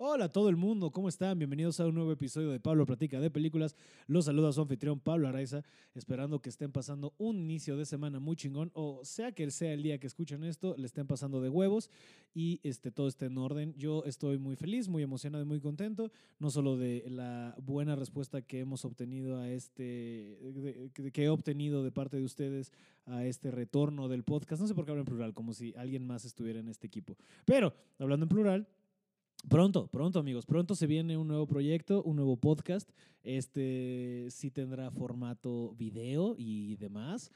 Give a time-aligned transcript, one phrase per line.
[0.00, 1.40] Hola todo el mundo, ¿cómo están?
[1.40, 3.74] Bienvenidos a un nuevo episodio de Pablo Platica de Películas.
[4.06, 5.64] Los saluda su anfitrión Pablo Araiza,
[5.96, 9.82] esperando que estén pasando un inicio de semana muy chingón, o sea que sea el
[9.82, 11.90] día que escuchen esto, le estén pasando de huevos
[12.32, 13.74] y este, todo esté en orden.
[13.76, 18.40] Yo estoy muy feliz, muy emocionado y muy contento, no solo de la buena respuesta
[18.40, 20.38] que hemos obtenido a este,
[21.12, 22.70] que he obtenido de parte de ustedes
[23.06, 24.62] a este retorno del podcast.
[24.62, 27.16] No sé por qué hablo en plural, como si alguien más estuviera en este equipo.
[27.44, 28.68] Pero, hablando en plural,
[29.46, 32.90] Pronto, pronto amigos, pronto se viene un nuevo proyecto, un nuevo podcast.
[33.22, 37.30] Este sí tendrá formato video y demás.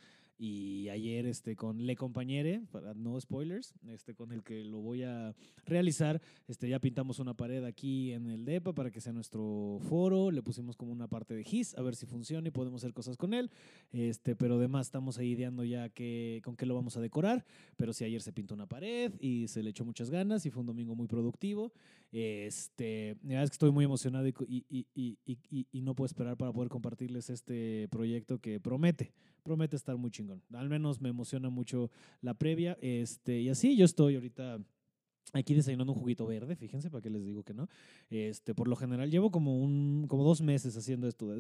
[0.44, 5.04] Y ayer este, con Le Compañere, para no spoilers, este, con el que lo voy
[5.04, 9.78] a realizar, este, ya pintamos una pared aquí en el DEPA para que sea nuestro
[9.88, 12.92] foro, le pusimos como una parte de GIS, a ver si funciona y podemos hacer
[12.92, 13.52] cosas con él,
[13.92, 17.44] este, pero además estamos ahí ideando ya que, con qué lo vamos a decorar,
[17.76, 20.62] pero sí ayer se pintó una pared y se le echó muchas ganas y fue
[20.62, 21.72] un domingo muy productivo,
[22.12, 26.36] este, la verdad es que estoy muy emocionado y, y, y, y no puedo esperar
[26.36, 30.42] para poder compartirles este proyecto que promete, promete estar muy chingón.
[30.52, 32.76] Al menos me emociona mucho la previa.
[32.82, 34.58] Este, y así yo estoy ahorita
[35.32, 37.68] aquí desayunando un juguito verde, fíjense, para qué les digo que no.
[38.10, 41.34] Este, por lo general, llevo como, un, como dos meses haciendo esto.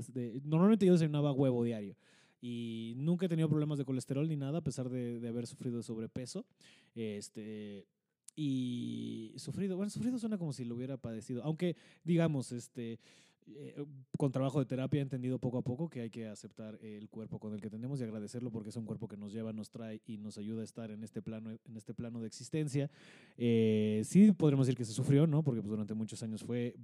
[0.44, 1.96] normalmente yo desayunaba huevo diario
[2.40, 5.76] y nunca he tenido problemas de colesterol ni nada, a pesar de, de haber sufrido
[5.76, 6.46] de sobrepeso.
[6.94, 7.86] Este,
[8.34, 12.98] y sufrido, bueno, sufrido suena como si lo hubiera padecido, aunque digamos, este,
[13.46, 13.84] eh,
[14.16, 17.40] con trabajo de terapia he entendido poco a poco que hay que aceptar el cuerpo
[17.40, 20.00] con el que tenemos y agradecerlo porque es un cuerpo que nos lleva, nos trae
[20.06, 22.88] y nos ayuda a estar en este plano, en este plano de existencia.
[23.36, 25.42] Eh, sí podremos decir que se sufrió, ¿no?
[25.42, 26.76] Porque pues, durante muchos años fue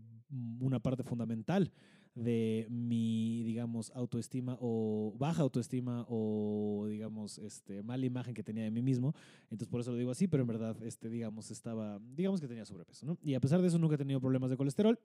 [0.60, 1.70] una parte fundamental
[2.18, 8.70] de mi, digamos, autoestima o baja autoestima o, digamos, este, mala imagen que tenía de
[8.70, 9.14] mí mismo.
[9.44, 12.64] Entonces, por eso lo digo así, pero en verdad, este, digamos, estaba, digamos que tenía
[12.64, 13.16] sobrepeso.
[13.22, 14.98] Y a pesar de eso, nunca he tenido problemas de colesterol.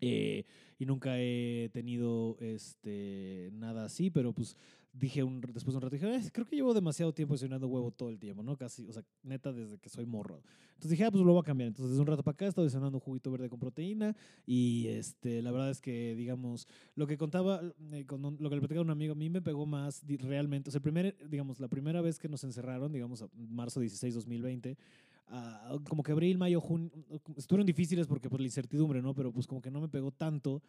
[0.00, 0.44] Eh,
[0.78, 4.56] y nunca he tenido este, nada así, pero pues
[4.92, 8.10] dije un, después de un rato, dije, creo que llevo demasiado tiempo desayunando huevo todo
[8.10, 8.56] el tiempo, ¿no?
[8.56, 10.42] Casi, o sea, neta desde que soy morro.
[10.74, 11.68] Entonces dije, ah, pues lo voy a cambiar.
[11.68, 14.14] Entonces desde un rato para acá he estado desayunando un juguito verde con proteína
[14.46, 18.60] y este, la verdad es que, digamos, lo que contaba, eh, con lo que le
[18.60, 21.58] platicaba a un amigo, a mí me pegó más realmente, o sea, el primer, digamos,
[21.58, 24.76] la primera vez que nos encerraron, digamos, marzo 16, 2020,
[25.30, 26.90] uh, como que abril, mayo, junio,
[27.36, 29.14] estuvieron difíciles porque por la incertidumbre, ¿no?
[29.14, 30.62] Pero pues como que no me pegó tanto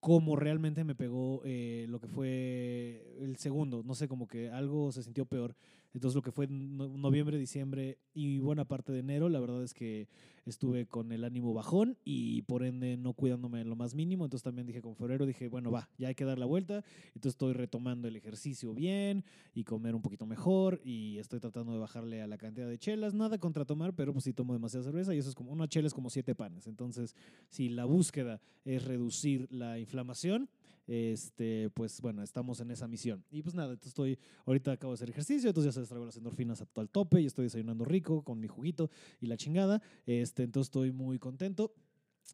[0.00, 3.82] como realmente me pegó eh, lo que fue el segundo.
[3.84, 5.54] No sé, como que algo se sintió peor.
[5.92, 10.08] Entonces lo que fue noviembre, diciembre y buena parte de enero, la verdad es que
[10.46, 14.24] estuve con el ánimo bajón y por ende no cuidándome en lo más mínimo.
[14.24, 16.84] Entonces también dije con febrero, dije, bueno, va, ya hay que dar la vuelta.
[17.08, 19.24] Entonces estoy retomando el ejercicio bien
[19.54, 23.14] y comer un poquito mejor y estoy tratando de bajarle a la cantidad de chelas.
[23.14, 25.88] Nada contra tomar, pero pues sí tomo demasiada cerveza y eso es como, una chela
[25.88, 26.66] es como siete panes.
[26.66, 27.14] Entonces,
[27.48, 30.48] si la búsqueda es reducir la inflamación,
[30.86, 33.24] este, pues bueno, estamos en esa misión.
[33.30, 36.60] Y pues nada, estoy, ahorita acabo de hacer ejercicio, entonces ya se traigo las endorfinas
[36.60, 39.82] a todo el tope y estoy desayunando rico con mi juguito y la chingada.
[40.06, 41.74] Este, entonces estoy muy contento.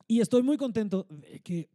[0.07, 1.71] Y estoy muy contento de que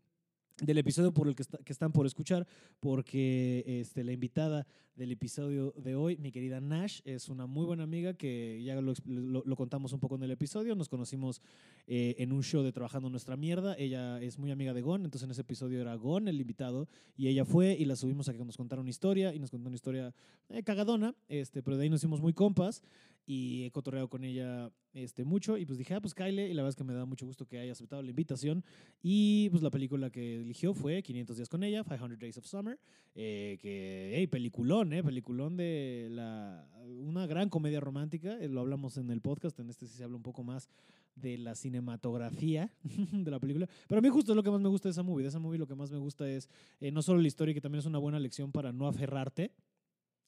[0.62, 2.48] del episodio por el que, están por escuchar,
[2.80, 7.84] porque este, la invitada del episodio de hoy, mi querida Nash, es una muy buena
[7.84, 11.42] amiga que ya lo, lo, contamos un poco en el episodio, nos conocimos
[11.88, 15.26] eh, en un show de Trabajando Nuestra Mierda, ella es muy amiga de Gon, entonces
[15.26, 18.46] en ese episodio era Gon el invitado, y ella fue y la subimos a que
[18.46, 20.14] nos contara una historia, y nos contó una historia
[20.50, 22.84] eh, cagadona, este, pero de ahí nos hicimos muy compas,
[23.26, 26.64] y he cotorreado con ella este, mucho, y pues dije, ah, pues Kyle, y la
[26.64, 28.64] verdad es que me da mucho gusto que haya aceptado la invitación,
[29.02, 32.80] y pues la película que eligió fue 500 días con ella, 500 Days of Summer,
[33.16, 38.98] eh, que, hey, peliculón, eh, peliculón de la, una gran comedia romántica, eh, lo hablamos
[38.98, 40.70] en el podcast, en este sí se habla un poco más
[41.16, 44.70] de la cinematografía de la película, pero a mí justo es lo que más me
[44.70, 46.50] gusta de esa movie, de esa movie lo que más me gusta es
[46.80, 49.52] eh, no solo la historia, que también es una buena lección para no aferrarte,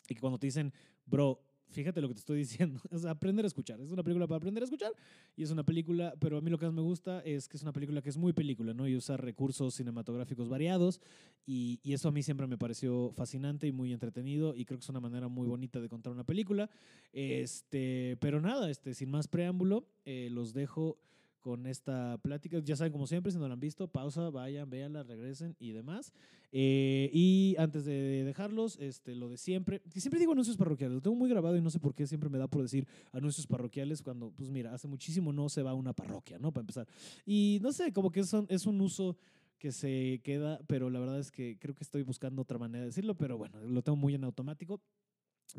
[0.10, 0.74] y que cuando te dicen,
[1.06, 2.80] bro, fíjate lo que te estoy diciendo.
[2.92, 3.80] Es aprender a escuchar.
[3.82, 4.92] Es una película para aprender a escuchar
[5.36, 7.64] y es una película, pero a mí lo que más me gusta es que es
[7.64, 8.88] una película que es muy película, ¿no?
[8.88, 11.02] Y usa recursos cinematográficos variados
[11.46, 14.90] y, eso a mí siempre me pareció fascinante y muy entretenido y creo que es
[14.90, 16.70] una manera muy bonita de contar una película.
[17.12, 20.98] Este, pero nada, este, sin más preámbulo, eh, los dejo
[21.44, 22.58] con esta plática.
[22.60, 26.14] Ya saben, como siempre, si no la han visto, pausa, vayan, véanla, regresen y demás.
[26.54, 31.18] Eh, y antes de dejarlos, este, lo de siempre, siempre digo anuncios parroquiales, lo tengo
[31.18, 34.32] muy grabado y no sé por qué siempre me da por decir anuncios parroquiales cuando,
[34.32, 36.52] pues mira, hace muchísimo no se va a una parroquia, ¿no?
[36.52, 36.88] Para empezar.
[37.26, 39.18] Y no sé, como que es es un uso
[39.60, 42.88] que se queda, pero la verdad es que creo que estoy buscando otra manera de
[42.88, 44.82] decirlo, pero bueno, lo tengo muy en automático.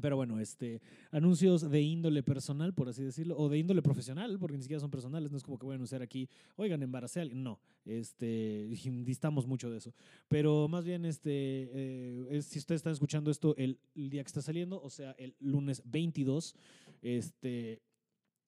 [0.00, 0.80] Pero bueno, este,
[1.10, 4.90] anuncios de índole personal, por así decirlo, o de índole profesional, porque ni siquiera son
[4.90, 7.42] personales, no es como que voy a anunciar aquí, oigan, embaracé a alguien.
[7.42, 8.68] No, este,
[9.04, 9.94] distamos mucho de eso.
[10.28, 11.30] Pero más bien, este,
[11.72, 15.34] eh, si ustedes están escuchando esto el, el día que está saliendo, o sea, el
[15.38, 16.54] lunes 22,
[17.02, 17.80] este,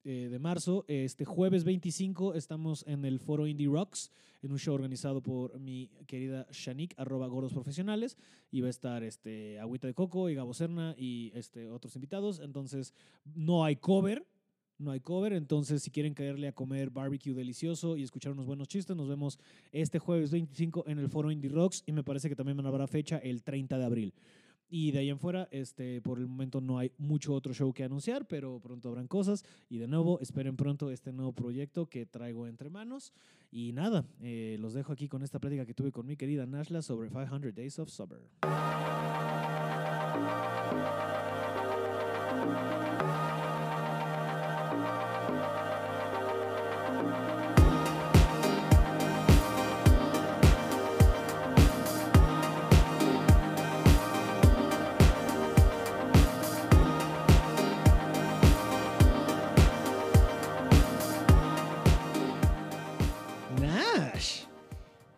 [0.06, 0.84] eh, de marzo.
[0.86, 5.90] Este jueves 25 estamos en el foro Indie Rocks, en un show organizado por mi
[6.06, 8.16] querida Shanik, arroba gordos profesionales.
[8.52, 12.38] Y va a estar este, Agüita de Coco y Gabo Serna y este, otros invitados.
[12.38, 12.94] Entonces,
[13.34, 14.24] no hay cover.
[14.78, 18.68] No hay cover, entonces si quieren caerle a comer barbecue delicioso y escuchar unos buenos
[18.68, 19.38] chistes, nos vemos
[19.72, 23.16] este jueves 25 en el foro Indie Rocks y me parece que también habrá fecha
[23.16, 24.14] el 30 de abril.
[24.68, 27.84] Y de ahí en fuera, este, por el momento no hay mucho otro show que
[27.84, 29.44] anunciar, pero pronto habrán cosas.
[29.68, 33.12] Y de nuevo, esperen pronto este nuevo proyecto que traigo entre manos.
[33.50, 36.82] Y nada, eh, los dejo aquí con esta plática que tuve con mi querida Nashla
[36.82, 38.20] sobre 500 Days of Summer.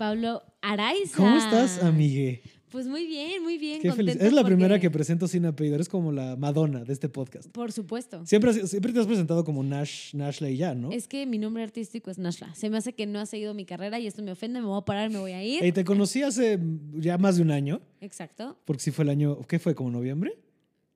[0.08, 1.18] Pablo Araiza.
[1.18, 2.40] ¿cómo estás, amigue?
[2.70, 3.82] Pues muy bien, muy bien.
[3.82, 4.16] Qué feliz.
[4.18, 7.50] Es la primera que presento sin apellido, eres como la Madonna de este podcast.
[7.50, 8.24] Por supuesto.
[8.24, 10.92] Siempre, siempre te has presentado como Nash, Nashla y ya, ¿no?
[10.92, 12.54] Es que mi nombre artístico es Nashla.
[12.54, 14.78] Se me hace que no ha seguido mi carrera y esto me ofende, me voy
[14.78, 15.62] a parar, me voy a ir.
[15.62, 16.58] Ey, te conocí hace
[16.94, 18.58] ya más de un año, Exacto.
[18.64, 19.74] porque sí fue el año, ¿qué fue?
[19.74, 20.38] ¿Como noviembre?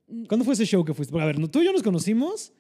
[0.09, 0.25] Mm.
[0.25, 1.13] ¿Cuándo fue ese show que fuiste?
[1.13, 2.55] Porque, a ver, tú y yo nos conocimos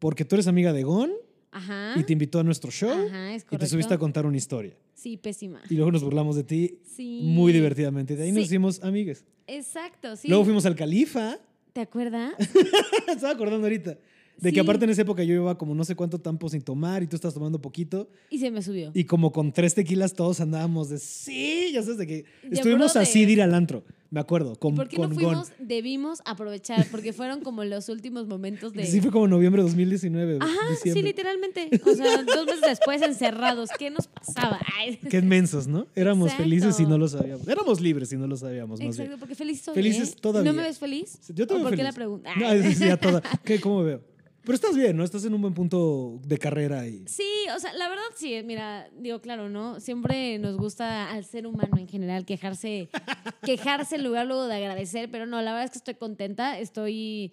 [0.00, 1.12] porque tú eres amiga de Gon
[1.52, 1.94] Ajá.
[1.98, 3.66] y te invitó a nuestro show Ajá, es y te correcto.
[3.68, 4.74] subiste a contar una historia.
[4.94, 5.60] Sí, pésima.
[5.70, 7.20] Y luego nos burlamos de ti Sí.
[7.24, 8.16] muy divertidamente.
[8.16, 9.24] De ahí nos hicimos amigues.
[9.46, 10.28] Exacto, sí.
[10.28, 11.38] Luego fuimos al Califa.
[11.72, 12.32] ¿Te acuerdas?
[13.08, 13.98] Estaba acordando ahorita.
[14.38, 14.54] De Sí.
[14.54, 17.06] que aparte en esa época yo iba como no sé cuánto tiempo sin tomar y
[17.06, 18.08] tú estás tomando poquito.
[18.30, 18.90] Y se me subió.
[18.94, 23.24] Y como con tres tequilas todos andábamos de sí, ya sabes de que estuvimos así
[23.26, 25.24] de ir al antro, me acuerdo, con, ¿Por qué con no Gon.
[25.24, 25.52] fuimos?
[25.58, 28.84] Debimos aprovechar, porque fueron como los últimos momentos de...
[28.84, 31.00] Sí fue como noviembre de 2019, Ajá, diciembre.
[31.00, 31.70] sí, literalmente.
[31.86, 33.70] O sea, dos meses después encerrados.
[33.78, 34.60] ¿Qué nos pasaba?
[34.78, 34.98] Ay.
[35.08, 35.86] Qué inmensos, ¿no?
[35.94, 36.44] Éramos Exacto.
[36.44, 37.48] felices y no lo sabíamos.
[37.48, 39.18] Éramos libres y no lo sabíamos, más Exacto, bien.
[39.18, 39.74] porque feliz soy.
[39.74, 40.16] Felices ¿eh?
[40.20, 40.52] todavía.
[40.52, 41.18] ¿No me ves feliz?
[41.28, 42.30] Yo te ¿O veo ¿Por qué la pregunta?
[42.36, 43.22] No, sí, a toda.
[43.44, 44.11] ¿Qué, ¿Cómo me veo?
[44.44, 45.04] Pero estás bien, ¿no?
[45.04, 47.04] Estás en un buen punto de carrera y...
[47.06, 49.78] Sí, o sea, la verdad sí, mira, digo, claro, ¿no?
[49.78, 52.88] Siempre nos gusta al ser humano en general quejarse,
[53.44, 57.32] quejarse en lugar luego de agradecer, pero no, la verdad es que estoy contenta, estoy,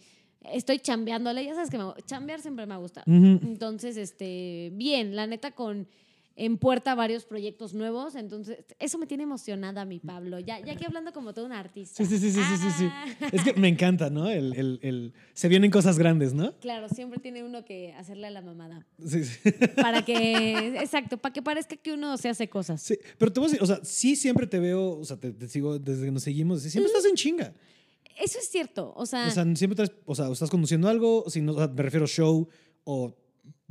[0.54, 3.06] estoy chambeándole, ya sabes que me, chambear siempre me ha gustado.
[3.08, 5.88] Entonces, este, bien, la neta con
[6.46, 10.86] en puerta varios proyectos nuevos, entonces eso me tiene emocionada, mi Pablo, ya, ya que
[10.86, 12.04] hablando como todo un artista.
[12.04, 12.86] Sí, sí, sí, sí, sí, sí, sí.
[12.90, 13.06] Ah.
[13.32, 14.30] Es que me encanta, ¿no?
[14.30, 16.54] El, el, el- Se vienen cosas grandes, ¿no?
[16.60, 18.88] Claro, siempre tiene uno que hacerle a la mamada.
[19.06, 19.38] Sí, sí.
[19.82, 22.82] Para que, exacto, para que parezca que uno se hace cosas.
[22.82, 25.32] Sí, pero te voy a decir, o sea, sí siempre te veo, o sea, te,
[25.34, 27.54] te sigo desde que nos seguimos, siempre estás en chinga.
[28.18, 31.42] Eso es cierto, o sea, O sea, siempre estás, o sea, estás conduciendo algo, si
[31.42, 32.48] no, o sea, me refiero a show
[32.84, 33.14] o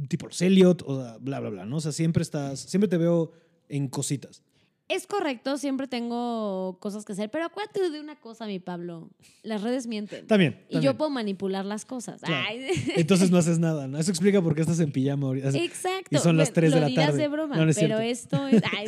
[0.08, 1.76] tipo los Elliot, o sea, bla, bla, bla, ¿no?
[1.76, 3.32] O sea, siempre estás, siempre te veo
[3.68, 4.42] en cositas.
[4.88, 9.10] es correcto, siempre tengo cosas que hacer, pero acuérdate de una cosa, mi Pablo,
[9.42, 10.26] las redes mienten.
[10.26, 10.60] También.
[10.68, 10.82] Y también.
[10.92, 12.22] yo puedo manipular las cosas.
[12.22, 12.46] Claro.
[12.48, 12.70] Ay.
[12.96, 13.98] Entonces no haces nada, ¿no?
[13.98, 15.50] Eso explica por qué estás en pijama ahorita.
[15.50, 16.08] Exacto.
[16.10, 17.18] Y son las Bueno, 3 de la dirás tarde.
[17.22, 18.38] de broma, No, no es pero cierto.
[18.38, 18.62] esto es...
[18.76, 18.86] ay.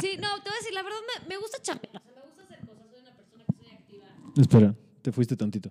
[0.00, 1.96] sí, no, te voy a decir, la verdad me, me gusta chambear.
[1.96, 4.06] O sea, me gusta hacer cosas, soy una persona que soy activa.
[4.40, 5.70] Espera, te fuiste tantito.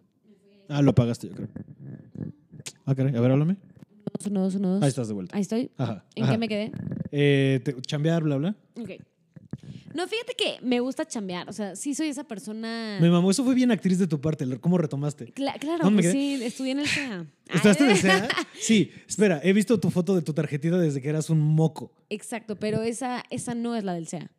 [0.70, 1.50] Ah, lo apagaste, yo creo.
[2.86, 3.58] Ah, caray, a ver, háblame.
[4.30, 4.84] Uno, dos, uno, dos.
[4.84, 5.36] Ahí estás de vuelta.
[5.36, 5.72] Ahí estoy.
[5.78, 6.06] Ajá.
[6.16, 6.34] ¿En ajá.
[6.34, 6.72] qué me quedé?
[7.12, 8.56] Eh, te- chambear, bla, bla.
[8.80, 8.90] Ok.
[9.94, 11.50] No, fíjate que me gusta chambear.
[11.50, 12.98] O sea, sí soy esa persona...
[13.02, 15.34] Me mamó, eso fue bien actriz de tu parte, ¿cómo retomaste?
[15.34, 17.26] Cla- claro, ¿Dónde me pues sí, estudié en el CEA.
[17.54, 18.30] ¿Estás en el SEA?
[18.60, 21.92] Sí, espera, he visto tu foto de tu tarjetita desde que eras un moco.
[22.10, 24.32] Exacto, pero esa, esa no es la del CEA.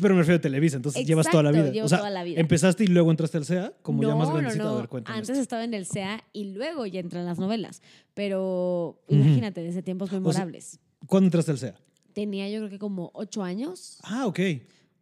[0.00, 1.70] Pero me refiero a Televisa, entonces llevas toda la vida.
[1.70, 2.38] llevo o sea, toda la vida.
[2.40, 4.64] empezaste y luego entraste al SEA, como ya no, más no, grandecita.
[4.64, 4.70] no.
[4.70, 5.18] A ver, cuéntame.
[5.18, 7.82] Antes estaba en el CEA y luego ya entré en las novelas.
[8.14, 10.78] Pero imagínate, desde tiempos memorables.
[11.06, 11.74] ¿Cuándo entraste al SEA?
[12.12, 13.98] Tenía yo creo que como ocho años.
[14.02, 14.38] Ah, ok,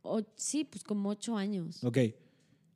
[0.03, 1.83] O- sí, pues como ocho años.
[1.85, 1.99] ok.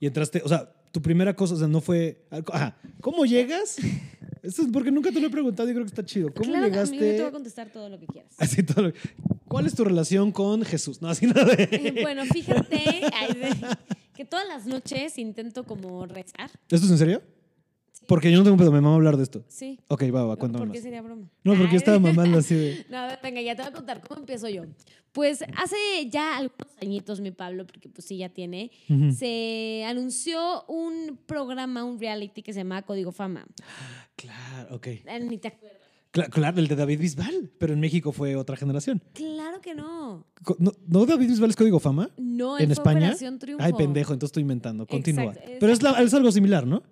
[0.00, 2.26] Y entraste, o sea, tu primera cosa, o sea, no fue...
[2.52, 3.76] Ajá, ¿cómo llegas?
[4.42, 6.32] Esto es porque nunca te lo he preguntado y creo que está chido.
[6.34, 6.96] ¿Cómo claro, llegaste?
[6.96, 8.34] amigo, yo te voy a contestar todo lo que quieras.
[8.38, 8.92] Así todo lo-
[9.52, 11.02] ¿Cuál es tu relación con Jesús?
[11.02, 11.64] No, así nada de...
[11.70, 13.02] Eh, bueno, fíjate
[14.14, 16.50] que todas las noches intento como rezar.
[16.70, 17.22] ¿Esto es en serio?
[18.08, 19.44] Porque yo no tengo pedo, me mama hablar de esto.
[19.48, 19.78] Sí.
[19.88, 21.30] Ok, va, va, cuéntame ¿Por qué sería broma?
[21.44, 22.86] No, porque yo estaba mamando así de.
[22.90, 24.64] No, venga, ya te voy a contar cómo empiezo yo.
[25.12, 25.76] Pues hace
[26.08, 28.70] ya algunos añitos, mi Pablo, porque pues sí, ya tiene,
[29.16, 33.46] se anunció un programa, un reality que se llama Código Fama.
[34.14, 34.86] Claro, ok.
[34.86, 35.81] Eh, Ni te acuerdas.
[36.12, 39.02] Cla- Claro, el de David Bisbal, pero en México fue otra generación.
[39.14, 40.26] Claro que no.
[40.58, 42.10] ¿No, ¿no David Bisbal es código fama?
[42.18, 42.98] No, ¿En España?
[43.00, 43.64] Operación Triunfo.
[43.64, 44.86] Ay, pendejo, entonces estoy inventando.
[44.86, 45.32] Continúa.
[45.32, 46.82] Exacto, Pero es, la- es algo similar, ¿no?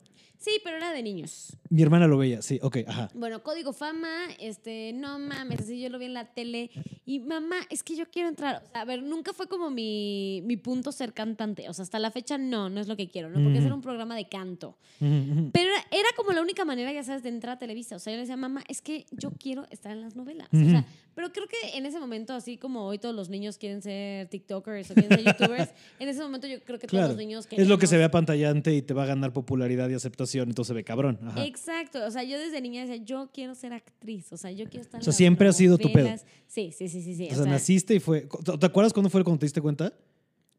[0.40, 1.54] Sí, pero era de niños.
[1.68, 3.10] Mi hermana lo veía, sí, ok, ajá.
[3.12, 6.70] Bueno, Código Fama, este, no mames, así yo lo vi en la tele.
[7.04, 8.62] Y mamá, es que yo quiero entrar.
[8.64, 11.68] O sea, a ver, nunca fue como mi, mi punto ser cantante.
[11.68, 13.42] O sea, hasta la fecha no, no es lo que quiero, ¿no?
[13.42, 14.78] Porque ese era un programa de canto.
[14.98, 17.96] Pero era, era como la única manera, ya sabes, de entrar a Televisa.
[17.96, 20.48] O sea, yo le decía, mamá, es que yo quiero estar en las novelas.
[20.52, 23.82] O sea, pero creo que en ese momento, así como hoy todos los niños quieren
[23.82, 27.46] ser TikTokers o quieren ser YouTubers, en ese momento yo creo que todos los niños
[27.50, 30.68] Es lo que se ve apantallante y te va a ganar popularidad y aceptación, entonces
[30.68, 31.18] se ve cabrón.
[31.22, 31.44] Ajá.
[31.44, 34.82] Exacto, o sea, yo desde niña decía, yo quiero ser actriz, o sea, yo quiero
[34.82, 36.08] estar O sea, siempre ha sido tu pedo.
[36.46, 37.28] Sí, sí, sí, sí, sí.
[37.30, 38.28] o sea, naciste y fue.
[38.58, 39.92] ¿Te acuerdas cuándo fue cuando te diste cuenta?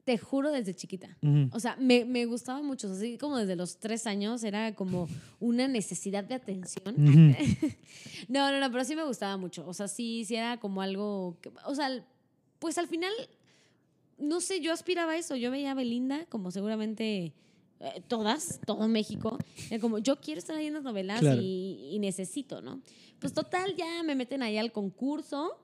[0.03, 1.15] te juro desde chiquita.
[1.51, 5.07] O sea, me, me gustaba mucho, así como desde los tres años era como
[5.39, 6.95] una necesidad de atención.
[8.27, 9.65] No, no, no, pero sí me gustaba mucho.
[9.67, 11.37] O sea, sí, sí era como algo.
[11.41, 12.03] que- o sea,
[12.59, 13.11] pues al final,
[14.17, 15.35] no sé, yo aspiraba a eso.
[15.35, 17.33] Yo veía a Belinda, como seguramente
[17.81, 19.37] eh, todas, todo México.
[19.69, 21.41] Era como, yo quiero estar ahí en las novelas Claro.
[21.41, 22.81] y, y necesito, ¿no?
[23.19, 25.57] Pues total, ya me meten ahí al concurso.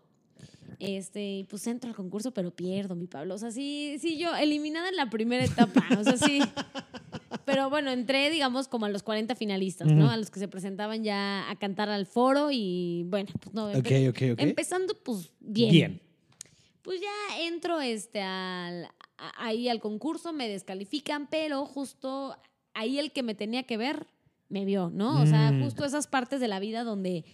[0.79, 3.33] Este, y pues entro al concurso, pero pierdo, mi Pablo.
[3.33, 5.83] O sea, sí, sí, yo eliminada en la primera etapa.
[5.99, 6.39] O sea, sí.
[7.45, 10.09] Pero bueno, entré, digamos, como a los 40 finalistas, ¿no?
[10.11, 13.69] A los que se presentaban ya a cantar al foro y bueno, pues no.
[13.69, 14.39] Ok, empe- ok, ok.
[14.41, 15.71] Empezando, pues bien.
[15.71, 16.01] Bien.
[16.83, 22.35] Pues ya entro este, al, ahí al concurso, me descalifican, pero justo
[22.73, 24.07] ahí el que me tenía que ver
[24.49, 25.21] me vio, ¿no?
[25.21, 25.63] O sea, Mm.
[25.63, 27.25] justo esas partes de la vida donde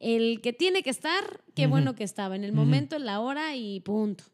[0.00, 3.56] el que tiene que estar, qué bueno que estaba, en el momento, en la hora
[3.56, 4.24] y punto.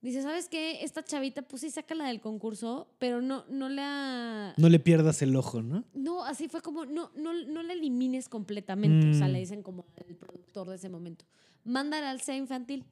[0.00, 0.84] Dice, ¿sabes qué?
[0.84, 4.54] Esta chavita, pues sí, saca la del concurso, pero no, no la...
[4.56, 5.84] No le pierdas el ojo, ¿no?
[5.92, 9.10] No, así fue como, no, no, no la elimines completamente.
[9.10, 9.32] O sea, Mm.
[9.32, 11.24] le dicen como al productor de ese momento.
[11.64, 12.84] Mándala al SEA infantil.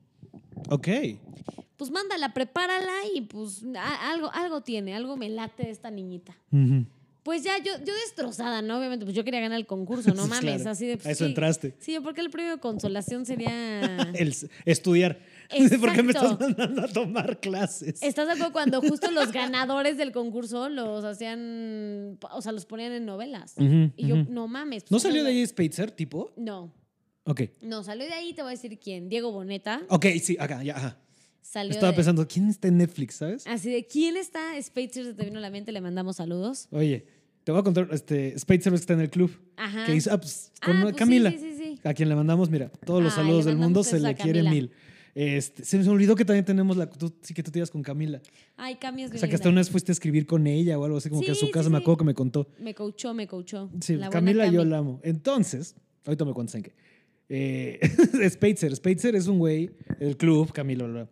[0.69, 0.89] Ok.
[1.77, 6.37] Pues mándala, prepárala y pues a- algo, algo tiene, algo me late de esta niñita.
[7.23, 8.79] Pues ya, yo, yo destrozada, ¿no?
[8.79, 10.41] Obviamente, pues yo quería ganar el concurso, no mames.
[10.63, 10.71] claro.
[10.71, 11.31] Así de, pues, A eso sí.
[11.31, 11.75] entraste.
[11.81, 13.97] Sí, porque el premio de consolación sería...
[14.15, 15.19] El estudiar.
[15.81, 16.45] ¿Por qué me estás Exacto.
[16.49, 18.01] mandando a tomar clases?
[18.03, 22.93] ¿Estás de acuerdo cuando justo los ganadores del concurso los hacían, o sea, los ponían
[22.93, 23.55] en novelas?
[23.59, 24.85] Y yo, no mames.
[24.85, 26.33] ¿No pues, salió de no- ahí Spitzer, tipo?
[26.37, 26.73] No,
[27.25, 27.43] Ok.
[27.61, 29.09] no, salió de ahí, te voy a decir quién.
[29.09, 29.83] Diego Boneta.
[29.89, 30.99] Ok, sí, acá, ya, ajá.
[31.49, 33.47] Salió Estaba de- pensando, ¿quién está en Netflix, sabes?
[33.47, 34.41] Así de, ¿quién está?
[34.61, 36.67] Se te vino a la mente, le mandamos saludos.
[36.73, 37.07] Oye,
[37.45, 39.31] te voy a contar, este, Spitzer está en el club.
[39.57, 39.87] Ajá.
[39.87, 41.31] Que hizo, ah, pues, con Ah, pues sí, Camila.
[41.31, 41.81] sí, sí, sí.
[41.85, 44.51] A quien le mandamos, mira, todos los saludos del mundo se le a quiere Camila.
[44.51, 44.71] mil.
[45.15, 46.91] Este, se me olvidó que también tenemos la.
[46.91, 48.21] Tú, sí que tú te ibas con Camila.
[48.59, 50.85] Ay, Cami es O sea, que hasta una vez fuiste a escribir con ella o
[50.85, 51.83] algo así, como que a su sí, casa, me sí.
[51.83, 52.49] acuerdo que me contó.
[52.59, 53.71] Me coachó, me coachó.
[53.81, 54.71] Sí, La buena Camila yo Cami.
[54.71, 55.01] la amo.
[55.05, 55.75] Entonces,
[56.05, 56.73] ahorita me cuentas en qué.
[57.31, 57.81] Eh,
[58.31, 58.77] Spitzer.
[58.77, 61.09] Spitzer es un güey, el club, Camilo.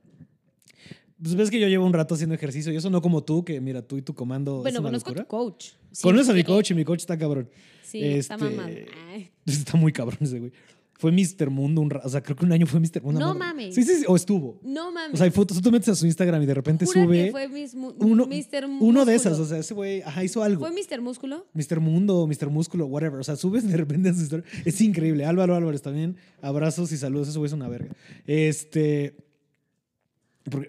[1.25, 3.59] Pues ves que yo llevo un rato haciendo ejercicio y eso no como tú, que
[3.59, 4.57] mira, tú y tu comando.
[4.61, 5.69] Bueno, es una conozco a tu coach.
[5.91, 7.49] Sí, Conoces a mi coach y mi coach está cabrón.
[7.83, 8.75] Sí, está Este, mamado.
[9.11, 9.31] Ay.
[9.47, 10.53] Está muy cabrón ese güey.
[10.97, 11.49] Fue Mr.
[11.49, 12.07] Mundo un rato.
[12.07, 13.03] O sea, creo que un año fue Mr.
[13.03, 13.21] Mundo.
[13.21, 13.75] No mames.
[13.75, 14.05] Sí, sí, sí.
[14.07, 14.61] O estuvo.
[14.63, 15.15] No mames.
[15.15, 15.57] O sea, hay fotos.
[15.57, 18.27] Tú te metes a su Instagram y de repente Jura sube que fue mis uno,
[18.27, 18.65] Mr.
[18.81, 19.13] uno de Músculo.
[19.13, 19.39] esas.
[19.39, 20.67] O sea, ese güey, ajá, hizo algo.
[20.67, 21.01] ¿Fue Mr.
[21.01, 21.47] Músculo?
[21.55, 21.81] Mr.
[21.81, 22.51] Mundo, Mr.
[22.51, 23.19] Músculo, whatever.
[23.19, 24.45] O sea, subes de repente a su historia.
[24.65, 25.25] Es increíble.
[25.25, 26.17] Álvaro Álvarez también.
[26.43, 27.29] Abrazos y saludos.
[27.29, 27.95] Ese güey es una verga.
[28.27, 29.17] Este.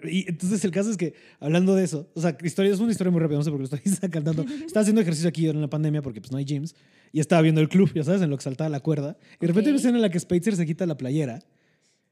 [0.04, 3.10] Y entonces el caso es que, hablando de eso, o sea, historia, es una historia
[3.10, 4.30] muy rápida, no sé por qué lo estoy sacando.
[4.66, 6.74] Estaba haciendo ejercicio aquí en la pandemia porque pues no hay gyms
[7.12, 9.16] y estaba viendo el club, ya sabes, en lo que saltaba la cuerda.
[9.36, 11.40] Y de repente hay una escena en la que Spitzer se quita la playera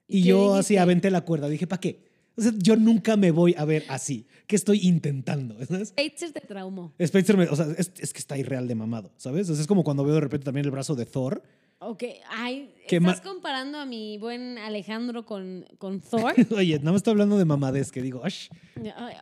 [0.06, 0.78] y, ¿Y yo así dijiste?
[0.80, 1.48] aventé la cuerda.
[1.48, 2.04] Dije, ¿para qué?
[2.36, 4.26] O sea, yo nunca me voy a ver así.
[4.46, 5.56] ¿Qué estoy intentando?
[5.66, 5.88] ¿Sabes?
[5.88, 6.92] Spitzer te traumó.
[7.02, 9.48] Spitzer, me- o sea, es, es que está irreal de mamado, ¿sabes?
[9.48, 11.42] O sea, es como cuando veo de repente también el brazo de Thor.
[11.80, 16.32] Ok, ay, ¿estás comparando a mi buen Alejandro con, con Thor?
[16.56, 18.48] Oye, nada más estoy hablando de mamadez, que digo, "Ash,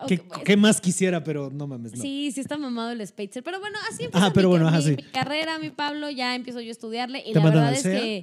[0.07, 1.25] ¿qué, pues, qué más quisiera?
[1.25, 2.01] Pero no mames, no.
[2.03, 3.43] Sí, sí está mamado el Spitzer.
[3.43, 4.91] Pero bueno, así empieza Ajá, pero mi, bueno, ajá, mi- sí.
[4.97, 6.09] mi carrera, mi Pablo.
[6.11, 7.21] Ya empiezo yo a estudiarle.
[7.27, 8.01] Y ¿Te la verdad es SEA?
[8.01, 8.17] que...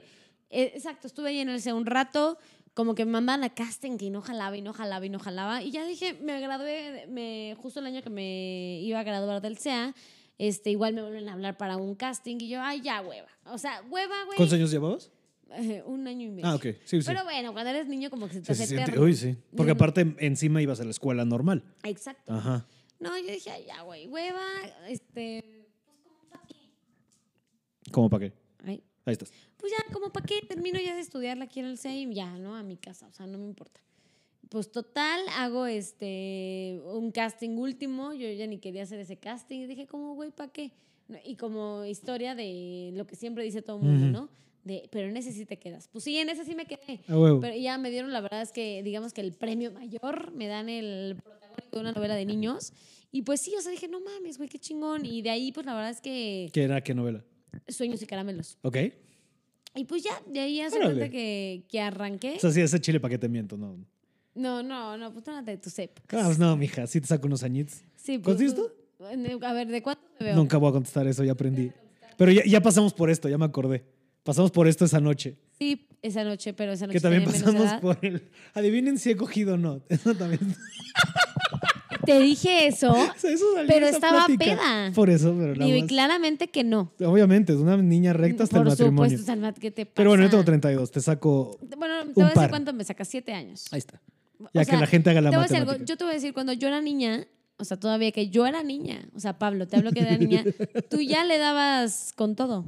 [0.51, 2.37] eh, exacto, estuve ahí en el SEA un rato.
[2.75, 5.63] Como que me mandaban a casting y no jalaba y no jalaba y no jalaba.
[5.63, 9.57] Y ya dije, me gradué, me, justo el año que me iba a graduar del
[9.57, 9.93] SEA,
[10.39, 12.37] este, igual me vuelven a hablar para un casting.
[12.39, 13.27] Y yo, ay, ya, hueva.
[13.45, 14.37] O sea, hueva, güey.
[14.37, 15.11] ¿Cuántos años llevabas?
[15.51, 16.47] Eh, un año y medio.
[16.47, 16.63] Ah, ok.
[16.85, 17.07] Sí, sí.
[17.07, 19.03] Pero bueno, cuando eres niño como que se Sí, te hace siente- eterno.
[19.05, 19.35] Uy, sí.
[19.55, 21.63] Porque aparte encima ibas a la escuela normal.
[21.83, 22.33] Exacto.
[22.33, 22.65] Ajá.
[22.99, 24.43] No, yo dije, "Ay, ya, güey, hueva,
[24.87, 25.43] este...
[25.85, 26.55] pues, como pa' qué".
[27.91, 28.33] ¿Cómo para qué?
[28.65, 29.31] Ay, Ahí estás.
[29.57, 32.55] pues ya, como para qué termino ya de estudiarla aquí en el CEIM, ya, ¿no?
[32.55, 33.79] A mi casa, o sea, no me importa.
[34.49, 39.67] Pues total, hago este un casting último, yo ya ni quería hacer ese casting, y
[39.67, 40.71] dije como, güey, ¿para qué?
[41.23, 44.21] Y como historia de lo que siempre dice todo el mundo.
[44.21, 44.29] ¿no?
[44.63, 45.87] De, pero en ese sí te quedas.
[45.87, 46.99] Pues sí, en ese sí me quedé.
[47.07, 47.39] Huevo.
[47.39, 50.67] Pero ya me dieron, la verdad es que, digamos que el premio mayor, me dan
[50.67, 52.73] el protagónico de una novela de niños.
[53.11, 55.05] Y pues sí, o sea, dije, no mames, güey, qué chingón.
[55.05, 56.81] Y de ahí, pues la verdad es que ¿Qué era?
[56.81, 57.23] ¿Qué novela?
[57.67, 58.57] sueños y caramelos.
[58.61, 58.77] ¿Ok?
[59.75, 62.35] Y pues ya, de ahí hace cuenta que, que arranqué.
[62.35, 63.77] O sea, sí, ese chile para qué te miento, no.
[64.35, 66.21] No, no, no, pues no de tus épocas.
[66.21, 67.75] Ah, pues no, mija, sí te saco unos añitos.
[67.95, 68.55] Sí, ¿Cuántos pues, tienes
[69.39, 70.35] tú- A ver, ¿de cuánto me veo?
[70.35, 71.71] Nunca voy a contestar eso, ya aprendí.
[72.17, 73.83] Pero ya, ya pasamos por esto, ya me acordé.
[74.23, 75.37] Pasamos por esto esa noche.
[75.57, 77.81] Sí, esa noche, pero esa noche Que también pasamos edad.
[77.81, 78.29] por el.
[78.53, 79.81] Adivinen si he cogido o no.
[79.89, 80.41] Eso también.
[82.05, 84.55] Te dije eso, O sea, eso salió Pero estaba plática.
[84.55, 84.91] peda.
[84.95, 85.87] Por eso, pero nada y más.
[85.89, 86.91] claramente que no.
[86.99, 89.09] Obviamente, es una niña recta hasta Por el matrimonio.
[89.11, 89.93] supuesto, Salmat, ¿qué te pasa?
[89.95, 91.59] Pero bueno, yo tengo 32, te saco.
[91.77, 92.49] Bueno, te un voy a decir par.
[92.49, 93.65] cuánto me sacas, siete años.
[93.71, 94.01] Ahí está.
[94.39, 95.85] O Ya sea, que la gente haga la algo, matemática.
[95.85, 97.27] yo te voy a decir, cuando yo era niña,
[97.57, 100.43] o sea, todavía que yo era niña, o sea, Pablo, te hablo que era niña,
[100.89, 102.65] tú ya le dabas con todo.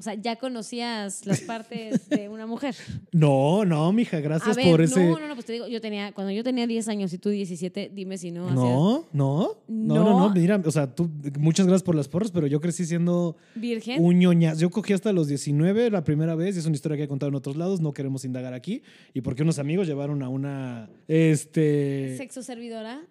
[0.00, 2.74] O sea, ya conocías las partes de una mujer.
[3.12, 5.04] No, no, mija, gracias a ver, por ese.
[5.04, 7.28] no, no, no, pues te digo, yo tenía, cuando yo tenía 10 años y tú
[7.28, 8.50] 17, dime si no.
[8.50, 10.34] No, no, no, no, no, No.
[10.34, 14.02] mira, o sea, tú, muchas gracias por las porras, pero yo crecí siendo Virgen.
[14.02, 14.58] un ñoñaz.
[14.58, 17.28] Yo cogí hasta los 19 la primera vez, y es una historia que he contado
[17.28, 22.14] en otros lados, no queremos indagar aquí, y porque unos amigos llevaron a una, este,
[22.16, 23.02] Sexo servidora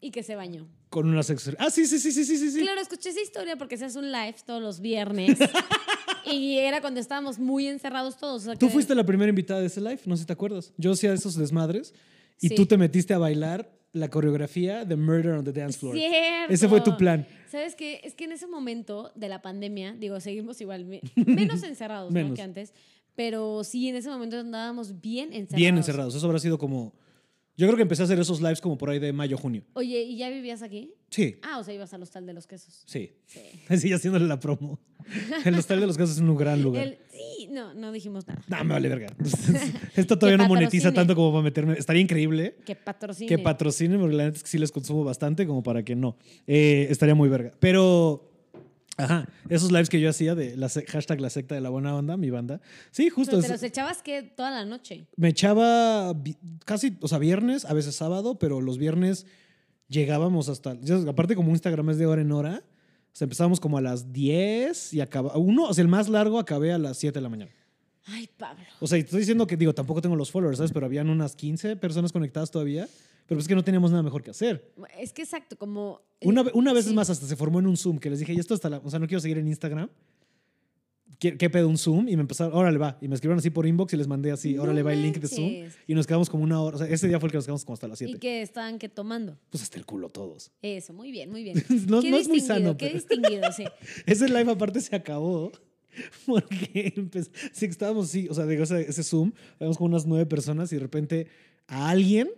[0.00, 0.66] y que se bañó.
[0.90, 1.52] con una sexo...
[1.58, 2.60] Ah, sí, sí, sí, sí, sí, sí, sí.
[2.60, 5.38] Claro, escuché esa historia porque se hace un live todos los viernes.
[6.26, 8.42] y era cuando estábamos muy encerrados todos.
[8.42, 10.72] o sea Tú fuiste la primera invitada de ese live, no sé si te acuerdas.
[10.76, 11.94] Yo hacía esos desmadres,
[12.40, 12.54] y Sí.
[12.54, 15.96] tú te metiste a bailar la coreografía de Murder on the Dance Floor.
[15.96, 16.52] Cierto.
[16.52, 17.26] Ese fue tu plan.
[17.50, 18.00] ¿Sabes qué?
[18.04, 22.14] Es que en ese momento de la pandemia, digo, seguimos igual, me- menos encerrados ¿no?
[22.14, 22.36] Menos.
[22.36, 22.72] que antes,
[23.16, 25.56] pero sí, en ese momento andábamos bien encerrados.
[25.56, 26.14] Bien encerrados.
[26.14, 26.92] Eso habrá sido como...
[27.58, 29.62] Yo creo que empecé a hacer esos lives como por ahí de mayo, junio.
[29.74, 30.92] Oye, ¿y ya vivías aquí?
[31.10, 32.84] Sí, Ah, o sea, ibas al hostal de los quesos.
[32.86, 33.10] sí.
[33.26, 33.40] Sí.
[33.68, 34.78] Así haciéndole la promo.
[35.44, 36.86] El hostal de los casos es un gran lugar.
[36.86, 38.40] El- sí, no, no dijimos nada.
[38.46, 39.08] No, me vale verga.
[39.96, 40.92] Esto todavía no monetiza patrocine.
[40.94, 41.72] tanto como para meterme.
[41.74, 43.26] Estaría increíble Que patrocine.
[43.28, 46.16] que patrocinen, porque la neta es que sí les consumo bastante, como para que no.
[46.46, 47.52] Eh, estaría muy verga.
[47.58, 48.30] Pero,
[48.98, 52.16] ajá, esos lives que yo hacía de la hashtag la secta de la buena onda,
[52.16, 52.60] mi banda.
[52.90, 53.36] Sí, justo.
[53.36, 55.06] Pero te los echabas que toda la noche.
[55.16, 56.14] me echaba
[56.64, 59.26] casi, o sea, viernes, a veces sábado, pero los viernes
[59.88, 60.76] llegábamos hasta.
[61.08, 62.62] aparte, como Instagram es de hora en hora,
[63.12, 65.36] o sea, empezábamos como a las 10 y acaba.
[65.36, 67.50] Uno, o sea, el más largo acabé a las 7 de la mañana.
[68.06, 68.64] Ay, Pablo.
[68.80, 70.72] O sea, estoy diciendo que, digo, tampoco tengo los followers, ¿sabes?
[70.72, 72.88] Pero habían unas 15 personas conectadas todavía.
[73.28, 74.72] Pero es que no teníamos nada mejor que hacer.
[74.98, 76.00] Es que exacto, como...
[76.22, 76.94] Una, una vez Sí.
[76.94, 78.78] más, hasta se formó en un Zoom que les dije, y esto hasta la.
[78.78, 79.88] O sea, no quiero seguir en Instagram.
[81.18, 82.08] ¿Qué, qué pedo un Zoom?
[82.08, 82.96] Y me empezaron, órale, va.
[83.00, 85.16] Y me escribieron así por inbox y les mandé así, No órale, va el link
[85.18, 85.50] de Zoom.
[85.88, 86.76] Y nos quedamos como una hora.
[86.76, 88.14] O sea, ese día fue el que nos quedamos como hasta las 7.
[88.14, 89.36] ¿Y que estaban que tomando?
[89.50, 90.52] Pues hasta el culo todos.
[90.62, 91.56] Eso, muy bien, muy bien.
[91.88, 93.64] No- qué no es muy sano, Qué pero- distinguido, sí.
[94.06, 95.50] Ese live aparte se acabó
[96.26, 100.72] porque empezó, sí estábamos así, o sea, ese, ese Zoom, éramos como unas nueve personas
[100.72, 101.26] y de repente
[101.66, 102.28] a alguien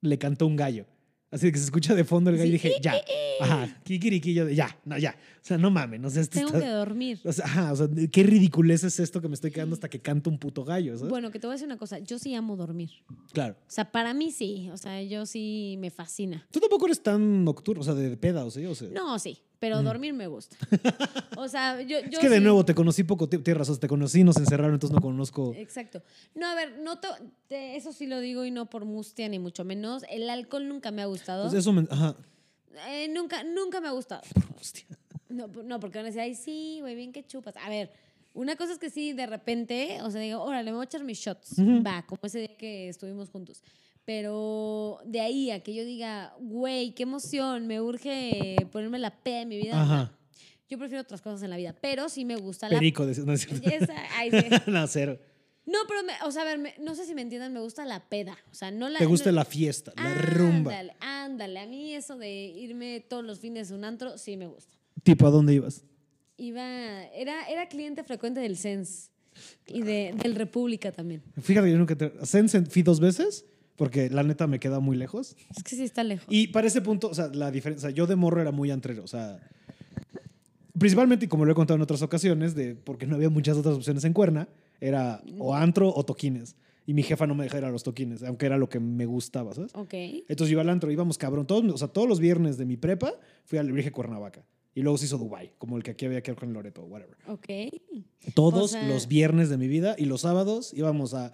[0.00, 0.86] le cantó un gallo.
[1.30, 2.94] Así que se escucha de fondo el gallo y dije, ya,
[3.40, 5.16] ajá, kikiriquillo de ya, no, ya.
[5.46, 7.20] O sea, no mames, no sé, esto Tengo está- que dormir.
[7.24, 10.00] o sea, ajá, o sea, qué ridiculez es esto que me estoy quedando hasta que
[10.00, 11.08] canta un puto gallo, ¿sabes?
[11.08, 12.00] Bueno, que te voy a decir una cosa.
[12.00, 12.90] Yo sí amo dormir.
[13.32, 13.54] Claro.
[13.60, 14.68] O sea, para mí sí.
[14.72, 16.44] O sea, yo sí me fascina.
[16.50, 18.66] Tú tampoco eres tan nocturno, o sea, de, peda, ¿o sí?
[18.66, 20.56] O sea, No, sí, pero dormir me gusta.
[21.38, 22.00] O sea, yo.
[22.00, 22.12] yo Mm.
[22.14, 24.74] es que de sí- nuevo te conocí poco, ti- tienes razón, te conocí, nos encerraron,
[24.74, 25.52] entonces no conozco.
[25.56, 26.02] Exacto.
[26.34, 27.08] No, a ver, no to-
[27.46, 30.02] te- eso sí lo digo y no por mustia ni mucho menos.
[30.10, 31.42] El alcohol nunca me ha gustado.
[31.44, 31.86] Entonces, eso me.
[31.88, 32.16] Ajá.
[32.88, 34.22] Eh, nunca, nunca me ha gustado.
[34.60, 34.84] Hostia.
[35.28, 37.56] No, no, porque van a decir, ay, sí, güey, bien que chupas.
[37.56, 37.90] A ver,
[38.32, 41.02] una cosa es que sí, de repente, o sea, digo, órale, me voy a echar
[41.04, 41.52] mis shots.
[41.58, 41.82] Ujú.
[41.82, 43.62] Va, como ese día que estuvimos juntos.
[44.04, 49.42] Pero de ahí a que yo diga, güey, qué emoción, me urge ponerme la peda
[49.42, 49.82] en mi vida.
[49.82, 50.12] Ajá.
[50.68, 53.50] Yo prefiero otras cosas en la vida, pero sí me gusta Perico, decía- no, es
[53.50, 53.58] la.
[53.58, 53.84] cierto.
[53.92, 54.46] Esa- ay, sí.
[54.70, 55.18] no, cero.
[55.64, 57.84] No, pero, me- o sea, a ver, me- no sé si me entiendan, me gusta
[57.84, 58.36] la peda.
[58.52, 58.98] O sea, no la.
[59.00, 60.70] Te gusta no- la fiesta, la rumba.
[60.72, 61.60] Ándale, ándale.
[61.60, 64.74] A mí eso de irme todos los fines a un antro, sí me gusta.
[65.06, 65.84] Tipo, ¿a dónde ibas?
[66.36, 69.10] Iba, era, era cliente frecuente del Sense
[69.68, 71.22] y de, del República también.
[71.40, 72.12] Fíjate, yo nunca te...
[72.26, 75.36] Sense fui dos veces porque la neta me queda muy lejos.
[75.56, 76.26] Es que sí está lejos.
[76.28, 79.06] Y para ese punto, o sea, la diferencia, yo de morro era muy antrero, o
[79.06, 79.38] sea,
[80.76, 83.76] principalmente, y como lo he contado en otras ocasiones, de, porque no había muchas otras
[83.76, 84.48] opciones en Cuerna,
[84.80, 86.56] era o antro o toquines.
[86.84, 89.06] Y mi jefa no me dejaba ir a los toquines, aunque era lo que me
[89.06, 89.70] gustaba, ¿sabes?
[89.76, 89.94] Ok.
[89.94, 92.76] Entonces yo iba al antro, íbamos cabrón, todos, o sea, todos los viernes de mi
[92.76, 93.12] prepa
[93.44, 94.44] fui al Virgen Cuernavaca.
[94.76, 97.16] Y luego se hizo Dubai, como el que aquí había que ver con Loreto, whatever.
[97.28, 97.48] Ok.
[98.34, 101.32] Todos sea- los viernes de mi vida y los sábados íbamos a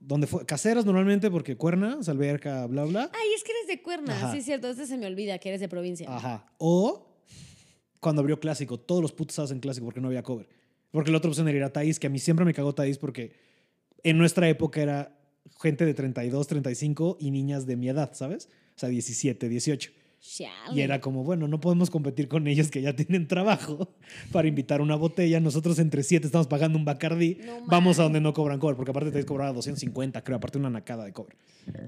[0.00, 3.10] donde fue caseras normalmente porque Cuerna, alberca, bla bla.
[3.14, 4.12] Ay, es que eres de cuerna.
[4.16, 4.32] Ajá.
[4.32, 4.68] Sí, es cierto.
[4.68, 6.06] Este se me olvida que eres de provincia.
[6.14, 6.52] Ajá.
[6.58, 7.06] O
[8.00, 10.48] cuando abrió clásico, todos los putos sábados en clásico porque no había cover.
[10.90, 12.98] Porque la otra opción era ir a Taís, que a mí siempre me cagó Taís
[12.98, 13.32] porque
[14.02, 15.16] en nuestra época era
[15.60, 18.48] gente de 32, 35 y niñas de mi edad, ¿sabes?
[18.74, 19.92] O sea, 17, 18.
[20.20, 20.74] Chale.
[20.74, 23.88] Y era como, bueno, no podemos competir con ellos que ya tienen trabajo
[24.32, 25.40] para invitar una botella.
[25.40, 27.38] Nosotros entre siete estamos pagando un Bacardí.
[27.44, 30.70] No Vamos a donde no cobran cover, porque aparte te cobraba 250, creo, aparte una
[30.70, 31.36] nacada de cover.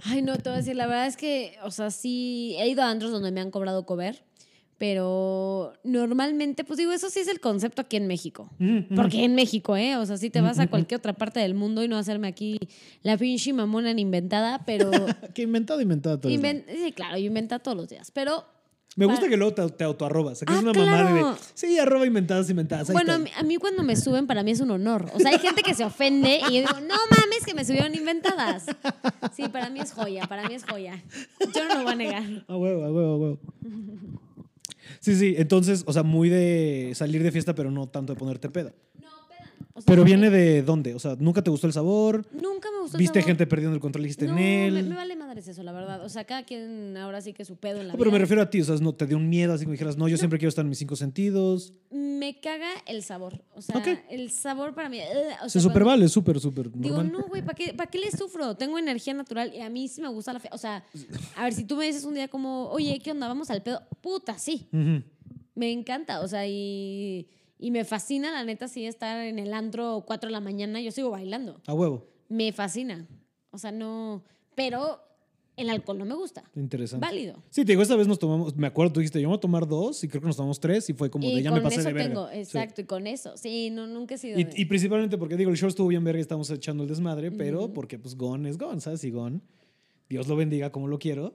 [0.05, 2.83] Ay, no, te voy a decir, la verdad es que, o sea, sí, he ido
[2.83, 4.25] a antros donde me han cobrado cover,
[4.93, 8.51] pero normalmente, pues digo, eso sí es el concepto aquí en México.
[8.97, 9.95] Porque en México, ¿eh?
[9.97, 12.59] O sea, si te vas a cualquier otra parte del mundo y no hacerme aquí
[13.05, 14.91] la pinche mamona inventada, pero...
[15.35, 16.33] que inventado, inventado todo.
[16.33, 18.45] inven- sí, claro, yo inventa todos los días, pero...
[18.97, 20.43] Me gusta para- que luego te, te autoarrobas.
[20.49, 21.39] Ah, es una mamada de, claro.
[21.55, 22.91] sí, arroba inventadas, inventadas.
[22.91, 23.25] ahí Bueno, a está.
[23.25, 25.09] mí, a mí cuando me suben, para mí es un honor.
[25.15, 27.95] O sea, hay gente que se ofende y yo digo, no mames que me subieron
[27.95, 28.67] inventadas.
[29.33, 31.01] Sí, para mí es joya, para mí es joya.
[31.55, 32.23] Yo no lo voy a negar.
[32.49, 33.39] A huevo, a huevo, a huevo.
[35.03, 38.49] Sí, sí, entonces, o sea, muy de salir de fiesta, pero no tanto de ponerte
[38.49, 38.73] peda.
[39.75, 40.95] O sea, Pero viene de dónde?
[40.95, 42.27] O sea, ¿nunca te gustó el sabor?
[42.33, 43.29] Nunca me gustó el ¿Viste sabor.
[43.29, 44.75] gente perdiendo el control y dijiste No, en él?
[44.75, 46.05] Me, me vale madres eso, la verdad.
[46.05, 48.43] O sea, cada quien ahora sí que su pedo en la No, pero me refiero
[48.43, 50.39] a ti, o sea, no te dio un miedo, así como dijeras, no, yo siempre
[50.39, 51.73] quiero estar en mis cinco sentidos.
[51.91, 53.43] Me caga el sabor.
[53.55, 54.99] O sea, el sabor para mí.
[55.43, 57.13] o Se super vale, súper, súper Digo, normal.
[57.13, 58.55] no, güey, ¿para qué, ¿para qué le sufro?
[58.57, 60.49] Tengo energía natural y a mí sí me gusta la fe.
[60.53, 60.85] O sea,
[61.37, 63.27] a ver, si tú me dices un día como, oye, ¿qué onda?
[63.27, 63.81] Vamos al pedo.
[64.03, 64.69] Puta, sí.
[65.55, 66.21] Me encanta.
[66.21, 67.27] O sea, y,
[67.63, 70.81] y me fascina, la neta, sí, estar en el antro 4 de la mañana.
[70.81, 71.61] Yo sigo bailando.
[71.67, 72.07] A huevo.
[72.29, 73.07] Me fascina.
[73.51, 74.23] O sea, no.
[74.55, 75.01] Pero
[75.57, 76.43] el alcohol no me gusta.
[76.57, 77.05] Interesante.
[77.07, 77.43] Válido.
[77.51, 79.69] Sí, te digo, esta vez nos tomamos, me acuerdo, tú dijiste, yo voy a tomar
[79.69, 81.63] dos y creo que nos tomamos tres y fue como de y ya con me
[81.65, 82.09] pasé de verga.
[82.09, 82.39] tengo, Sí.
[82.39, 83.37] exacto, y con eso.
[83.37, 84.39] Sí, no, nunca he sido.
[84.39, 86.89] Y, de- y principalmente porque digo, el show estuvo bien verga y estamos echando el
[86.89, 89.05] desmadre, pero porque pues Gon es Gon, ¿sabes?
[89.05, 89.43] Y Gon,
[90.09, 91.35] Dios lo bendiga como lo quiero,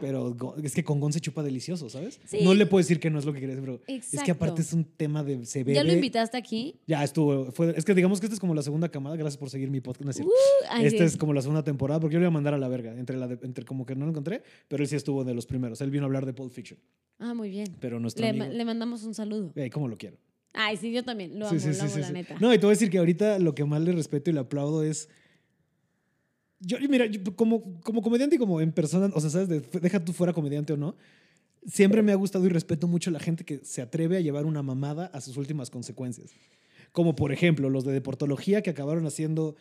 [0.00, 2.20] pero es que con Gon se chupa delicioso, ¿sabes?
[2.24, 2.38] Sí.
[2.42, 4.72] No le puedes decir que no es lo que quieres, pero es que aparte es
[4.72, 5.74] un tema de se bebe.
[5.76, 6.80] ¿Ya lo invitaste aquí?
[6.86, 9.50] Ya estuvo, fue, es que digamos que esta es como la segunda camada, gracias por
[9.50, 10.20] seguir mi podcast.
[10.20, 10.30] Uh,
[10.82, 11.04] Esta sí.
[11.04, 13.16] es como la segunda temporada, porque yo le iba a mandar a la verga, entre,
[13.16, 15.80] la de- entre como que no lo encontré, pero él sí estuvo de los primeros.
[15.80, 16.78] Él vino a hablar de Pulp Fiction,
[17.18, 17.76] Ah, muy bien.
[17.80, 18.46] pero nuestro Le, amigo...
[18.46, 19.52] le mandamos un saludo.
[19.54, 20.16] Ey, ¿Cómo lo quiero?
[20.52, 21.38] Ay, sí, yo también.
[21.38, 22.36] Lo amo, sí, lo sí, amo, sí, la neta.
[22.40, 24.40] No, y te voy a decir que ahorita lo que más le respeto y le
[24.40, 25.08] aplaudo es.
[26.66, 29.48] Yo, mira, yo como, como comediante y como en persona, o sea, ¿sabes?
[29.48, 30.96] De- deja tú fuera comediante o no.
[31.66, 34.62] Siempre me ha gustado y respeto mucho la gente que se atreve a llevar una
[34.62, 36.30] mamada a sus últimas consecuencias.
[36.92, 39.56] Como por ejemplo los de deportología que acabaron haciendo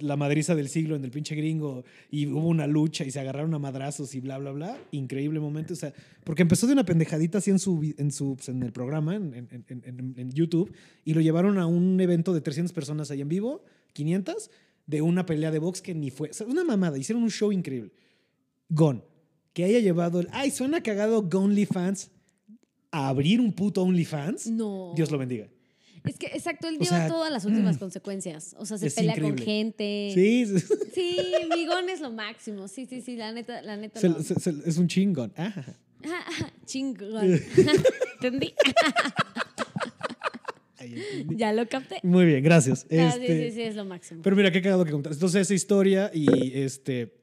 [0.00, 3.52] la madriza del siglo en el pinche gringo y hubo una lucha y se agarraron
[3.54, 4.78] a madrazos y bla, bla, bla.
[4.90, 5.74] Increíble momento.
[5.74, 5.92] O sea,
[6.24, 9.34] porque empezó de una pendejadita así en, su, en, su, pues, en el programa, en-
[9.34, 10.72] en- en- en YouTube,
[11.04, 13.62] y lo llevaron a un evento de 300 personas ahí en vivo,
[13.92, 14.50] 500,
[14.88, 16.30] de una pelea de box que ni fue.
[16.30, 16.98] O sea, una mamada.
[16.98, 17.92] Hicieron un show increíble.
[18.70, 19.04] Gon.
[19.52, 20.28] Que haya llevado el.
[20.32, 22.10] Ay, suena cagado OnlyFans
[22.90, 24.46] a abrir un puto OnlyFans.
[24.48, 24.92] No.
[24.96, 25.46] Dios lo bendiga.
[26.04, 28.56] Es que, exacto, él O lleva sea, todas las últimas consecuencias.
[28.58, 30.10] O sea, se pelea con gente.
[30.14, 30.46] Sí,
[30.94, 31.18] sí,
[31.54, 32.66] Migón es lo máximo.
[32.66, 34.00] Sí, sí, sí, la neta, la neta.
[34.00, 35.32] se- es un chingón.
[35.36, 35.52] Ah,
[36.64, 37.24] Chingón.
[38.14, 38.54] ¿Entendí?
[41.36, 41.96] ya lo capté.
[42.02, 42.84] Muy bien, gracias.
[42.84, 44.22] Ah, sí, Este, sí, sí, es lo máximo.
[44.22, 45.12] Pero mira, qué cagado que contar.
[45.12, 46.26] Entonces, esa historia y
[46.58, 47.14] este.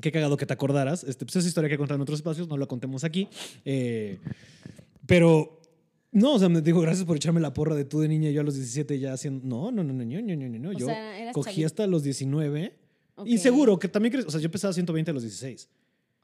[0.00, 1.04] Qué cagado que te acordaras.
[1.04, 3.28] Este, pues esa historia que he contado en otros espacios, no la contemos aquí.
[3.64, 4.18] Eh,
[5.06, 5.56] pero.
[6.12, 8.32] No, o sea, me digo, gracias por echarme la porra de tú de niña y
[8.32, 9.46] yo a los 17 ya haciendo.
[9.46, 10.68] No, no, no, no, no, no, no, no.
[10.70, 11.66] O Yo sea, cogí chavito.
[11.66, 12.74] hasta los 19.
[13.24, 13.40] Y Ok.
[13.42, 14.26] seguro que también crees.
[14.26, 15.68] O sea, yo pesaba 120 a los 16.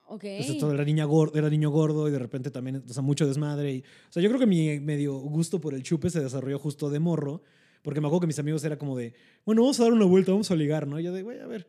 [0.09, 0.25] Ok.
[0.25, 3.27] Entonces, todo era, niña gordo, era niño gordo y de repente también, o sea, mucho
[3.27, 3.75] desmadre.
[3.75, 6.91] Y, o sea, yo creo que mi medio gusto por el chupe se desarrolló justo
[6.91, 7.43] de morro,
[7.83, 9.15] porque me acuerdo que mis amigos era como de,
[9.45, 11.01] bueno, vamos a dar una vuelta, vamos a ligar, ¿no?
[11.01, 11.69] Y yo de, güey, a ver,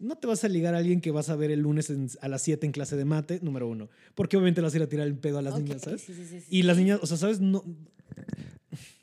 [0.00, 2.28] no te vas a ligar a alguien que vas a ver el lunes en- a
[2.28, 4.88] las 7 en clase de mate, número uno, porque obviamente le vas a ir a
[4.88, 6.00] tirar el pedo a las niñas, ¿sabes?
[6.02, 6.46] sí, sí, sí, sí.
[6.50, 7.40] Y las niñas, o sea, ¿sabes?
[7.40, 7.64] No,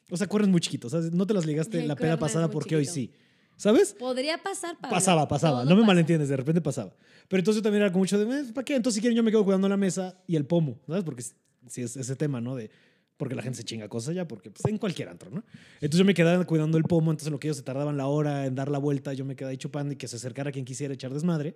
[0.09, 1.11] o sea, corres muy chiquito, ¿sabes?
[1.11, 3.11] No te las ligaste la peda pasada porque hoy sí,
[3.57, 3.93] ¿sabes?
[3.93, 4.95] Podría pasar, Pablo.
[4.95, 5.59] Pasaba, pasaba.
[5.61, 5.87] Todo no me pasa.
[5.87, 6.93] malentiendes, de repente pasaba.
[7.27, 8.75] Pero entonces yo también era como mucho de, "Eh, ¿para qué?
[8.75, 11.03] Entonces si quieren yo me quedo cuidando la mesa y el pomo, ¿sabes?
[11.03, 11.23] Porque
[11.67, 12.55] si es ese tema, ¿no?
[12.55, 12.69] De,
[13.17, 15.43] porque la gente se chinga cosas ya, porque pues, en cualquier antro, ¿no?
[15.75, 18.45] Entonces yo me quedaba cuidando el pomo, entonces lo que ellos se tardaban la hora
[18.45, 20.93] en dar la vuelta, yo me quedaba ahí chupando y que se acercara quien quisiera
[20.93, 21.55] echar desmadre.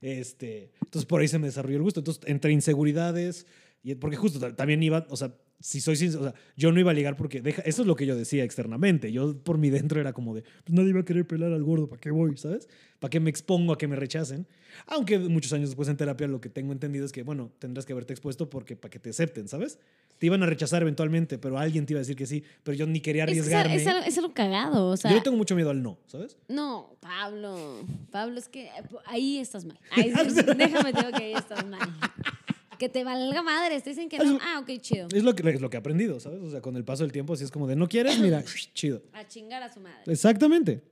[0.00, 2.00] Este, entonces por ahí se me desarrolló el gusto.
[2.00, 3.46] Entonces entre inseguridades,
[3.82, 6.78] y, porque justo ta- también iba, o sea, si soy sincero, o sea, yo no
[6.80, 9.10] iba a ligar porque deja, eso es lo que yo decía externamente.
[9.12, 11.88] Yo por mi dentro era como de, pues nadie va a querer pelar al gordo,
[11.88, 12.36] ¿para qué voy?
[12.36, 12.68] ¿Sabes?
[12.98, 14.46] ¿Para qué me expongo a que me rechacen?
[14.86, 17.92] Aunque muchos años después en terapia lo que tengo entendido es que, bueno, tendrás que
[17.92, 19.78] haberte expuesto porque para que te acepten, ¿sabes?
[20.18, 22.86] Te iban a rechazar eventualmente, pero alguien te iba a decir que sí, pero yo
[22.86, 23.74] ni quería Es, que es, arriesgarme.
[23.76, 25.10] es algo- es algo cagado, o sea.
[25.12, 26.36] yo tengo mucho miedo al no, ¿sabes?
[26.48, 27.84] No, Pablo.
[28.10, 28.68] Pablo, es que
[29.06, 29.78] ahí estás mal.
[29.90, 30.10] Ahí,
[30.56, 31.80] déjame digo que ahí estás mal.
[32.82, 33.80] Que te valga madre.
[33.80, 34.40] Te dicen que no.
[34.42, 35.06] Ah, ok, chido.
[35.14, 36.42] Es lo que, es lo que he aprendido, ¿sabes?
[36.42, 38.42] O sea, con el paso del tiempo, así es como de, no quieres, mira,
[38.74, 39.04] chido.
[39.12, 40.00] A chingar a su madre.
[40.06, 40.82] Exactamente.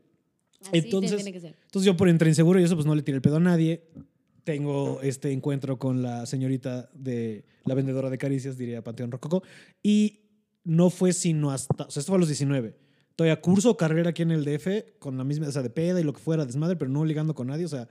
[0.60, 1.56] Así entonces- tiene que ser.
[1.64, 3.88] Entonces yo por entre inseguro y eso, pues no le tiré el pedo a nadie.
[4.44, 9.42] Tengo este encuentro con la señorita de la vendedora de caricias, diría Panteón Rococo.
[9.82, 10.20] Y
[10.62, 12.76] no fue sino hasta, o sea, esto fue a los 19.
[13.16, 16.04] Todavía curso carrera aquí en el DF con la misma, o sea, de peda y
[16.04, 17.88] lo que fuera, desmadre, pero no ligando con nadie, o sea.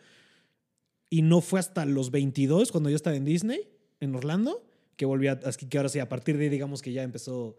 [1.10, 3.68] Y no fue hasta los 22, cuando yo estaba en Disney,
[4.00, 4.64] en Orlando,
[4.96, 7.58] que volví a, que ahora sí, a partir de ahí, digamos que ya empezó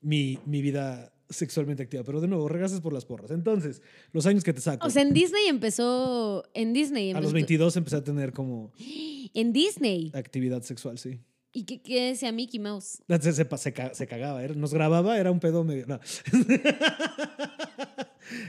[0.00, 2.04] mi, mi vida sexualmente activa.
[2.04, 3.30] Pero de nuevo, gracias por las porras.
[3.30, 4.86] Entonces, los años que te saco.
[4.86, 6.44] O sea, en Disney empezó.
[6.54, 7.22] En Disney A empezó.
[7.24, 8.72] los 22 empecé a tener como
[9.34, 10.10] En Disney.
[10.14, 11.20] actividad sexual, sí.
[11.52, 13.02] ¿Y qué, qué decía Mickey Mouse?
[13.08, 15.86] Se, se, se se cagaba, nos grababa, era un pedo medio...
[15.86, 15.98] no.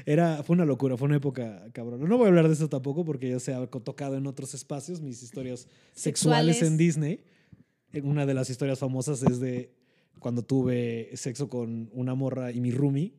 [0.05, 2.07] Era, fue una locura, fue una época cabrón.
[2.07, 5.01] No voy a hablar de eso tampoco porque ya se ha tocado en otros espacios
[5.01, 6.61] mis historias sexuales, Sexuales.
[6.63, 7.19] en Disney.
[8.03, 9.71] Una de las historias famosas es de
[10.19, 13.13] cuando tuve sexo con una morra y mi roomie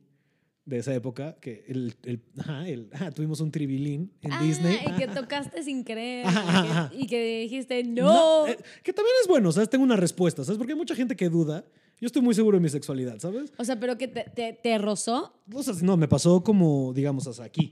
[0.66, 4.76] de esa época, que el, el- ajá, el- ajá, tuvimos un tribilín en ah, Disney.
[4.86, 6.26] y que tocaste sin querer.
[6.26, 8.46] Ajá, y, que, y que dijiste, no.
[8.46, 9.68] eh, que también es bueno, ¿sabes?
[9.70, 10.58] Tengo una respuesta, ¿sabes?
[10.58, 11.64] Porque hay mucha gente que duda.
[12.00, 13.52] Yo estoy muy seguro de mi sexualidad, ¿sabes?
[13.58, 15.34] O sea, pero que te, te, te rozó.
[15.52, 17.70] O sea, no, me pasó como, digamos, hasta aquí.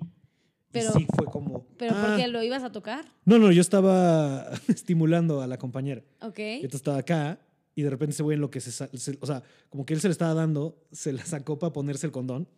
[0.71, 1.67] Pero- y sí fue como...
[1.79, 2.07] ¿Pero ah.
[2.07, 3.07] por qué lo ibas a tocar?
[3.25, 6.03] No, no, yo estaba estimulando a la compañera.
[6.21, 6.38] Ok.
[6.38, 7.38] Y entonces estaba acá
[7.75, 10.01] y de repente ese güey en lo que se, se- O sea, como que él
[10.01, 12.49] se le estaba dando, se la sacó para ponerse el condón.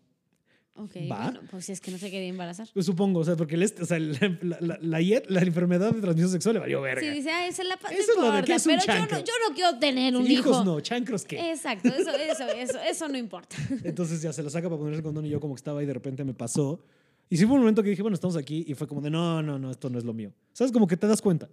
[0.82, 1.24] Ok, ¿Va?
[1.24, 2.68] bueno, pues si es que no se quería embarazar.
[2.72, 4.18] Pues supongo, o sea, porque el o sea, la,
[4.60, 7.02] la, la, la enfermedad de transmisión sexual le valió verga.
[7.02, 9.06] Sí, dice, ah, esa es la Eso es lo de que es un pero yo
[9.06, 10.50] no, yo no quiero tener un Sí, hijo.
[10.50, 11.50] hijos no, chancros qué.
[11.50, 13.56] Exacto, eso, eso, eso, eso no importa.
[13.84, 15.86] Entonces ya se la saca para ponerse el condón y yo como que estaba ahí
[15.86, 16.82] de repente me pasó.
[17.28, 19.42] Y sí fue un momento que dije, bueno, estamos aquí y fue como de, no,
[19.42, 20.32] no, no, esto no es lo mío.
[20.52, 20.72] ¿Sabes?
[20.72, 21.48] Como que te das cuenta.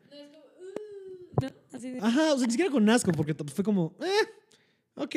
[1.41, 1.49] ¿No?
[1.71, 4.27] Así de- Ajá, o sea, ni siquiera con asco, porque fue como, eh,
[4.97, 5.15] ok,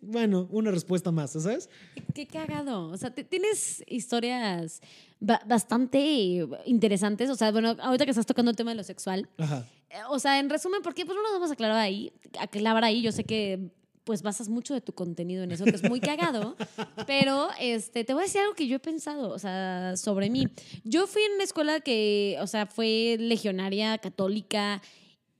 [0.00, 1.68] bueno, una respuesta más, ¿sabes?
[2.14, 2.88] Qué cagado.
[2.88, 4.80] O sea, tienes historias
[5.20, 7.30] ba- bastante interesantes.
[7.30, 9.28] O sea, bueno, ahorita que estás tocando el tema de lo sexual.
[9.38, 9.66] Ajá.
[9.90, 12.12] eh, O sea, en resumen, ¿por qué pues no nos vamos a aclarar ahí?
[12.38, 13.02] A clavar ahí.
[13.02, 13.70] Yo sé que
[14.04, 16.56] pues basas mucho de tu contenido en eso, que es muy cagado.
[17.06, 20.48] pero este, te voy a decir algo que yo he pensado, o sea, sobre mí.
[20.82, 24.82] Yo fui en una escuela que, o sea, fue legionaria, católica.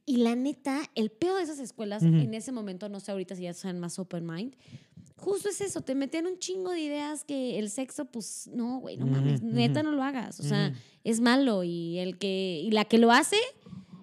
[0.04, 2.16] Y la neta, el peor de esas escuelas, Ujú.
[2.16, 4.56] en ese momento, no sé ahorita si ya sean más open mind,
[5.16, 8.96] justo es eso, te metían un chingo de ideas que el sexo, pues, no, güey,
[8.96, 9.90] no mames, neta ujú.
[9.90, 10.40] no lo hagas.
[10.40, 10.76] O sea, Ujú.
[11.04, 13.36] es malo y el que, y la que lo hace,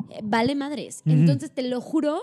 [0.10, 1.02] eh, vale madres.
[1.06, 2.22] Entonces, te lo juro,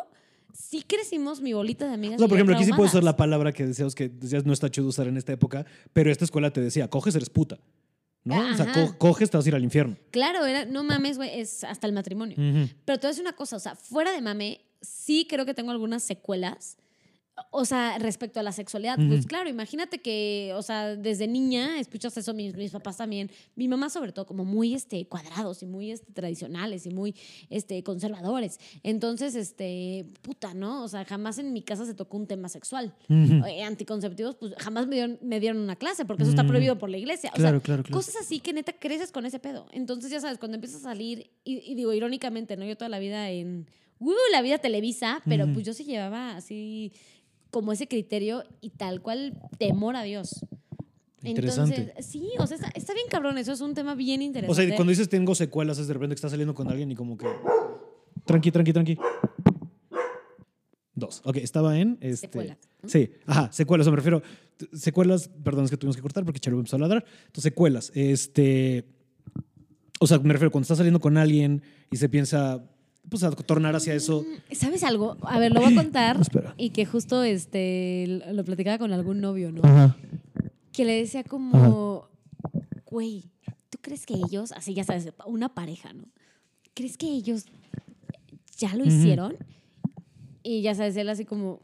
[0.55, 2.17] sí crecimos mi bolita de amigas.
[2.17, 4.55] O sea, por ejemplo, aquí sí puedes usar la palabra que decíamos que decías no
[4.55, 7.59] está chido usar en esta época, pero esta escuela te decía, coges, eres puta.
[8.27, 8.53] ¿No?
[8.53, 9.97] O sea, co- coges, te vas a ir al infierno.
[10.11, 12.37] Claro, era, no mames, güey, es hasta el matrimonio.
[12.85, 15.55] Pero te voy a decir una cosa, o sea, fuera de mame, sí creo que
[15.55, 16.77] tengo algunas secuelas.
[17.51, 22.17] O sea, respecto a la sexualidad, pues claro, imagínate que, o sea, desde niña escuchas
[22.17, 25.91] eso, mis, mis papás también, mi mamá sobre todo, como muy este, cuadrados y muy
[25.91, 27.15] este, tradicionales y muy
[27.51, 28.59] este, conservadores.
[28.83, 30.83] Entonces, este, puta, ¿no?
[30.83, 32.95] O sea, jamás en mi casa se tocó un tema sexual.
[33.11, 36.49] Eh, anticonceptivos, pues jamás me dieron, me dieron una clase, porque eso está Mm.
[36.49, 37.31] prohibido por la iglesia.
[37.35, 37.95] O Claro, sea, claro, claro.
[37.97, 39.67] cosas así que neta creces con ese pedo.
[39.73, 42.65] Entonces, ya sabes, cuando empiezas a salir, y, y digo irónicamente, ¿no?
[42.65, 43.67] Yo toda la vida en,
[43.99, 46.93] uh, la vida televisa, pero pues yo sí llevaba así
[47.51, 50.45] como ese criterio y tal cual temor a Dios.
[51.23, 51.77] Interesante.
[51.77, 54.67] Entonces, sí, o sea, está, está bien cabrón, eso es un tema bien O interesante.
[54.67, 57.17] sea, cuando dices tengo secuelas, es de repente que estás saliendo con alguien y como
[57.17, 57.27] que.
[58.25, 58.99] Tranqui, tranqui, tranqui.
[60.95, 61.21] Dos.
[61.25, 61.99] Ok, estaba en.
[62.01, 62.89] Este, Secuelas, ¿no?
[62.89, 63.87] Sí, ajá, secuelas.
[63.87, 64.23] O me refiero.
[64.73, 67.05] Secuelas, perdón, es que tuvimos que cortar porque Charo empezó a ladrar.
[67.27, 67.93] Entonces, secuelas.
[67.95, 68.89] Este.
[70.01, 72.65] O sea, me refiero cuando estás saliendo con alguien y se piensa.
[73.09, 74.23] Pues a tornar hacia eso.
[74.23, 75.17] Mm, ¿Sabes algo?
[75.23, 76.17] A ver, lo voy a contar.
[76.21, 76.55] Espera.
[76.57, 79.63] Y que justo este, lo platicaba con algún novio, ¿no?
[79.65, 79.97] Ajá.
[80.73, 82.09] que le decía como,
[82.91, 83.25] güey,
[83.71, 86.05] ¿tú crees que ellos, así ya sabes, una pareja, ¿no?
[86.75, 87.47] ¿Crees que ellos
[88.59, 89.37] ya lo hicieron?
[90.43, 91.61] Y ya sabes, él así como,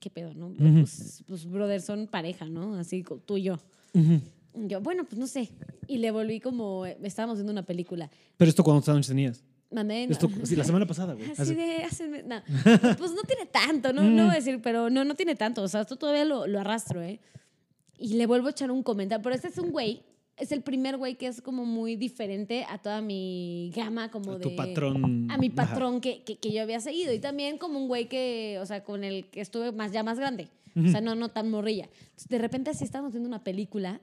[0.00, 0.52] ¿qué pedo, no?
[0.52, 2.74] Pues, pues, brother, son pareja, ¿no?
[2.74, 3.58] Así tú y yo.
[3.94, 4.20] Y
[4.66, 5.50] Yo, bueno, pues no sé.
[5.86, 8.10] Y le volví como, eh, estábamos viendo una película.
[8.36, 9.44] Pero esto cuántos años tenías.
[9.70, 10.04] Mandé.
[10.04, 11.30] Esto, sí, la semana pasada, güey.
[11.36, 12.42] Así de, hace- no.
[12.98, 15.62] Pues no tiene tanto, no, no voy a decir, pero no, no tiene tanto.
[15.62, 17.20] O sea, esto todavía lo, lo arrastro, ¿eh?
[17.98, 19.22] Y le vuelvo a echar un comentario.
[19.22, 20.02] Pero este es un güey,
[20.36, 24.42] es el primer güey que es como muy diferente a toda mi gama, como de.
[24.42, 25.30] Tu patrón.
[25.30, 27.12] A mi patrón que, que, que yo había seguido.
[27.12, 30.18] Y también como un güey que, o sea, con el que estuve más, ya más
[30.18, 30.48] grande.
[30.76, 31.88] O sea, no, no tan morrilla.
[31.92, 34.00] Entonces, de repente así estábamos viendo una película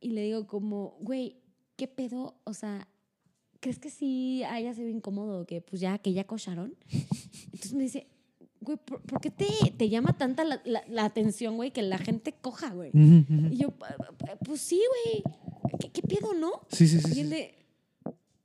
[0.00, 1.36] y le digo como, güey,
[1.76, 2.34] ¿qué pedo?
[2.44, 2.86] O sea,
[3.64, 6.74] ¿crees que sí haya sido incómodo que pues ya, que ya cocharon?
[7.46, 8.06] Entonces me dice,
[8.60, 9.46] güey, ¿por, por qué te,
[9.76, 12.90] te llama tanta la, la- la atención, güey, que la gente coja, güey?
[12.92, 15.22] Y yo, "Pa- pa- pues sí, güey,
[15.80, 16.50] ¿Qué, qué pedo, no?
[16.68, 17.12] Sí, sí, sí.
[17.16, 17.54] Y él de,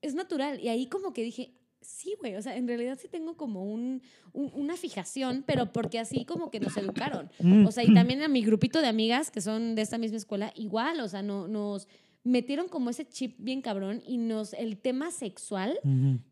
[0.02, 0.60] es natural.
[0.62, 1.52] Y ahí como que dije,
[1.82, 4.02] sí, güey, o sea, en realidad sí tengo como un,
[4.32, 7.30] un- una fijación, pero porque así como que nos educaron.
[7.40, 7.66] Mm.
[7.68, 10.54] O sea, y también a mi grupito de amigas que son de esta misma escuela,
[10.56, 11.88] igual, o sea, no, nos
[12.24, 15.80] metieron como ese chip bien cabrón y nos, el tema sexual,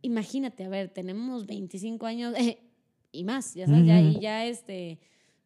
[0.02, 2.60] imagínate, a ver, tenemos 25 años eh,
[3.12, 5.00] y más, ya sabes, ya, y ya este,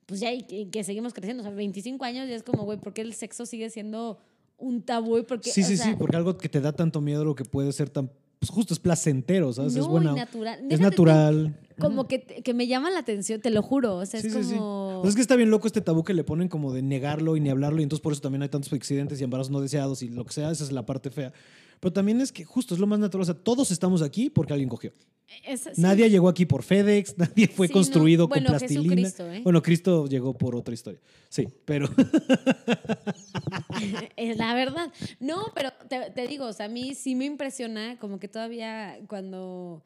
[0.06, 2.80] pues ya y que, que seguimos creciendo, o sea, 25 años ya es como, güey,
[2.80, 4.18] ¿por qué el sexo sigue siendo
[4.58, 5.24] un tabú?
[5.26, 7.46] Porque, Sí, o sí, sea, sí, porque algo que te da tanto miedo lo que
[7.46, 8.12] puede ser tan.
[8.42, 9.76] Pues justo es placentero, ¿sabes?
[9.76, 10.14] no, es buena.
[10.16, 10.60] natural.
[10.64, 11.56] Es Déjate tú, natural.
[11.80, 14.44] como que, que me llama la atención, te lo juro, o sea, Sí, es sí,
[14.44, 14.56] sí.
[14.56, 14.98] como...
[14.98, 17.38] O sea, es que está bien loco este tabú que le ponen como de negarlo
[17.38, 20.02] y ni hablarlo, y entonces por eso también hay tantos accidentes y embarazos no deseados
[20.02, 21.32] y lo que sea, esa es la parte fea.
[21.82, 24.54] Pero también es que justo es lo más natural, o sea, todos estamos aquí porque
[24.54, 24.94] alguien cogió.
[25.46, 25.70] es- sí.
[25.82, 27.80] Nadie llegó aquí por FedEx, nadie fue Sí, no.
[27.80, 28.96] construido Bueno, con plastilina.
[28.96, 29.42] Jesucristo, ¿eh?
[29.44, 31.00] Bueno, Cristo llegó por otra historia.
[31.30, 31.90] Sí, pero
[34.16, 34.92] es la verdad.
[35.20, 39.00] No, pero te, te digo, o sea, a mí sí me impresiona como que todavía
[39.08, 39.84] cuando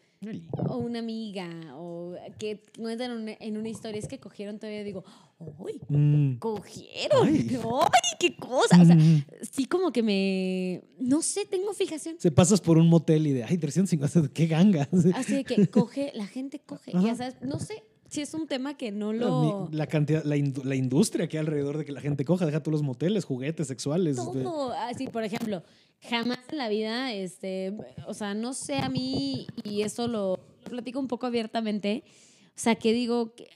[0.69, 4.83] o una amiga o que cuentan en una, en una historia es que cogieron todavía
[4.83, 5.03] digo,
[5.39, 5.79] ¡ay!
[5.89, 6.35] Mm.
[6.39, 7.27] Cogieron.
[7.27, 7.47] Ay.
[7.81, 8.81] ¡Ay, qué cosa!
[8.81, 9.23] O sea, Mm.
[9.51, 12.15] sí como que me no sé, tengo fijación.
[12.19, 14.87] se pasas por un motel y de, ay, 350, qué ganga.
[15.15, 16.91] Así de que coge, la gente coge.
[16.95, 17.05] Ajá.
[17.05, 20.75] Ya sabes, no sé si es un tema que no lo La cantidad, la, la
[20.75, 24.15] industria que hay alrededor de que la gente coja, deja todos los moteles, juguetes sexuales.
[24.15, 24.71] todo.
[24.73, 25.63] Así, por ejemplo,
[26.09, 27.73] jamás en la vida, este,
[28.07, 32.03] o sea, no sé a mí, y eso lo, lo platico un poco abiertamente,
[32.49, 33.49] o sea, que digo, que,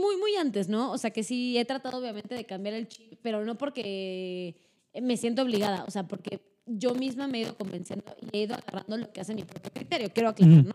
[0.00, 0.92] muy, muy antes, ¿no?
[0.92, 4.54] O sea, que sí he tratado obviamente de cambiar el chip, pero no porque
[5.00, 8.54] me siento obligada, o sea, porque yo misma me he ido convenciendo y he ido
[8.54, 10.74] agarrando lo que hace mi propio criterio, quiero aclarar, ¿no?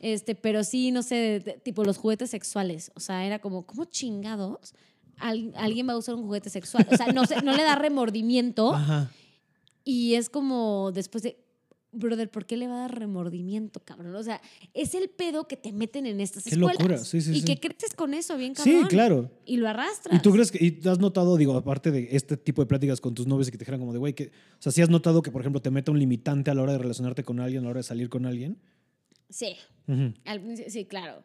[0.00, 2.92] Este, pero sí, no sé, de- tipo los juguetes sexuales.
[2.94, 4.74] O sea, era como, ¿cómo chingados?
[5.18, 6.86] al- alguien va a usar un juguete sexual.
[6.92, 9.10] O sea, no, se- no le da remordimiento Ajá.
[9.86, 11.38] Y es como después de,
[11.92, 14.14] brother, ¿por qué le va a dar remordimiento, cabrón?
[14.16, 14.42] O sea,
[14.74, 16.78] es el pedo que te meten en estas Qué escuelas.
[16.78, 17.44] locura, sí, sí, y sí.
[17.46, 18.88] que creces con eso, bien Sí, cabrón.
[18.88, 19.30] claro.
[19.46, 20.14] Y lo arrastras.
[20.14, 23.14] ¿Y tú crees que, y has notado, digo, aparte de este tipo de pláticas con
[23.14, 25.22] tus novios y que te dijeran como de, güey, que, o sea, si has notado
[25.22, 27.64] que, por ejemplo, te mete un limitante a la hora de relacionarte con alguien, a
[27.64, 28.58] la hora de salir con alguien?
[29.30, 29.54] Sí.
[30.24, 31.22] Al sí, claro.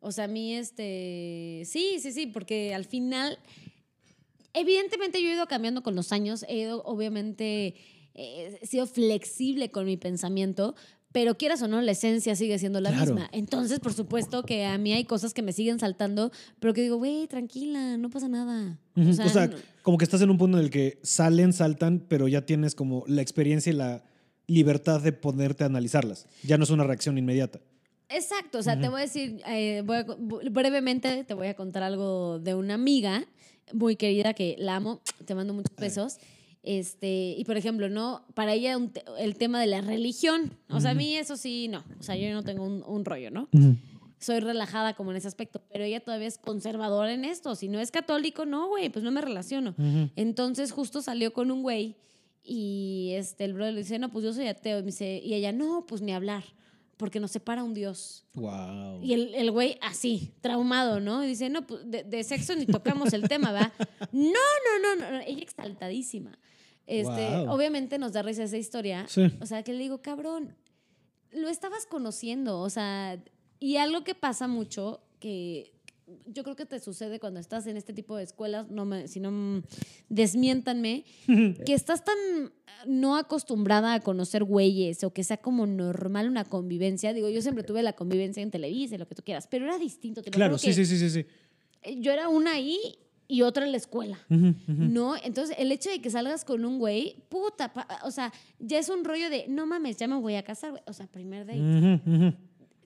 [0.00, 1.62] O sea, a mí, este.
[1.66, 3.38] Sí, sí, sí, porque al final.
[4.54, 6.44] Evidentemente, yo he ido cambiando con los años.
[6.48, 7.74] He ido, obviamente,
[8.14, 10.74] eh, he sido flexible con mi pensamiento.
[11.12, 13.14] Pero quieras o no, la esencia sigue siendo la Claro.
[13.14, 13.28] misma.
[13.32, 16.98] Entonces, por supuesto que a mí hay cosas que me siguen saltando, pero que digo,
[16.98, 18.78] güey, tranquila, no pasa nada.
[18.96, 21.52] O sea, o sea, no- como que estás en un punto en el que salen,
[21.52, 24.04] saltan, pero ya tienes como la experiencia y la
[24.46, 26.28] libertad de ponerte a analizarlas.
[26.44, 27.58] Ya no es una reacción inmediata.
[28.08, 30.06] Exacto, o sea, te voy a decir, eh, voy a
[30.50, 33.24] brevemente te voy a contar algo de una amiga
[33.72, 36.18] muy querida que la amo, te mando muchos besos.
[36.62, 38.22] Este, y por ejemplo, ¿no?
[38.34, 41.68] Para ella un te- el tema de la religión, o sea, a mí eso sí,
[41.68, 43.48] no, o sea, yo no tengo un, un rollo, ¿no?
[44.18, 47.80] Soy relajada como en ese aspecto, pero ella todavía es conservadora en esto, si no
[47.80, 49.74] es católico, no, güey, pues no me relaciono.
[50.16, 51.96] Entonces justo salió con un güey
[52.44, 54.78] y este, el brother le dice, no, pues yo soy ateo.
[54.78, 56.44] Y, me dice, y ella, no, pues ni hablar,
[57.00, 58.26] porque nos separa un Dios.
[58.34, 59.02] Wow.
[59.02, 61.24] Y el, el güey así, traumado, ¿no?
[61.24, 63.72] Y dice, no, pues de, de sexo ni tocamos el tema, ¿va?
[64.12, 65.20] No, no, no, no.
[65.20, 66.38] Ella exaltadísima.
[66.86, 67.48] Este.
[67.48, 69.06] Obviamente nos da risa esa historia.
[69.08, 69.22] Sí.
[69.40, 70.54] O sea, que le digo, cabrón,
[71.32, 73.18] lo estabas conociendo, o sea,
[73.58, 75.72] y algo que pasa mucho, que
[76.26, 79.20] yo creo que te sucede cuando estás en este tipo de escuelas, no me, si
[79.20, 79.62] no, mm,
[80.08, 81.04] desmiéntanme,
[81.66, 82.50] que estás tan eh,
[82.86, 87.12] no acostumbrada a conocer güeyes o que sea como normal una convivencia.
[87.12, 90.22] Digo, yo siempre tuve la convivencia en Televisa, lo que tú quieras, pero era distinto.
[90.22, 91.26] te Claro, sí, sí, sí, sí, sí.
[92.00, 92.78] Yo era una ahí
[93.26, 94.18] y otra en la escuela.
[94.28, 94.54] Ujú, ujú.
[94.84, 98.78] No, entonces el hecho de que salgas con un güey, puta, pa- o sea, ya
[98.78, 100.82] es un rollo de, no mames, ya me voy a casar, güey.
[100.86, 101.60] O sea, primer date.
[101.60, 102.34] Ujú, ujú.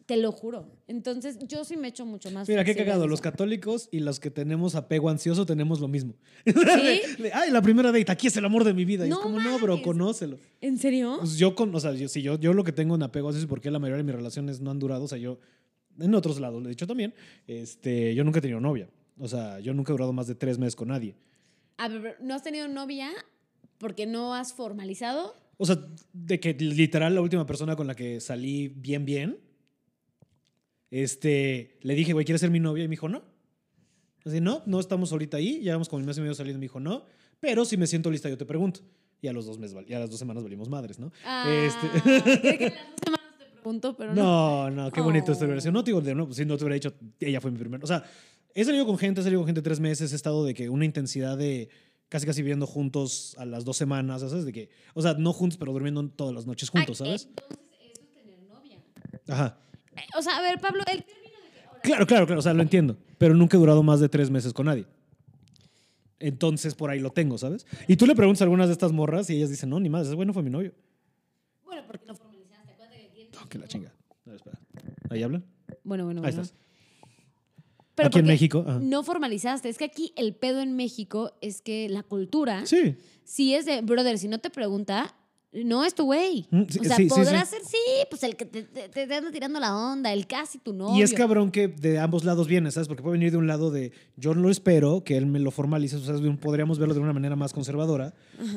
[0.07, 0.71] Te lo juro.
[0.87, 2.47] Entonces, yo sí me echo mucho más.
[2.47, 3.07] Mira, qué cagado.
[3.07, 6.15] Los católicos y los que tenemos apego ansioso tenemos lo mismo.
[6.45, 6.53] ¿Sí?
[7.23, 9.07] De, Ay, la primera date, aquí es el amor de mi vida.
[9.07, 10.39] Y es No como, no, bro, conócelo.
[10.61, 11.17] ¿En serio?
[11.21, 13.47] Pues yo, con, o sea, yo, si yo, yo lo que tengo en apego ansioso
[13.47, 15.05] es porque la mayoría de mis relaciones no han durado.
[15.05, 15.39] O sea, yo,
[15.99, 17.15] en otros lados, lo he dicho también,
[17.47, 18.91] este, yo nunca he tenido novia.
[19.19, 21.17] O sea, yo nunca he durado más de tres meses con nadie.
[21.79, 23.11] A ver, ¿no has tenido novia
[23.79, 25.35] porque no has formalizado?
[25.57, 25.79] O sea,
[26.13, 29.39] de que literal la última persona con la que salí bien, bien,
[31.03, 32.85] este, le dije, güey, ¿quieres ser mi novia?
[32.85, 33.23] Y me dijo, no.
[34.25, 36.59] Así, no, no estamos ahorita ahí, llevamos como un mes y medio saliendo.
[36.59, 37.05] Me dijo, no,
[37.41, 38.81] pero si me siento lista, yo te pregunto.
[39.21, 41.11] Y a los dos meses, y a las dos semanas valimos madres, ¿no?
[41.25, 41.89] Ah, Este-
[42.59, 44.23] que las dos semanas te pregunto, pero no.
[44.23, 45.49] No, no, qué bonito esta Oh.
[45.49, 45.75] versión.
[45.75, 47.83] No te digo, no, pues, si no te hubiera dicho, ella fue mi primera.
[47.83, 48.05] O sea,
[48.55, 50.85] he salido con gente, he salido con gente tres meses, he estado de que una
[50.85, 51.69] intensidad de
[52.09, 54.45] casi casi viviendo juntos a las dos semanas, ¿sabes?
[54.45, 57.29] De que, o sea, no juntos, pero durmiendo todas las noches juntos, Ay, ¿sabes?
[57.29, 57.59] Entonces,
[57.93, 58.79] eso es tener novia.
[59.29, 59.59] Ajá.
[60.19, 62.55] O sea, a ver, Pablo, el término de que ahora Claro, claro, claro, o sea,
[62.55, 64.87] lo entiendo, pero nunca he durado más de tres meses con nadie.
[66.21, 67.67] Entonces, por ahí lo tengo, ¿sabes?
[67.89, 70.07] Y tú le preguntas a algunas de estas morras y ellas dicen, no, ni más,
[70.07, 70.73] ese güey no fue mi novio.
[71.65, 72.73] Bueno, porque no formalizaste.
[72.73, 73.93] Acuérdate que No, que la chinga.
[74.25, 74.59] Ver, espera.
[75.11, 75.45] ¿Ahí hablan?
[75.83, 76.43] Bueno, bueno, Ahí bueno.
[76.43, 76.59] estás.
[77.97, 78.65] Pero Aquí en México.
[78.67, 78.79] ajá.
[78.81, 79.69] No formalizaste.
[79.69, 82.97] Es que aquí el pedo en México es que la cultura Sí.
[83.25, 85.15] sí es de, brother, si no te pregunta,
[85.65, 86.47] no es tu güey.
[86.51, 87.51] Mm, sí, o sea, sí, sí, podrá sí.
[87.53, 87.77] ser, sí,
[88.11, 90.99] pues el que te, te, te anda tirando la onda, el casi tu novio.
[90.99, 92.89] Y es cabrón que de ambos lados viene, ¿sabes?
[92.89, 95.97] Porque puede venir de un lado de yo lo espero, que él me lo formalice,
[95.97, 98.15] o sea, podríamos verlo de una manera más conservadora,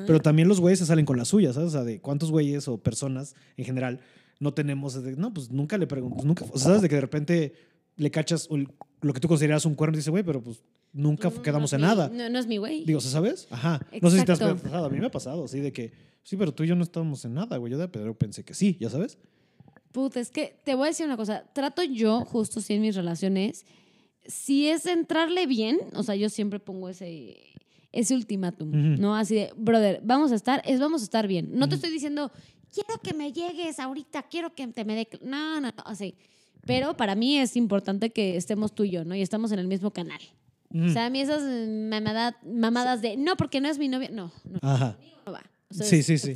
[0.07, 1.69] pero también los güeyes se salen con la suya, ¿sabes?
[1.69, 3.99] O sea, de cuántos güeyes o personas en general
[4.39, 6.81] no tenemos, de- no, pues nunca le preguntas, nunca, o sea, ¿sabes?
[6.81, 7.53] De que de repente
[7.95, 8.47] le cachas
[9.01, 10.61] lo que tú consideras un cuerno y dices, güey, pero pues
[10.93, 12.09] nunca No, quedamos no en mi- nada.
[12.13, 12.85] No, no es mi güey.
[12.85, 13.47] Digo, ¿sabes?
[13.51, 13.79] Ajá.
[14.01, 15.91] No sé si te has pasado, a mí me ha pasado, así de que,
[16.27, 18.53] sí, pero tú y yo no estábamos en nada, güey, yo de Pedro pensé que
[18.53, 19.17] sí, ¿ya sabes?
[19.93, 21.45] Puta, es que te voy a decir una cosa.
[21.53, 23.65] Trato yo, justo sí en mis relaciones,
[24.25, 27.37] si es entrarle bien, o sea, yo siempre pongo ese,
[27.93, 28.69] ese ultimátum.
[28.99, 29.15] ¿no?
[29.15, 31.49] Así de, brother, vamos a estar, es vamos a estar bien.
[31.53, 32.29] No te estoy diciendo,
[32.73, 35.07] quiero que me llegues ahorita, quiero que te me dé.
[35.23, 36.15] No, no, no, así.
[36.65, 39.15] Pero para mí es importante que estemos tú y yo, ¿no?
[39.15, 40.19] Y estamos en el mismo canal.
[40.75, 44.33] O sea, a mí esas mamada- mamadas de, no, porque no es mi novia, no,
[44.43, 44.97] no, Ajá.
[45.25, 45.41] no va.
[45.69, 46.33] O sea, Sí, sí, sí.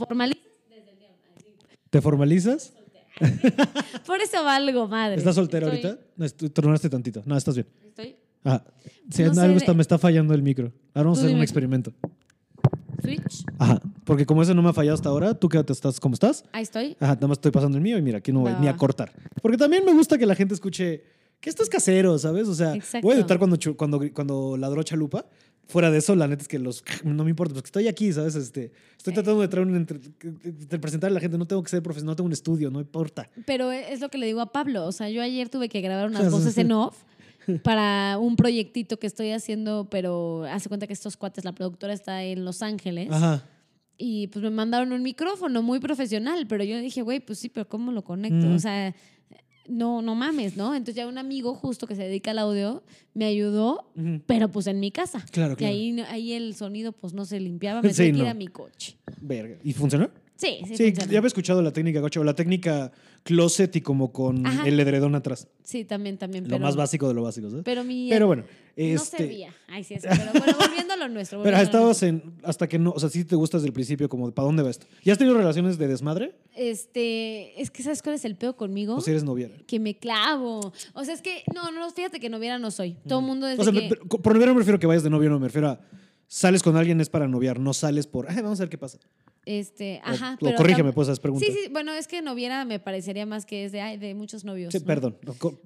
[1.89, 2.73] ¿Te formalizas?
[4.05, 5.17] Por eso valgo, madre.
[5.17, 6.03] ¿Estás soltera Estoy- ahorita?
[6.45, 7.21] No, tronaste tantito.
[7.25, 7.67] No, estás bien.
[7.87, 8.15] Estoy.
[9.11, 10.71] Sí, No de- está, me está fallando el micro.
[10.93, 11.93] Ahora vamos a hacer un experimento.
[13.01, 13.43] Switch.
[13.59, 13.81] Ajá.
[14.05, 16.43] Porque como ese no me ha fallado hasta ahora, tú quédate, estás como estás.
[16.51, 16.95] Ahí estoy.
[16.99, 19.11] Ajá, nada más estoy pasando el mío y mira, aquí no voy ni a cortar.
[19.41, 21.03] Porque también me gusta que la gente escuche
[21.39, 22.47] que esto es casero, ¿sabes?
[22.47, 23.05] O sea, Exacto.
[23.07, 25.25] voy a editar cuando, cuando, cuando ladró Chalupa.
[25.71, 28.11] Fuera de eso, la neta es que los no me importa, pues que estoy aquí,
[28.11, 28.35] ¿sabes?
[28.35, 31.69] Este, estoy tratando de traer un entre- de presentar a la gente, no tengo que
[31.69, 33.29] ser profesional, no tengo un estudio, no importa.
[33.45, 34.85] Pero es lo que le digo a Pablo.
[34.85, 37.03] O sea, yo ayer tuve que grabar unas voces en off
[37.63, 42.23] para un proyectito que estoy haciendo, pero hace cuenta que estos cuates, la productora está
[42.23, 43.09] en Los Ángeles.
[43.11, 43.43] Ajá.
[43.97, 47.67] Y pues me mandaron un micrófono muy profesional, pero yo dije, güey, pues sí, pero
[47.69, 48.47] ¿cómo lo conecto?
[48.47, 48.55] Mm.
[48.55, 48.95] O sea,
[49.71, 50.75] no, no mames, ¿no?
[50.75, 53.91] Entonces ya un amigo justo que se dedica al audio me ayudó,
[54.27, 55.25] pero pues en mi casa.
[55.31, 55.73] Claro, Y claro.
[55.73, 58.47] ahí, no- ahí el sonido pues no se limpiaba, me Sí, que ir a mi
[58.47, 58.97] coche.
[59.21, 59.57] Verga.
[59.63, 60.09] ¿Y funcionó?
[60.35, 62.91] Sí, sí, Sí, ya había escuchado la técnica gocha, o la técnica
[63.23, 64.67] closet y como con Ajá.
[64.67, 65.47] el edredón atrás.
[65.63, 66.45] Sí, también, también.
[66.45, 67.63] Lo pero, más básico de lo básico, ¿sabes?
[67.63, 68.09] Pero mi...
[68.09, 69.53] Pero bueno, No este, servía.
[69.67, 70.07] Ay, sí, eso.
[70.09, 71.41] Pero bueno, volviendo a lo nuestro.
[71.43, 74.31] pero estabas en hasta que no, o sea, sí te gusta desde el principio como
[74.31, 74.87] ¿para dónde va esto?
[75.03, 76.35] ¿Ya has tenido relaciones de desmadre?
[76.55, 78.95] Este, es que ¿sabes cuál es el pedo conmigo?
[78.95, 79.55] ¿O si eres noviera?
[79.67, 80.73] Que me clavo.
[80.93, 82.97] O sea, es que, no, no, fíjate que noviera no soy.
[83.07, 83.95] Todo el mundo desde O sea, que...
[83.95, 85.79] por noviera no me refiero a que vayas de novio, no me refiero a
[86.33, 88.97] sales con alguien es para noviar, no sales por, ay, vamos a ver qué pasa.
[89.45, 90.35] Este, O- ajá.
[90.39, 91.45] o, pero corrígeme, pues, esas preguntas.
[91.49, 94.45] Sí, sí, bueno, es que noviera me parecería más que es de, ay, de muchos
[94.45, 94.71] novios.
[94.71, 94.85] Sí, ¿no?
[94.85, 95.17] perdón,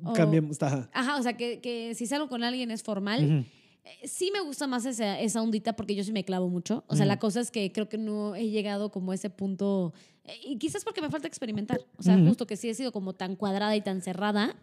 [0.04, 0.90] O- cambiemos, ajá.
[0.92, 3.46] Ajá, o sea, que, que si salgo con alguien es formal.
[3.84, 6.84] Eh, Sí me gusta más esa, esa ondita porque yo sí me clavo mucho.
[6.88, 9.94] O sea, la cosa es que creo que no he llegado como a ese punto.
[10.24, 11.80] eh, Y quizás porque me falta experimentar.
[11.98, 14.56] O sea, justo que sí he sido como tan cuadrada y tan cerrada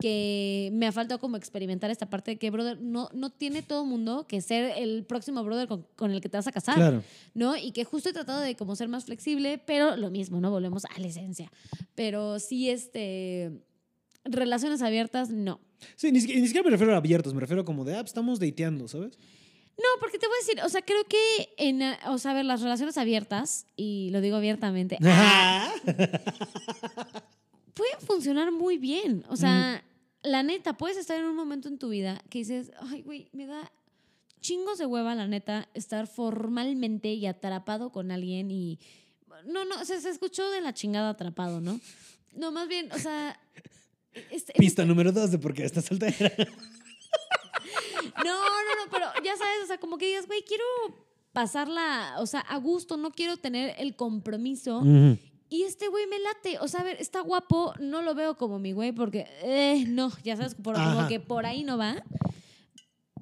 [0.00, 3.84] que me ha faltado como experimentar esta parte de que, brother, no, no tiene todo
[3.84, 6.74] mundo que ser el próximo brother con, con el que te vas a casar.
[6.74, 7.02] Claro.
[7.34, 7.56] ¿no?
[7.56, 10.50] Y que justo he tratado de como ser más flexible, pero lo mismo, ¿no?
[10.50, 11.50] Volvemos a la esencia.
[11.94, 13.52] Pero sí, este,
[14.24, 15.60] relaciones abiertas, no.
[15.96, 18.10] Sí, ni siquiera, ni siquiera me refiero a abiertos, me refiero como de, ah, pues,
[18.10, 19.18] estamos dateando, ¿sabes?
[19.76, 22.44] No, porque te voy a decir, o sea, creo que en, o sea, a ver,
[22.44, 24.98] las relaciones abiertas, y lo digo abiertamente,
[27.74, 29.24] pueden funcionar muy bien.
[29.28, 29.84] O sea,
[30.22, 33.46] la neta, puedes estar en un momento en tu vida que dices, ay, güey, me
[33.46, 33.70] da
[34.40, 38.78] chingos de hueva, la neta, estar formalmente y atrapado con alguien y...
[39.46, 41.80] No, no, se, se escuchó de la chingada atrapado, ¿no?
[42.34, 43.38] No, más bien, o sea,
[44.30, 46.14] Este- Pista número dos de por qué estás soltera.
[48.24, 50.64] No, no, no, pero ya sabes, o sea, como que digas, güey, quiero
[51.32, 54.82] pasarla, o sea, a gusto, no quiero tener el compromiso.
[55.54, 58.58] Y este güey me late, o sea, a ver, está guapo, no lo veo como
[58.58, 62.02] mi güey porque, eh, no, ya sabes, por, como que por ahí no va.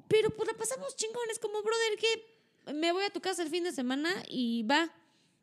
[0.07, 3.63] Pero pues la pasamos chingones, como, brother, que me voy a tu casa el fin
[3.63, 4.91] de semana y va,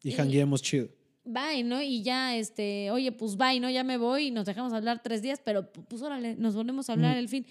[0.02, 0.88] Y jangueamos chido.
[1.24, 1.80] bye, ¿no?
[1.80, 3.70] Y ya, este, oye, pues bye, ¿no?
[3.70, 6.94] Ya me voy y nos dejamos hablar tres días, pero pues órale, nos volvemos a
[6.94, 7.46] hablar el fin.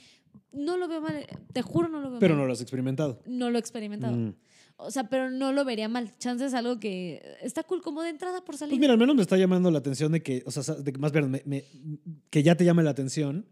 [0.51, 2.41] No lo veo mal, te juro no lo veo Pero mal.
[2.41, 3.21] no lo has experimentado.
[3.25, 4.15] No lo he experimentado.
[4.15, 4.35] Mm.
[4.81, 6.11] O sea, pero no lo vería mal.
[6.19, 8.71] Chance es algo que está cool como de entrada por salir.
[8.71, 10.97] Pues mira, al menos me está llamando la atención de que, o sea, de que
[10.99, 11.65] más bien, me- me-
[12.29, 13.45] que ya te llame la atención,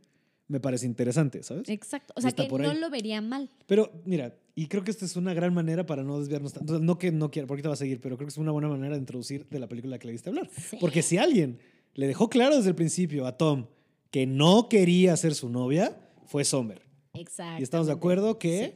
[0.47, 1.67] me parece interesante, ¿sabes?
[1.67, 2.13] Exacto.
[2.15, 3.49] O sea, Está que no lo vería mal.
[3.65, 6.79] Pero mira, y creo que esta es una gran manera para no desviarnos tanto.
[6.79, 8.69] No que no quiera, porque te va a seguir, pero creo que es una buena
[8.69, 10.49] manera de introducir de la película que le diste hablar.
[10.57, 10.77] Sí.
[10.79, 11.59] Porque si alguien
[11.93, 13.65] le dejó claro desde el principio a Tom
[14.11, 16.81] que no quería ser su novia, fue Sommer.
[17.13, 17.59] Exacto.
[17.59, 18.75] Y estamos de acuerdo que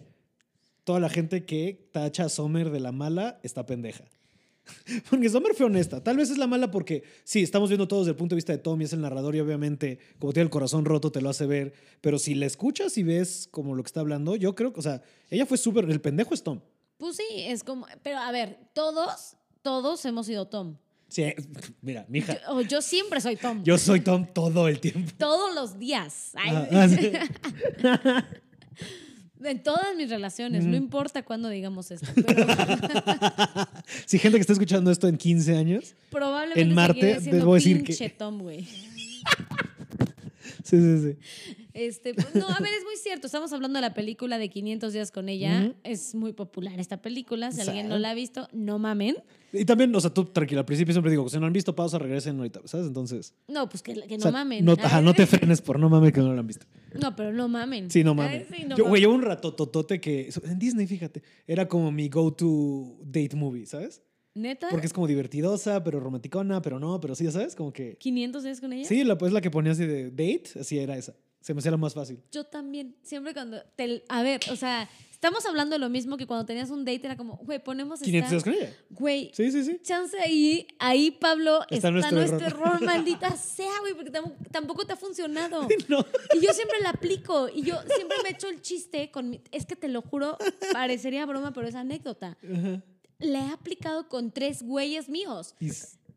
[0.92, 4.04] toda la gente que tacha a Sommer de la mala está pendeja.
[5.10, 6.04] Porque Sommer fue honesta.
[6.04, 8.52] Tal vez es la mala porque sí, estamos viendo todo desde el punto de vista
[8.52, 11.30] de Tom y es el narrador y obviamente como tiene el corazón roto te lo
[11.30, 11.72] hace ver.
[12.02, 14.84] Pero si la escuchas y ves como lo que está hablando, yo creo que, o
[14.84, 16.60] sea, ella fue súper, el pendejo es Tom.
[16.98, 17.88] Pues sí, es como.
[18.04, 20.76] Pero a ver, todos, todos hemos sido Tom.
[21.08, 21.24] Sí,
[21.82, 23.64] mira, mija, Yo, o yo siempre soy Tom.
[23.64, 25.10] yo soy Tom todo el tiempo.
[25.18, 26.32] Todos los días.
[26.34, 27.12] Ay, Ah, ah, sí.
[29.44, 30.66] En todas mis relaciones.
[30.66, 30.72] Mm.
[30.72, 32.08] No importa cuándo digamos esto.
[32.16, 32.46] Pero
[34.06, 37.56] Si gente que está escuchando esto en 15 años, probablemente En Marte, seguiré siendo debo
[37.56, 38.64] decir que- Tom, güey.
[40.64, 41.18] sí, sí, sí.
[41.74, 43.28] Este, pues, no, a ver, es muy cierto.
[43.28, 45.74] Estamos hablando de la película de 500 días con ella.
[45.84, 47.51] Es muy popular esta película.
[47.51, 49.15] Si alguien no la ha visto, no mamen.
[49.53, 51.99] Y también, o sea, tú tranquila, al principio siempre digo, si no han visto, pausa,
[51.99, 52.88] regresen ahorita, ¿sabes?
[52.88, 54.63] Entonces, No, pues que, que no o sea, mamen.
[54.63, 56.65] No, ajá, no te frenes por no mames que no lo han visto.
[56.99, 57.91] No, pero no mamen.
[57.91, 58.47] Sí, no Ay, mames.
[58.49, 59.01] sí, no yo, güey, mamen.
[59.01, 64.01] llevo un rato totote que en Disney, fíjate, era como mi go-to date movie, ¿sabes?
[64.34, 64.69] ¿Neta?
[64.69, 67.99] Porque es como divertidosa, pero romanticona, pero no, pero sí, ya sabes, como que...
[67.99, 68.88] ¿500 días con ella?
[68.88, 71.13] Sí, la, pues la que ponía así de date, así era esa.
[71.42, 72.20] Se me hacía la más fácil.
[72.32, 72.96] Yo también.
[73.02, 73.62] Siempre cuando.
[73.76, 77.02] te- a ver, o sea, estamos hablando de lo mismo que cuando tenías un date
[77.04, 78.52] era como, güey, ponemos 500 días esta.
[78.52, 78.76] con ella.
[78.92, 79.80] Güey, Sí, sí, sí.
[79.82, 82.68] chance ahí, ahí, Pablo, Está está, nuestro nuestro, error.
[82.76, 82.82] error.
[82.86, 85.68] maldita sea, güey, porque tam- tampoco te ha funcionado.
[85.88, 86.06] No.
[86.36, 87.50] Y yo siempre la aplico.
[87.50, 90.38] Y yo siempre me echo el chiste con mi- Es que te lo juro,
[90.74, 92.38] parecería broma, pero es anécdota.
[92.44, 92.84] Ajá.
[93.20, 95.54] Le he aplicado con tres güeyes míos.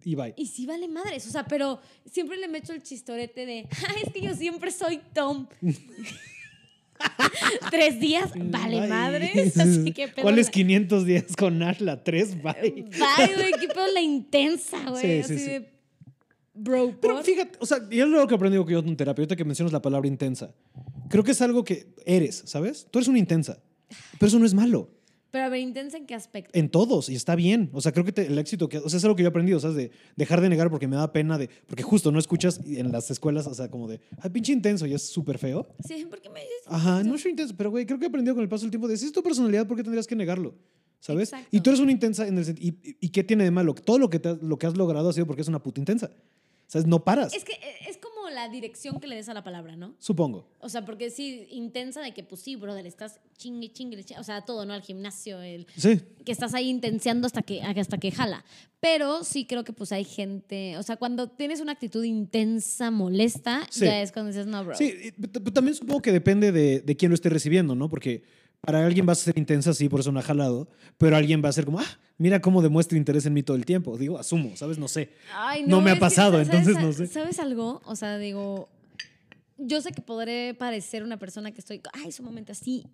[0.05, 0.34] Y bye.
[0.36, 1.26] Y sí vale madres.
[1.26, 1.80] O sea, pero
[2.11, 3.66] siempre le meto el chistorete de.
[3.88, 5.46] "Ah, es que yo siempre soy Tom.
[7.70, 8.88] tres días, vale Bye.
[8.88, 9.57] madres.
[9.59, 12.02] Así que pedo ¿Cuáles la- 500 días con Ashla?
[12.02, 12.40] ¿Tres?
[12.42, 12.84] Bye.
[12.90, 15.02] Bye, güey, qué pedo la intensa, güey.
[15.02, 15.50] Sí, sí, así sí.
[15.50, 15.74] de.
[16.57, 19.34] Bro, Pero por- fíjate, o sea, y es lo que aprendí yo en terapia, ahorita
[19.34, 20.55] que mencionas la palabra intensa.
[21.11, 22.86] Creo que es algo que eres, ¿sabes?
[22.90, 23.59] Tú eres una intensa.
[24.18, 24.88] Pero eso no es malo.
[25.35, 26.57] Pero a ver, intensa en qué aspecto.
[26.57, 27.68] En todos, y está bien.
[27.72, 28.78] O sea, creo que te- el éxito que.
[28.78, 29.74] O sea, es algo que yo he aprendido, ¿sabes?
[29.76, 31.51] De dejar de negar porque me da pena de.
[31.66, 34.01] Porque justo no escuchas en las escuelas, o sea, como de.
[34.20, 35.66] Ay, pinche intenso, y es súper feo.
[35.85, 36.62] Sí, porque me dices.
[36.66, 37.53] Ajá, no soy intenso.
[37.57, 38.97] Pero, güey, creo que he aprendido con el paso del tiempo de.
[38.97, 40.55] Si es tu personalidad, ¿por qué tendrías que negarlo?
[41.01, 41.30] ¿Sabes?
[41.32, 41.49] Exacto.
[41.51, 42.76] Y tú eres una intensa en el sentido.
[42.85, 43.74] ¿Y, y qué tiene de malo?
[43.74, 46.11] Todo lo que, te lo que has logrado ha sido porque es una puta intensa.
[46.68, 46.87] ¿Sabes?
[46.87, 47.35] No paras.
[47.35, 47.53] Es que
[47.91, 47.93] es
[48.25, 49.95] como la dirección que le des a la palabra, ¿no?
[49.99, 50.47] Supongo.
[50.61, 54.25] O sea, porque sí, intensa de que, pues sí, brother, estás chingue, chingue, chingue, o
[54.25, 54.72] sea, todo, ¿no?
[54.72, 56.01] Al gimnasio, el, Sí.
[56.25, 58.43] que estás ahí intenseando hasta que, hasta que jala.
[58.81, 63.66] Pero sí creo que pues hay gente, o sea, cuando tienes una actitud intensa, molesta,
[63.70, 63.85] Sí.
[63.85, 64.75] ya es cuando dices, no, bro.
[64.75, 65.12] Sí,
[65.53, 67.91] también supongo que depende de, de quién lo esté recibiendo, ¿no?
[67.91, 68.22] Porque
[68.67, 71.49] para alguien va a ser intensa, sí, por eso no ha jalado, pero alguien va
[71.49, 73.97] a ser como, ah, mira cómo demuestra interés en mí todo el tiempo.
[73.99, 74.79] Digo, asumo, ¿sabes?
[74.79, 75.11] No sé.
[75.35, 77.07] Ay, No me ha que, pasado, ¿sabes- entonces no sé.
[77.07, 77.81] ¿Sabes algo?
[77.87, 78.69] O sea, digo,
[79.59, 82.85] yo sé que podré parecer una persona que estoy, ay, sumamente así,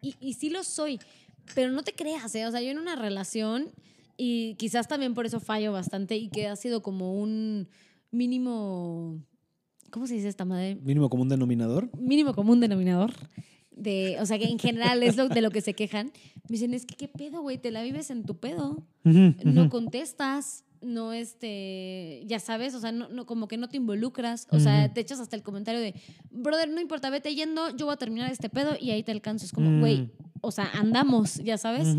[0.00, 0.98] y, y sí lo soy,
[1.54, 2.46] pero no te creas, ¿eh?
[2.46, 3.68] O sea, yo en una relación,
[4.16, 7.68] y quizás también por eso fallo bastante, y que ha sido como un
[8.10, 9.22] mínimo,
[9.90, 10.76] ¿cómo se dice esta madre?
[10.82, 11.88] Mínimo común denominador.
[11.98, 13.12] mínimo común denominador.
[13.78, 16.06] De, o sea, que en general es lo, de lo que se quejan.
[16.48, 18.82] Me dicen, es que qué pedo, güey, te la vives en tu pedo.
[19.04, 24.46] No contestas, no este, ya sabes, o sea, no, no- como que no te involucras.
[24.50, 25.94] O sea, te echas hasta el comentario de,
[26.30, 29.44] brother, no importa, vete yendo, yo voy a terminar este pedo y ahí te alcanzo.
[29.46, 29.80] Es como, Mm.
[29.80, 30.10] güey,
[30.40, 31.96] o sea, andamos, ya sabes.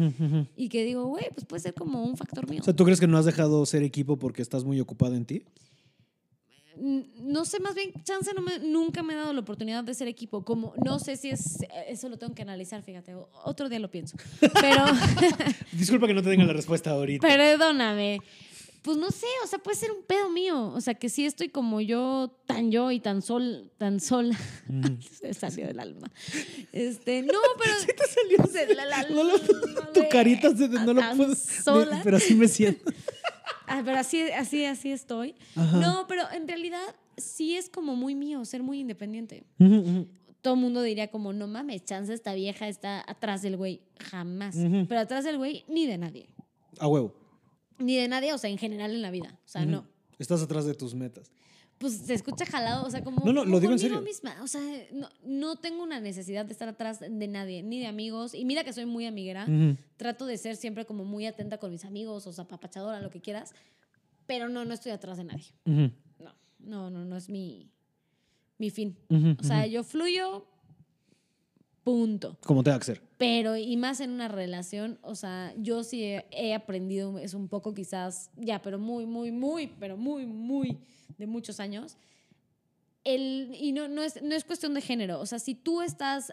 [0.56, 2.60] Y que digo, güey, pues puede ser como un factor mío.
[2.62, 5.26] O sea, ¿tú crees que no has dejado ser equipo porque estás muy ocupada en
[5.26, 5.44] ti?
[6.80, 10.08] No sé, más bien, Chance no me- nunca me ha dado la oportunidad de ser
[10.08, 10.46] equipo.
[10.46, 11.58] Como, no sé si es,
[11.88, 14.16] eso lo tengo que analizar, fíjate, otro día lo pienso.
[14.40, 14.84] Pero,
[15.74, 17.28] Disculpa que no te tenga la respuesta ahorita.
[17.28, 18.20] perdóname.
[18.82, 20.72] Pues no sé, o sea, puede ser un pedo mío.
[20.74, 24.40] O sea, que sí estoy como yo, tan yo y tan sol, tan sola.
[25.22, 26.10] Se salió del alma.
[26.72, 27.74] Este, no, pero.
[27.78, 28.48] Sí te salió.
[28.52, 31.36] se- la- la- No lo- tu carita se- no lo puedo.
[31.36, 32.00] sola.
[32.06, 32.90] pero así me siento.
[33.68, 35.36] Ah, pero así, así, así estoy.
[35.56, 35.78] Ajá.
[35.78, 36.82] No, pero en realidad
[37.18, 39.44] sí es como muy mío, ser muy independiente.
[40.42, 43.82] Todo el mundo diría como, no mames, chance esta vieja está atrás del güey.
[44.00, 44.56] Jamás.
[44.88, 46.30] Pero atrás del güey, ni de nadie.
[46.80, 47.14] A huevo.
[47.78, 49.38] Ni de nadie, o sea, en general en la vida.
[49.46, 49.86] O sea, no.
[50.18, 51.32] Estás atrás de tus metas.
[51.80, 54.02] Pues se escucha jalado, o sea, como, No, no, como lo digo en conmigo serio.
[54.02, 54.36] misma.
[54.44, 54.62] O sea,
[54.92, 58.34] no, no tengo una necesidad de estar atrás de nadie, ni de amigos.
[58.36, 59.46] Y mira que soy muy amiguera.
[59.46, 59.78] Ujú.
[59.96, 63.22] Trato de ser siempre como muy atenta con mis amigos, o sea, papachadora, lo que
[63.22, 63.54] quieras.
[64.28, 65.46] Pero no, no estoy atrás de nadie.
[65.66, 67.72] No, no, no, no es mi,
[68.58, 68.98] mi fin.
[69.40, 70.46] O sea, yo fluyo,
[71.90, 72.38] punto.
[72.46, 73.02] Como te ser.
[73.18, 77.48] Pero, y más en una relación, o sea, yo sí he, he aprendido, es un
[77.48, 80.78] poco quizás, ya, pero muy, muy, muy, pero muy, muy
[81.18, 81.98] de muchos años.
[83.04, 86.32] El, y no, no, es, no es cuestión de género, o sea, si tú estás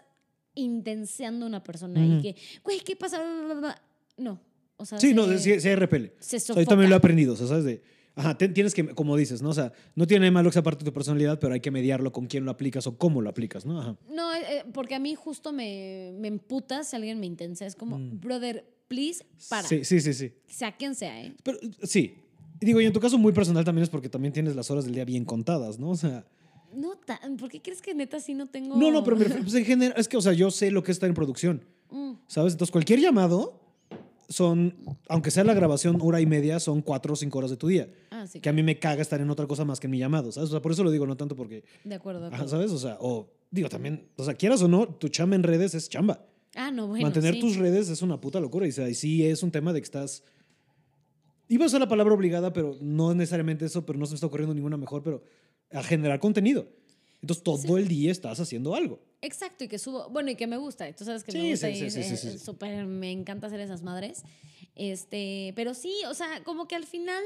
[0.53, 2.13] intenseando a una persona Ujú.
[2.17, 3.19] y que, güey, ¿qué pasa?
[3.19, 3.81] Bla, bla, bla",
[4.17, 4.39] No,
[4.75, 6.13] o sea, Sí, se- no, sí, sí hay repele.
[6.19, 7.63] se O sea, yo también lo he aprendido, o sea, ¿sabes?
[7.65, 7.83] De,
[8.17, 9.49] ajá, tienes que, como dices, ¿no?
[9.49, 12.11] O sea, no tiene malo que sea parte de tu personalidad, pero hay que mediarlo
[12.11, 13.79] con quién lo aplicas o cómo lo aplicas, ¿no?
[13.79, 13.95] Ajá.
[14.09, 17.65] No, eh, eh, porque a mí justo me, me emputa si alguien me intensa.
[17.65, 19.63] Es como, brother, please, para.
[19.63, 19.69] Mm.
[19.69, 20.33] Sí, sí, sí, sí.
[20.47, 21.33] Sea quien sea, ¿eh?
[21.43, 22.15] Pero sí.
[22.59, 24.95] Digo, y en tu caso muy personal también es porque también tienes las horas del
[24.95, 25.91] día bien contadas, ¿no?
[25.91, 26.25] O sea,
[26.73, 28.75] No tan, ¿por qué crees que neta sí no tengo?
[28.75, 30.81] no, no, pero me refiero, pues en general, es que, o sea, yo sé lo
[30.81, 32.53] que es estar en producción, Mm, ¿sabes?
[32.53, 33.61] Entonces, cualquier llamado
[34.29, 34.75] son,
[35.07, 37.89] aunque sea la grabación hora y media, son cuatro o cinco horas de tu día.
[38.11, 38.39] Ah, sí.
[38.41, 40.49] Que a mí me caga estar en otra cosa más que en mi llamado, ¿sabes?
[40.49, 42.51] O sea, por eso lo digo, no tanto porque, De acuerdo, de ajá, acuerdo.
[42.51, 42.71] ¿sabes?
[42.71, 45.89] O sea, o digo también, o sea, quieras o no, tu chamba en redes es
[45.89, 46.25] chamba.
[46.55, 47.03] Ah, no, bueno.
[47.03, 47.39] Mantener sí.
[47.39, 48.65] tus redes es una puta locura.
[48.65, 50.23] Y, o sea, y sí es un tema de que estás.
[51.47, 54.27] Iba a usar la palabra obligada, pero no necesariamente eso, pero no se me está
[54.27, 55.23] ocurriendo ninguna mejor, pero
[55.71, 56.67] a generar contenido.
[57.21, 58.99] Entonces todo el día estás haciendo algo.
[59.21, 60.09] Exacto, y que subo.
[60.09, 60.91] Bueno, y que me gusta.
[60.93, 64.23] Tú sabes que Sí, me gusta sí, y súper me encanta hacer esas madres.
[64.75, 67.23] Este, pero sí, o sea, como que al final.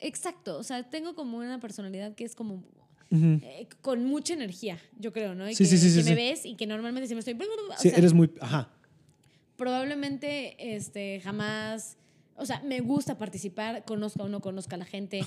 [0.00, 2.62] Exacto, o sea, tengo como una personalidad que es como
[3.10, 5.48] eh, con mucha energía, yo creo, ¿no?
[5.48, 7.46] Y Sí, que, sí, sí, que me ves y que normalmente siempre estoy.
[7.48, 8.30] o Sí, sea, eres muy.
[8.40, 8.70] Ajá.
[9.56, 11.96] probablemente este, jamás,
[12.36, 15.24] o sea, me gusta participar, conozca o no conozca a la gente,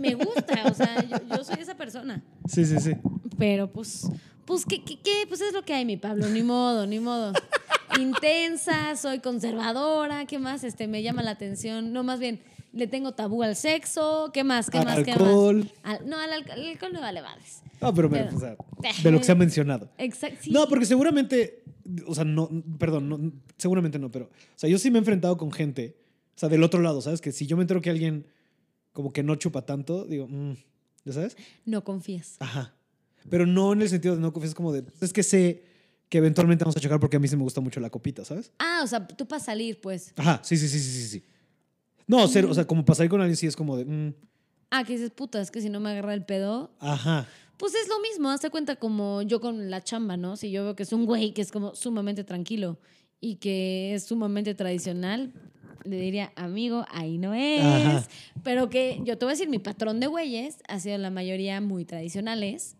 [0.00, 2.92] me gusta, o sea, yo, yo soy esa persona, Sí, sí, sí.
[3.38, 4.08] Pero pues,
[4.44, 5.24] pues, ¿qué, qué, qué?
[5.28, 7.32] Pues es lo que hay, mi Pablo, ni modo, ni modo.
[8.00, 10.64] Intensa, soy conservadora, ¿qué más?
[10.64, 12.40] Este, me llama la atención, no, más bien,
[12.72, 14.68] le tengo tabú al sexo, ¿qué más?
[14.70, 15.02] ¿Qué Al más?
[15.04, 15.58] ¿Qué alcohol.
[15.84, 16.00] más?
[16.00, 17.62] Al- no, al alco- al alcohol no vale madres.
[17.80, 18.56] Ah, pero, me- Pero- o sea,
[19.02, 19.90] de lo que se ha mencionado.
[19.98, 20.40] Exacto.
[20.50, 21.62] No, porque seguramente.
[22.06, 22.48] O sea, no.
[22.78, 24.24] Perdón, no, seguramente no, pero.
[24.26, 25.96] O sea, yo sí me he enfrentado con gente.
[26.34, 27.20] O sea, del otro lado, ¿sabes?
[27.20, 28.26] Que si yo me entero que alguien
[28.92, 30.54] como que no chupa tanto, digo, mm,
[31.04, 31.36] ¿ya sabes?
[31.64, 32.36] No confías.
[32.40, 32.74] Ajá.
[33.28, 34.84] Pero no en el sentido de no confiar, es como de.
[35.00, 35.64] Es que sé
[36.08, 38.52] que eventualmente vamos a chocar porque a mí sí me gusta mucho la copita, ¿sabes?
[38.58, 40.12] Ah, o sea, tú para salir, pues.
[40.16, 41.08] Ajá, sí, sí, sí, sí, sí.
[41.08, 41.24] sí.
[42.06, 43.84] No, cero, o sea, como pasar con alguien sí es como de.
[43.86, 44.14] mm,
[44.70, 47.26] Ah, que dices, puta, es que si no me agarra el pedo, ajá.
[47.56, 50.36] Pues es lo mismo, hazte cuenta como yo con la chamba, ¿no?
[50.36, 52.78] Si yo veo que es un güey que es como sumamente tranquilo
[53.20, 55.32] y que es sumamente tradicional,
[55.84, 57.62] le diría, amigo, ahí no es.
[57.62, 58.04] Ajá.
[58.42, 61.60] Pero que yo te voy a decir, mi patrón de güeyes ha sido la mayoría
[61.60, 62.76] muy tradicionales.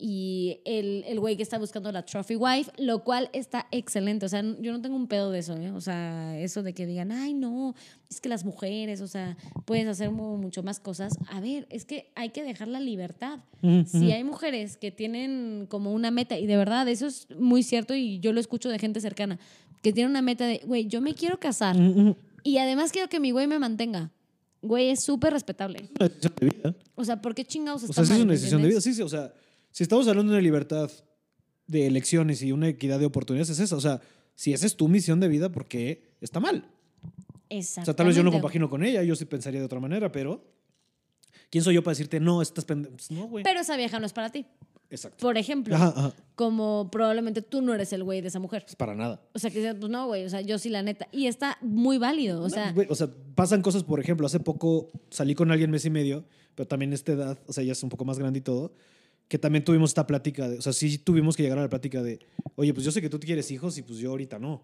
[0.00, 4.24] Y el, el güey que está buscando la trophy wife, lo cual está excelente.
[4.24, 5.70] O sea, yo no tengo un pedo de eso, ¿eh?
[5.72, 7.74] O sea, eso de que digan, ay, no,
[8.08, 9.36] es que las mujeres, o sea,
[9.66, 11.12] puedes hacer mu- mucho más cosas.
[11.28, 13.40] A ver, es que hay que dejar la libertad.
[13.86, 17.94] Si hay mujeres que tienen como una meta, y de verdad, eso es muy cierto
[17.94, 19.38] y yo lo escucho de gente cercana,
[19.82, 21.76] que tiene una meta de, güey, yo me quiero casar
[22.42, 24.10] y además quiero que mi güey me mantenga.
[24.62, 25.88] Güey, es súper respetable.
[25.98, 26.74] Una decisión de vida.
[26.94, 28.80] O sea, ¿por qué chingados O está sea, sí es una decisión de vida.
[28.82, 29.32] Sí, sí, o sea,
[29.70, 30.90] si estamos hablando de una libertad
[31.66, 33.76] de elecciones y una equidad de oportunidades, es esa.
[33.76, 34.00] O sea,
[34.34, 36.68] si esa es tu misión de vida, ¿por qué está mal?
[37.50, 40.12] O sea, tal vez yo no compagino con ella, yo sí pensaría de otra manera,
[40.12, 40.44] pero
[41.50, 42.94] ¿quién soy yo para decirte, no, estás pendejo?
[42.94, 43.44] Pues no, güey.
[43.44, 44.46] Pero esa vieja no es para ti.
[44.90, 45.18] Exacto.
[45.20, 46.14] Por ejemplo, Ajá, ajá.
[46.34, 48.64] como probablemente tú no eres el güey de esa mujer.
[48.64, 49.20] Pues para nada.
[49.32, 51.06] O sea, que dices, pues no, güey, o sea, yo sí la neta.
[51.12, 54.40] Y está muy válido, o sea, No, güey, o sea, pasan cosas, por ejemplo, hace
[54.40, 56.24] poco salí con alguien mes y medio,
[56.56, 58.72] pero también esta edad, o sea, ya es un poco más grande y todo,
[59.30, 62.02] que también tuvimos esta plática, de, o sea, sí tuvimos que llegar a la plática
[62.02, 62.18] de,
[62.56, 64.60] oye, pues yo sé que tú quieres hijos y pues yo ahorita no.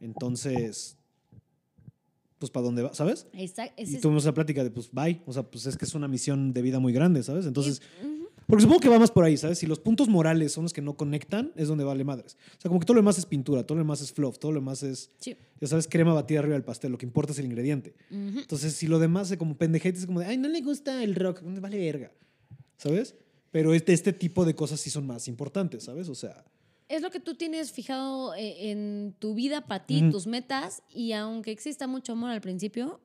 [0.00, 0.96] Entonces,
[2.38, 3.26] pues para dónde va, ¿sabes?
[3.32, 6.06] ese Y tuvimos esa plática de, pues bye, o sea, pues es que es una
[6.06, 7.44] misión de vida muy grande, ¿sabes?
[7.44, 7.82] Entonces.
[8.46, 9.58] Porque supongo que va más por ahí, ¿sabes?
[9.58, 12.36] Si los puntos morales son los que no conectan, es donde vale madres.
[12.56, 14.52] O sea, como que todo lo demás es pintura, todo lo demás es fluff, todo
[14.52, 15.34] lo demás es, Sí.
[15.60, 16.92] ya sabes, crema batida arriba del pastel.
[16.92, 17.94] Lo que importa es el ingrediente.
[18.10, 18.40] Ujú.
[18.40, 21.16] Entonces, si lo demás es como pendejetes, es como de, ay, no le gusta el
[21.16, 22.12] rock, vale verga,
[22.76, 23.16] ¿sabes?
[23.54, 26.08] Pero este, este tipo de cosas sí son más importantes, ¿sabes?
[26.08, 26.44] O sea,
[26.88, 31.12] Es lo que tú tienes fijado eh, en tu vida para ti, tus metas, y
[31.12, 33.00] aunque exista mucho amor al principio,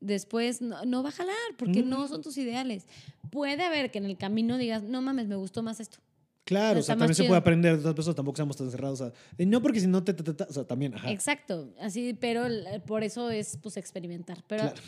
[0.00, 2.86] después no, no va a jalar porque no son tus ideales.
[3.30, 5.96] Puede haber que en el camino digas, no mames, me gustó más esto.
[6.44, 9.00] claro, o sea, también se puede aprender de otras personas, tampoco seamos tan cerrados.
[9.00, 11.10] O sea, de, no porque si no te, te- te- te- o sea, también, ajá.
[11.10, 12.44] Exacto, así, pero
[12.86, 14.44] por eso es pues experimentar.
[14.46, 14.82] Pero Claro.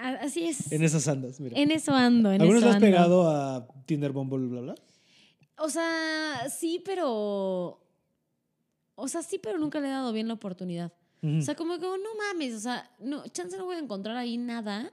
[0.00, 0.70] Así es.
[0.72, 1.58] En esas andas, mira.
[1.58, 2.86] En eso ando, en ¿Algunos eso has ando.
[2.86, 4.74] pegado a Tinder, Bumble, bla, bla?
[5.58, 7.80] O sea, sí, pero.
[8.94, 10.92] O sea, sí, pero nunca le he dado bien la oportunidad.
[11.22, 11.98] O sea, como que, no
[12.32, 14.90] mames, o sea, no, chance no voy a encontrar ahí nada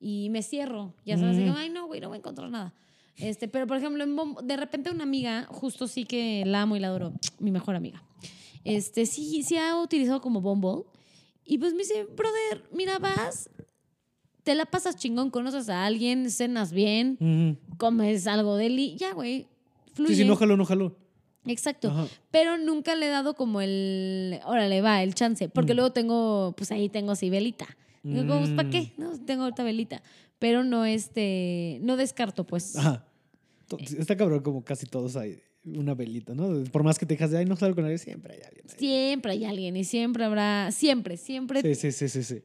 [0.00, 0.92] y me cierro.
[1.04, 1.46] Ya sabes, Ujú.
[1.46, 2.74] como, ay, no, güey, no voy a encontrar nada.
[3.16, 6.74] Este, pero, por ejemplo, en Bumble- de repente una amiga, justo sí que la amo
[6.74, 8.02] y la adoro, mi mejor amiga,
[8.64, 10.82] este, sí, sí ha utilizado como Bumble.
[11.44, 13.48] Y pues me dice, brother, mira, vas,
[14.42, 19.46] te la pasas chingón, conoces a alguien, cenas bien, comes algo de li, ya, güey,
[19.94, 20.14] fluye.
[20.14, 20.96] Sí, sí, no jaló, no jaló.
[21.46, 21.88] Exacto.
[21.90, 22.06] Ajá.
[22.30, 25.48] Pero nunca le he dado como el, órale, va, el chance.
[25.48, 25.76] Porque Mm.
[25.76, 27.66] luego tengo, pues ahí tengo así velita.
[28.04, 28.70] Digo, pues, ¿para Mm.
[28.70, 28.92] qué?
[28.96, 30.02] No, tengo ahorita velita.
[30.38, 32.76] Pero no, este, no descarto, pues.
[32.76, 33.06] Ajá.
[33.68, 36.62] To- Está cabrón como casi todos hay una velita, ¿no?
[36.70, 38.66] Por más que te dejas de, ay, no salgo con nadie, siempre hay alguien.
[38.68, 38.76] ahí.
[38.78, 42.42] Siempre hay alguien y siempre habrá, siempre, siempre Sí, sí, sí, sí, sí.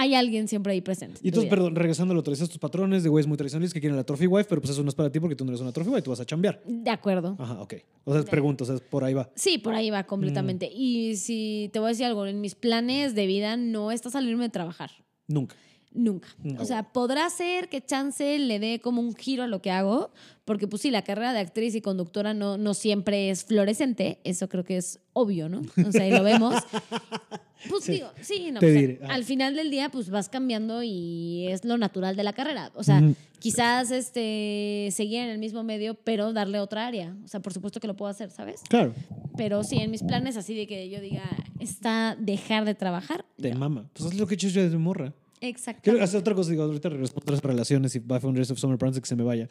[0.00, 1.18] Hay alguien siempre ahí presente.
[1.24, 3.80] Y entonces, perdón, regresando a lo que decías tus patrones de güeyes muy tradicionales que
[3.80, 5.60] quieren la trophy wife, pero pues eso no es para ti porque tú no eres
[5.60, 6.62] una trophy wife, tú vas a chambear.
[6.64, 7.34] De acuerdo.
[7.38, 7.74] Ajá, ok.
[8.04, 9.28] O sea, pregunto, o sea, por ahí va.
[9.34, 10.06] Sí, por ahí va Mm.
[10.06, 10.70] completamente.
[10.72, 14.44] Y si te voy a decir algo, en mis planes de vida no está salirme
[14.44, 14.90] de trabajar.
[15.26, 15.56] Nunca.
[15.92, 16.28] Nunca.
[16.42, 16.60] No.
[16.60, 20.10] O sea, podrá ser que chance le dé como un giro a lo que hago,
[20.44, 24.48] porque pues sí, la carrera de actriz y conductora no, no siempre es fluorescente, eso
[24.48, 25.62] creo que es obvio, ¿no?
[25.86, 26.54] O sea, y lo vemos.
[27.68, 29.00] Pues Sí, digo, sí, no, te o sea, diré.
[29.02, 29.14] Ah.
[29.14, 32.70] al final del día pues vas cambiando y es lo natural de la carrera.
[32.74, 33.02] O sea,
[33.40, 37.16] quizás este, seguir en el mismo medio, pero darle otra área.
[37.24, 38.60] O sea, por supuesto que lo puedo hacer, ¿sabes?
[38.68, 38.94] Claro,
[39.36, 41.24] Pero sí, en mis planes así de que yo diga,
[41.58, 43.24] está dejar de trabajar.
[43.40, 43.58] te no.
[43.58, 43.90] mama.
[43.92, 45.12] Pues es lo que he hecho yo desde morra.
[45.40, 45.82] Exacto.
[45.84, 48.58] Quiero hacer otra cosa, digo, ahorita regreso a otras relaciones y va a Founders of
[48.58, 49.48] Summer Plans que se me vaya.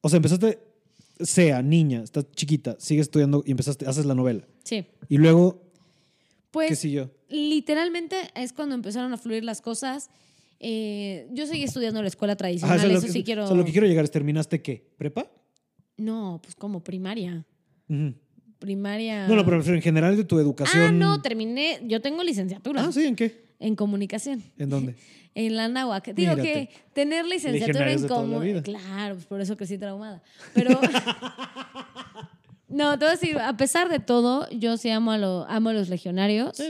[0.00, 0.58] O sea, empezaste,
[1.20, 4.46] sea niña, estás chiquita, sigues estudiando y empezaste, haces la novela.
[4.64, 4.84] Sí.
[5.08, 5.62] Y luego,
[6.50, 7.10] Pues ¿qué siguió?
[7.28, 10.10] literalmente es cuando empezaron a fluir las cosas.
[10.58, 13.44] Eh, yo seguí estudiando en la escuela tradicional, Ajá, o sea, eso que, sí quiero.
[13.44, 14.84] o sea, lo que quiero llegar es, ¿terminaste qué?
[14.98, 15.30] ¿Prepa?
[15.96, 17.46] No, pues como primaria.
[17.88, 18.14] Ujú.
[18.58, 19.26] Primaria.
[19.26, 20.82] No, no, pero en general de tu educación.
[20.82, 21.80] Ah, no, terminé.
[21.86, 23.49] Yo tengo licenciatura Ah, sí, ¿en qué?
[23.60, 24.42] En comunicación.
[24.58, 24.94] ¿En dónde?
[25.32, 26.12] En la náhuac.
[26.12, 26.42] Digo Mírate.
[26.42, 28.62] que tener licenciatura en comunicación.
[28.64, 30.20] Claro, pues por eso crecí traumada.
[30.54, 30.70] Pero.
[32.68, 35.68] no, te voy a decir, a pesar de todo, yo sí amo a, lo, amo
[35.70, 36.60] a los legionarios.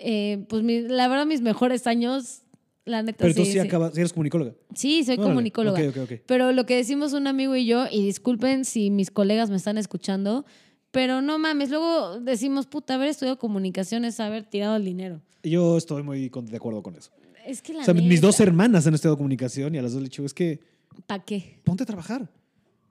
[0.00, 2.42] Eh, pues mi- la verdad, mis mejores años,
[2.84, 3.40] la neta Pero sí.
[3.40, 3.58] tú sí, sí.
[3.60, 4.54] acabas, eres comunicóloga.
[4.74, 5.28] Sí, soy Órale.
[5.30, 5.80] comunicóloga.
[5.80, 6.20] Ok, ok, ok.
[6.26, 9.78] Pero lo que decimos un amigo y yo, y disculpen si mis colegas me están
[9.78, 10.44] escuchando,
[10.90, 15.20] pero no mames, luego decimos, puta, haber estudiado comunicación es haber tirado el dinero.
[15.44, 17.10] Yo estoy muy con- de acuerdo con eso.
[17.46, 20.00] Es que la O sea, mis dos hermanas han estudiado comunicación y a las dos
[20.02, 20.60] le dicho, es que
[21.06, 21.60] ¿Pa' qué?
[21.64, 22.28] ponte a trabajar.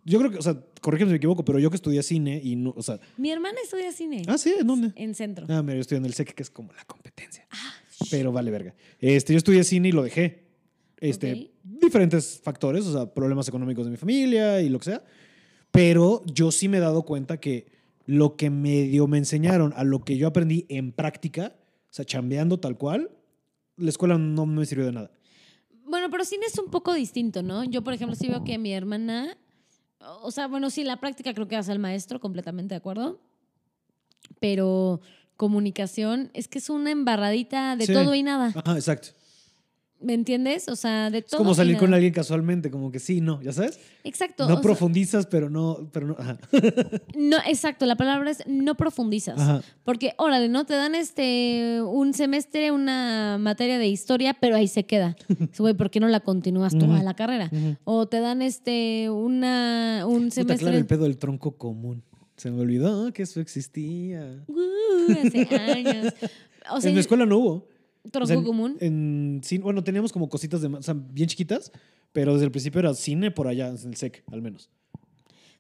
[0.05, 2.55] Yo creo que, o sea, corrígeme si me equivoco, pero yo que estudié cine y
[2.55, 4.21] no, o sea, Mi hermana estudia cine.
[4.27, 4.91] ah, sí, ¿en dónde?
[4.95, 5.45] En centro.
[5.49, 7.47] Ah, mira, yo estudié en el SEC, que es como la competencia.
[7.51, 7.73] Ah,
[8.11, 8.75] Pero vale verga.
[8.99, 10.43] Este, yo estudié cine y lo dejé.
[10.99, 11.49] Este, Ok.
[11.81, 15.03] diferentes factores, o sea, problemas económicos de mi familia y lo que sea.
[15.71, 17.65] Pero yo sí me he dado cuenta que
[18.05, 21.55] lo que medio me enseñaron a lo que yo aprendí en práctica,
[21.95, 23.11] sea, chambeando tal cual,
[23.77, 25.11] la escuela no me sirvió de nada.
[25.85, 27.63] Bueno, pero cine es un poco distinto, ¿no?
[27.63, 29.37] Yo, por ejemplo, sí veo que mi hermana,
[30.21, 33.19] o sea, bueno, sí, la práctica creo que hace el maestro, completamente de acuerdo.
[34.39, 35.01] Pero
[35.37, 37.93] comunicación es que es una embarradita de Sí.
[37.93, 38.53] todo y nada.
[38.55, 39.09] Ajá, exacto.
[40.03, 40.67] ¿Me entiendes?
[40.67, 41.37] O sea, de Es todo.
[41.39, 43.79] como y salir con alguien casualmente, como que sí, no, ¿ya sabes?
[44.03, 44.43] Exacto.
[44.47, 46.37] No sea, profundizas, pero no, pero no, ajá.
[47.15, 49.39] no, exacto, la palabra es no profundizas.
[49.39, 49.61] Ajá.
[49.83, 50.65] Porque, órale, ¿no?
[50.65, 55.15] Te dan este un semestre, una materia de historia, pero ahí se queda.
[55.57, 57.03] Güey, ¿por qué no la continúas toda Ujú.
[57.03, 57.49] la carrera?
[57.85, 60.57] O te dan este una un semestre.
[60.65, 62.03] claro, el pedo del tronco común.
[62.35, 64.43] Se me olvidó que eso existía.
[64.47, 66.13] Uh, hace años.
[66.71, 67.67] O sea, en mi escuela no hubo.
[68.13, 68.77] Tronco O sea, en- común.
[68.79, 71.71] En bueno, teníamos como cositas de, ma- o sea, bien chiquitas,
[72.13, 74.69] pero desde el principio era cine por allá, en el SEC, al menos.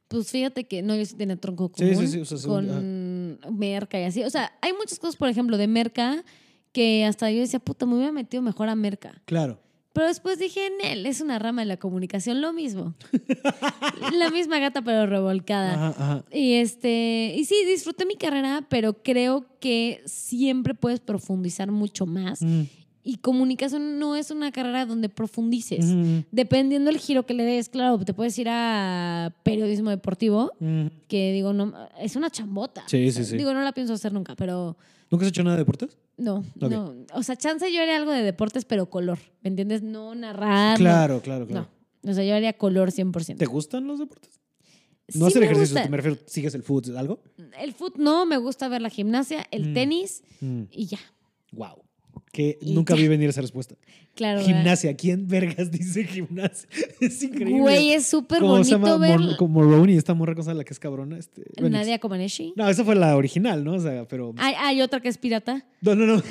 [0.07, 2.05] Pues fíjate que no, yo sí tenía tronco Sí, común.
[2.05, 4.23] sí, sí, o sea, según- con merca y así.
[4.23, 6.23] O sea, hay muchas cosas, por ejemplo, de merca
[6.71, 9.21] que hasta yo decía, puta, me hubiera metido mejor a merca.
[9.25, 9.59] Claro.
[9.93, 12.95] Pero después dije, en él es una rama de la comunicación, lo mismo.
[14.13, 15.73] la misma gata pero revolcada.
[15.73, 16.25] Ajá, ajá.
[16.31, 22.41] Y este, y sí, disfruté mi carrera, pero creo que siempre puedes profundizar mucho más.
[22.41, 22.63] Mm,
[23.05, 25.83] Y comunicación no es una carrera donde profundices.
[25.85, 30.85] mm, Dependiendo del giro que le des, claro, te puedes ir a periodismo deportivo, mm.
[31.09, 32.83] que digo, no, es una chambota.
[32.87, 33.37] Sí, O sea, sí, sí.
[33.37, 34.77] Digo, no la pienso hacer nunca, pero
[35.11, 35.97] ¿Nunca has hecho nada de deportes?
[36.17, 36.71] no, Ok.
[36.71, 36.95] no.
[37.13, 39.81] O sea, chance yo haría algo de deportes, pero color, ¿me entiendes?
[39.83, 40.77] No narrar.
[40.77, 41.67] Claro, claro, claro.
[42.03, 43.37] No, o sea, yo haría color 100%.
[43.37, 44.39] ¿Te gustan los deportes?
[45.09, 45.89] Sí No hacer me ejercicio, gusta.
[45.89, 47.19] me refiero, ¿sigues el fútbol, algo?
[47.59, 49.73] El foot no, me gusta ver la gimnasia, el Mm.
[49.73, 50.99] tenis Mm, y ya.
[51.51, 51.83] wow.
[52.31, 53.01] Que Y nunca ya.
[53.01, 53.75] vi venir esa respuesta.
[54.15, 54.41] Claro.
[54.41, 54.53] ¿verdad?
[54.57, 56.69] Gimnasia, ¿quién vergas dice gimnasia?
[57.01, 57.61] Es increíble.
[57.61, 58.95] Güey, es súper ¿Cómo se llama?
[58.95, 61.17] bonito ver como Ronnie, esta morra cosa la que es cabrona.
[61.17, 61.41] Este.
[61.59, 62.53] Nadia Comaneci.
[62.55, 63.73] No, esa fue la original, ¿no?
[63.73, 64.35] O sea, pero.
[64.37, 65.65] Hay, hay otra que es pirata.
[65.81, 66.21] No, no, no.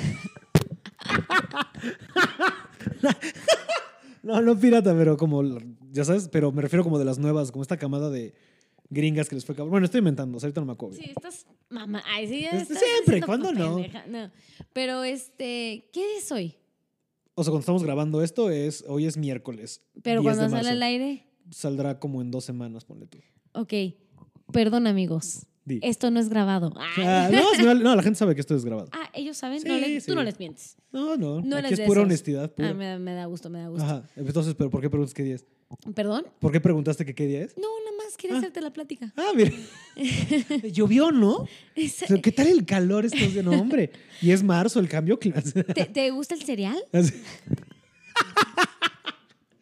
[4.23, 5.43] no, no pirata, pero como,
[5.91, 8.33] ya sabes, pero me refiero como de las nuevas, como esta camada de
[8.93, 9.71] gringas que les fue cabrón.
[9.71, 10.95] Bueno, estoy inventando, ahorita no me acuerdo.
[10.95, 12.03] Sí, estás mamá.
[12.07, 13.79] Ay, sí, Este, estás siempre, ¿cuándo no?
[14.07, 14.31] No.
[14.73, 16.55] Pero este, ¿qué es hoy?
[17.35, 19.81] O sea, cuando estamos grabando esto, es hoy es miércoles.
[20.03, 23.17] Pero 10 de cuando sale al aire, Saldrá como en dos semanas, ponle tú.
[23.53, 23.73] ok.
[24.51, 25.47] Perdón, amigos.
[25.65, 25.79] Di.
[25.81, 26.73] Esto no es grabado.
[26.77, 27.29] Ah,
[27.81, 28.89] no, la gente sabe que esto es grabado.
[28.91, 29.61] Ah, ellos saben.
[29.61, 30.07] Sí, No le- sí.
[30.07, 30.75] Tú no les mientes.
[30.91, 31.39] No, no.
[31.41, 32.05] No aquí es de pura esos.
[32.07, 32.51] honestidad.
[32.53, 32.69] pura.
[32.69, 33.85] Ah, me, da- me da gusto, me da gusto.
[33.85, 34.03] Ajá.
[34.17, 35.45] Entonces, ¿pero por qué preguntas qué día es?
[35.95, 36.25] ¿Perdón?
[36.39, 37.55] ¿Por qué preguntaste que qué día es?
[37.57, 38.39] No, nada más quería Ah.
[38.39, 39.11] hacerte la plática.
[39.15, 39.51] Ah, mira.
[40.71, 41.47] Llovió, ¿no?
[41.75, 43.43] Es- ¿Qué tal el calor estos días?
[43.45, 43.91] No, hombre.
[44.21, 45.63] Y es marzo, el cambio clase.
[45.63, 46.77] ¿Te, te gusta el cereal?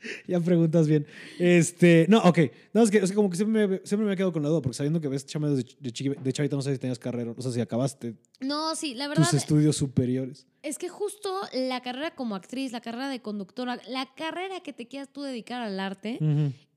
[0.27, 1.05] Ya preguntas bien.
[1.39, 2.39] Este, no, ok.
[2.73, 4.49] No, es que, es que como que siempre me, siempre me he quedado con la
[4.49, 6.99] duda, porque sabiendo que ves chamas de, de, chiqui- de chavita, no sé si tenías
[6.99, 10.47] carrera, no sé si acabaste No, sí, la verdad tus estudios superiores.
[10.63, 14.87] es que justo la carrera como actriz, la carrera de conductora, la carrera que te
[14.87, 16.19] quieras tú dedicar al arte,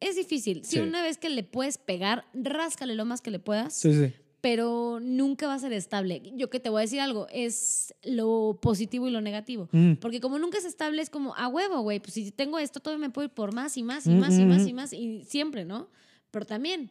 [0.01, 0.64] es difícil.
[0.64, 0.79] Si Sí.
[0.81, 4.12] una vez que le puedes pegar, ráscale lo más que le puedas, Sí, sí.
[4.45, 6.20] Pero nunca va a ser estable.
[6.36, 9.70] Yo que te voy a decir algo, es lo positivo y lo negativo.
[9.72, 9.95] Mm.
[9.95, 11.99] Porque como nunca es estable, es como a huevo, güey.
[11.99, 14.38] Pues si tengo esto, todavía me puedo ir por más y más y Mm, más
[14.38, 14.92] y más mm, y más.
[14.92, 15.88] Y siempre, ¿no?
[16.30, 16.90] Pero también,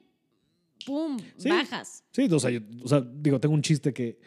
[0.84, 1.20] ¡pum!
[1.38, 1.48] Sí.
[1.48, 2.04] Bajas.
[2.10, 4.18] Sí, o sea, yo- o sea, digo, tengo un chiste que.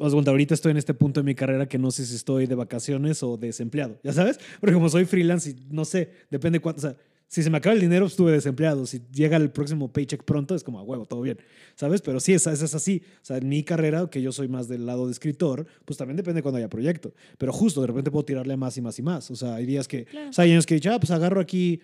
[0.00, 3.22] ahorita estoy en este punto de mi carrera que no sé si estoy de vacaciones
[3.22, 4.40] o desempleado, ¿ya sabes?
[4.58, 6.96] Porque como soy freelance y no sé, depende cuánto, o sea,
[7.28, 8.86] si se me acaba el dinero, estuve desempleado.
[8.86, 11.38] Si llega el próximo paycheck pronto, es como a huevo, todo bien,
[11.76, 12.00] ¿sabes?
[12.00, 13.02] Pero sí, es, es, es así.
[13.22, 16.16] O sea, en mi carrera, que yo soy más del lado de escritor, pues también
[16.16, 17.12] depende cuando haya proyecto.
[17.36, 19.30] Pero justo, de repente puedo tirarle más y más y más.
[19.30, 20.30] O sea, hay días que, Claro.
[20.30, 21.80] o sea, hay años que he dicho, ah, pues agarro aquí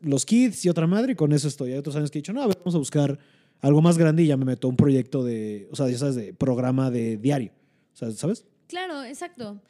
[0.00, 1.72] los kids y otra madre y con eso estoy.
[1.72, 3.18] Hay otros años que he dicho, no, a ver, vamos a buscar
[3.60, 6.14] algo más grande y ya me meto a un proyecto de, o sea, ya sabes,
[6.16, 7.52] de programa de diario.
[7.94, 8.44] O sea, ¿sabes?
[8.68, 9.60] Claro, exacto.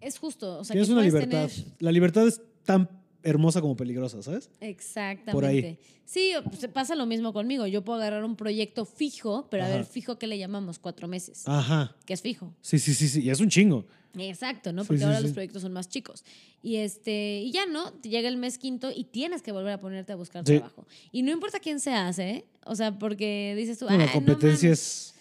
[0.00, 0.58] Es justo.
[0.60, 1.48] O sea, Tienes que una puedes libertad.
[1.48, 2.88] tener- La libertad es tan
[3.22, 4.50] hermosa como peligrosa, ¿sabes?
[4.60, 5.32] Exactamente.
[5.32, 5.78] Por ahí.
[6.04, 7.66] Sí, pues, pasa lo mismo conmigo.
[7.66, 10.78] Yo puedo agarrar un proyecto fijo, pero a ver, fijo, ¿qué le llamamos?
[10.78, 11.42] Cuatro meses.
[11.46, 11.94] Ajá.
[12.06, 12.54] Que es fijo.
[12.62, 13.20] Sí, sí, sí, sí.
[13.22, 13.84] Y es un chingo.
[14.16, 14.84] Exacto, ¿no?
[14.84, 15.24] Porque sí, ahora sí.
[15.24, 16.24] los proyectos son más chicos.
[16.62, 19.80] Y este, y ya no, te llega el mes quinto y tienes que volver a
[19.80, 20.86] ponerte a buscar trabajo.
[21.12, 22.46] Y no importa quién seas, ¿eh?
[22.64, 24.80] O sea, porque dices tú, No, la "Ay, no competencia mames".
[24.80, 25.14] es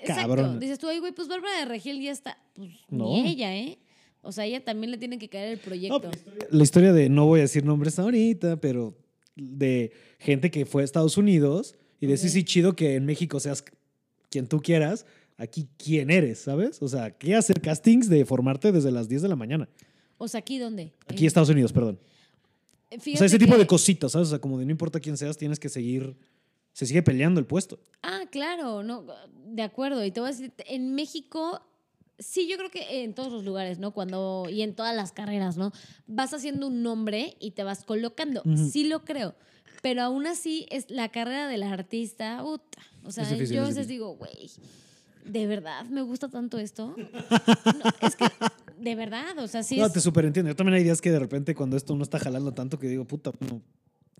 [0.00, 0.22] Exacto.
[0.28, 0.58] cabrona.
[0.58, 2.38] Dices tú, ay, güey, pues Bárbara de Regil ya está.
[2.54, 3.06] Pues No.
[3.06, 3.78] ni ella, ¿eh?
[4.22, 5.98] O sea, ella también le tiene que caer el proyecto.
[5.98, 8.94] No, pues, la historia de, no voy a decir nombres ahorita, pero
[9.34, 13.64] de gente que fue a Estados Unidos y de sí, chido que en México seas
[14.30, 15.06] quien tú quieras,
[15.36, 16.82] aquí quién eres, ¿sabes?
[16.82, 19.68] O sea, que hacer castings de formarte desde las 10 de la mañana.
[20.18, 20.92] O sea, ¿aquí dónde?
[21.06, 21.98] Aquí En- Estados Unidos, perdón.
[22.90, 24.28] O Fíjate sea, ese tipo de cositas, ¿sabes?
[24.28, 26.16] O sea, como de no importa quién seas, tienes que seguir,
[26.72, 27.80] se sigue peleando el puesto.
[28.02, 29.06] Ah, claro, no,
[29.46, 30.04] de acuerdo.
[30.04, 31.62] Y te voy a decir, en México,
[32.20, 33.92] sí, yo creo que en todos los lugares, ¿no?
[33.92, 35.72] Cuando, y en todas las carreras, ¿no?
[36.06, 38.42] Vas haciendo un nombre y te vas colocando.
[38.70, 39.34] Sí lo creo.
[39.82, 42.78] Pero aún así, es la carrera del artista, puta.
[43.04, 44.50] O sea, difícil, yo a es veces digo, güey,
[45.24, 46.94] ¿de verdad me gusta tanto esto?
[47.80, 48.26] No, es que,
[48.78, 49.92] de verdad, o sea, sí no, es...
[49.92, 50.50] te superentiendo.
[50.50, 53.04] Yo también hay días que de repente cuando esto no está jalando tanto que digo,
[53.06, 53.62] puta, no.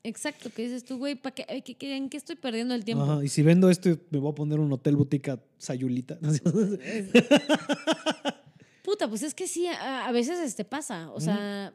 [0.02, 3.04] Exacto, que dices tú, güey, ¿pa' qué, qué- qué- ¿en qué estoy perdiendo el tiempo?
[3.04, 6.18] Ajá, y si vendo esto, me voy a poner un hotel boutique sayulita.
[8.82, 11.10] Puta, pues es que sí, a, a veces este pasa.
[11.12, 11.74] O sea,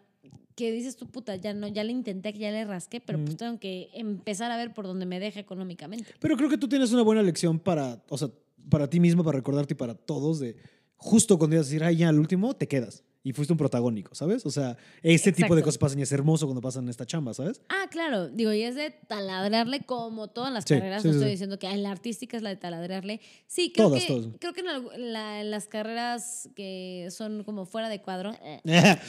[0.55, 3.38] que dices tú, puta, ya no, ya le intenté, ya le rasqué, pero pues Ujú.
[3.38, 6.11] tengo que empezar a ver por dónde me deja económicamente.
[6.19, 8.30] Pero creo que tú tienes una buena lección para, o sea,
[8.69, 10.57] para ti mismo, para recordarte y para todos de
[10.97, 13.03] justo cuando ibas a decir, ay, ya, al último, te quedas.
[13.26, 14.45] Y fuiste un protagónico, ¿sabes?
[14.45, 15.63] O sea, ese tipo de Exacto.
[15.65, 17.59] cosas pasan y es hermoso cuando pasan en esta chamba, ¿sabes?
[17.69, 21.01] Ah, claro, digo, y es de taladrarle como todas las Sí, carreras.
[21.01, 23.19] sí, no sí, estoy diciendo que en la artística es la de taladrarle.
[23.47, 24.28] Sí, creo Todas, que, todas.
[24.39, 28.61] creo que en, la- en las carreras que son como fuera de cuadro, eh,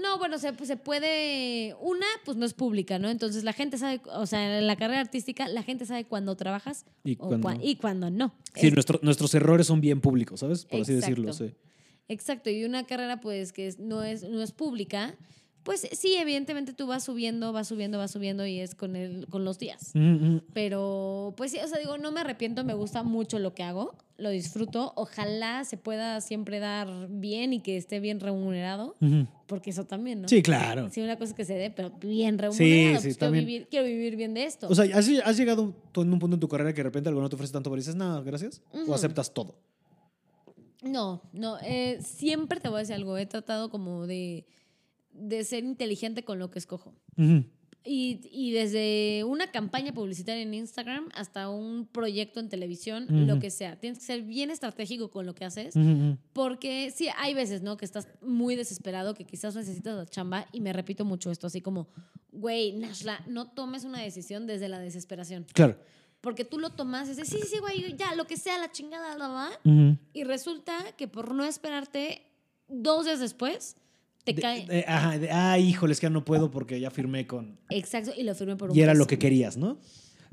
[0.00, 1.74] no, bueno, se, pues, se puede.
[1.80, 3.10] Una, pues no es pública, ¿no?
[3.10, 6.86] Entonces la gente sabe, o sea, en la carrera artística, la gente sabe cuándo trabajas
[7.04, 7.64] Y o cuándo cua- no.
[7.64, 8.34] y cuándo no.
[8.54, 10.64] Sí, Es- nuestro- nuestros errores son bien públicos, ¿sabes?
[10.64, 11.52] Por así decirlo, Exacto.
[11.52, 11.60] sí.
[12.08, 15.16] Exacto, y una carrera pues que no, es, no es pública,
[15.66, 19.44] pues sí, evidentemente tú vas subiendo, vas subiendo, vas subiendo y es con, el, con
[19.44, 19.90] los días.
[19.94, 20.36] Mm.
[20.52, 23.96] Pero pues sí, o sea, digo, no me arrepiento, me gusta mucho lo que hago,
[24.16, 28.94] lo disfruto, ojalá se pueda siempre dar bien y que esté bien remunerado,
[29.48, 30.28] porque eso también, ¿no?
[30.28, 30.88] Sí, claro.
[30.92, 33.00] Sí, una cosa que se dé, pero bien remunerado.
[33.00, 34.68] sí, pues quiero, vivir, quiero vivir bien de esto.
[34.68, 37.20] O sea, ¿has, has llegado en un punto en tu carrera que de repente algo
[37.20, 38.62] no te ofrece tanto, pero dices, no, gracias?
[38.86, 39.56] ¿O aceptas todo?
[40.82, 44.46] No, no, eh, siempre te voy a decir algo, he tratado como de,
[45.12, 46.94] de ser inteligente con lo que escojo.
[47.88, 53.50] Y, y desde una campaña publicitaria en Instagram hasta un proyecto en televisión, lo que
[53.50, 53.78] sea.
[53.78, 55.74] Tienes que ser bien estratégico con lo que haces,
[56.32, 57.76] porque sí, hay veces, ¿no?
[57.76, 61.60] Que estás muy desesperado, que quizás necesitas la chamba, y me repito mucho esto, así
[61.60, 61.88] como,
[62.32, 65.46] güey, Nashla, no tomes una decisión desde la desesperación.
[65.54, 65.78] Claro.
[66.26, 69.16] Porque tú lo tomas y dices, sí, sí, güey, ya, lo que sea, la chingada,
[69.16, 69.48] la va.
[70.12, 72.20] Y resulta que por no esperarte,
[72.66, 73.76] dos días después,
[74.24, 74.66] te De- cae.
[74.66, 77.60] de- ajá, de, ah, híjole, es que ya no puedo porque ya firmé con...
[77.70, 79.78] Exacto, y lo firmé por un Y era lo que querías, ¿no?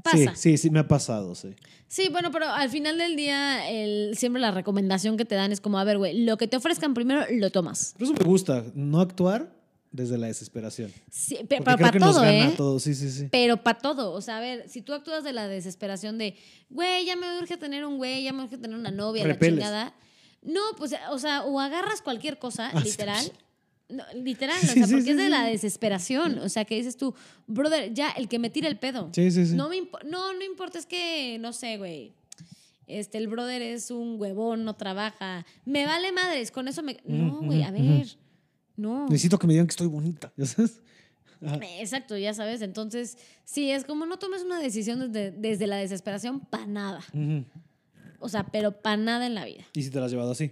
[0.04, 0.18] Pasa.
[0.36, 1.56] Sí, sí, sí, me ha pasado, sí.
[1.88, 5.62] Sí, bueno, pero al final del día, el, siempre la recomendación que te dan es
[5.62, 7.94] como, a ver, güey, lo que te ofrezcan primero, lo tomas.
[7.94, 9.54] Por eso me gusta, no actuar
[9.94, 10.92] desde la desesperación.
[11.10, 12.54] Sí, pero para todo, gana ¿eh?
[12.58, 13.28] todo, sí, sí, sí.
[13.32, 14.12] Pero para todo.
[14.12, 16.36] O sea, a ver, si tú actúas de la desesperación de,
[16.70, 19.60] güey, ya me urge tener un güey, ya me urge tener una novia, Repeles.
[19.60, 19.94] la chingada.
[20.42, 22.90] No, pues, o sea, o agarras cualquier cosa, Ah, sí.
[22.90, 23.32] literal.
[23.88, 26.40] No, literal, o sea, porque es de la desesperación.
[26.40, 27.14] O sea, que dices tú,
[27.46, 29.10] brother, ya, el que me tira el pedo.
[29.14, 29.54] Sí, sí, sí.
[29.56, 32.14] No, me no, no importa, es que, no sé, güey.
[32.88, 35.46] Este, el brother es un huevón, no trabaja.
[35.66, 36.98] Me vale madres, con eso me.
[37.06, 38.08] No, güey, a ver.
[38.76, 39.08] No.
[39.08, 40.82] Necesito que me digan que estoy bonita, ¿ya sabes?
[41.46, 41.60] Ajá.
[41.80, 42.62] Exacto, ya sabes.
[42.62, 47.02] Entonces, sí, es como no tomes una decisión desde, desde la desesperación para nada.
[48.20, 49.64] O sea, pero para nada en la vida.
[49.74, 50.52] ¿Y si te la has llevado así?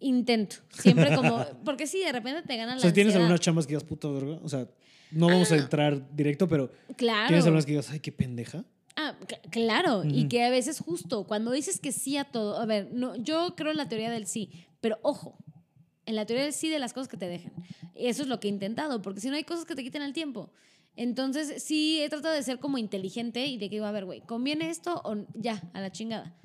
[0.00, 0.56] Intento.
[0.70, 1.44] Siempre como.
[1.64, 3.24] Porque sí, de repente te ganan O la sea, ¿tienes ansiedad.
[3.26, 4.38] algunas chambas que digas puta verga?
[4.42, 4.66] O sea,
[5.10, 7.28] no vamos a entrar directo, pero Claro.
[7.28, 8.64] ¿tienes algunas que digas, ay, qué pendeja?
[8.96, 10.02] Ah, cl- claro.
[10.04, 12.58] Y que a veces justo cuando dices que sí a todo.
[12.58, 14.50] A ver, no, yo creo en la teoría del sí,
[14.80, 15.36] pero ojo.
[16.06, 17.52] En la teoría sí de las cosas que te dejen.
[17.94, 20.12] Eso es lo que he intentado, porque si no hay cosas que te quiten el
[20.12, 20.50] tiempo.
[20.96, 24.68] Entonces, sí he tratado de ser como inteligente y de que, a ver, güey, ¿conviene
[24.68, 26.36] esto o ya, a la chingada?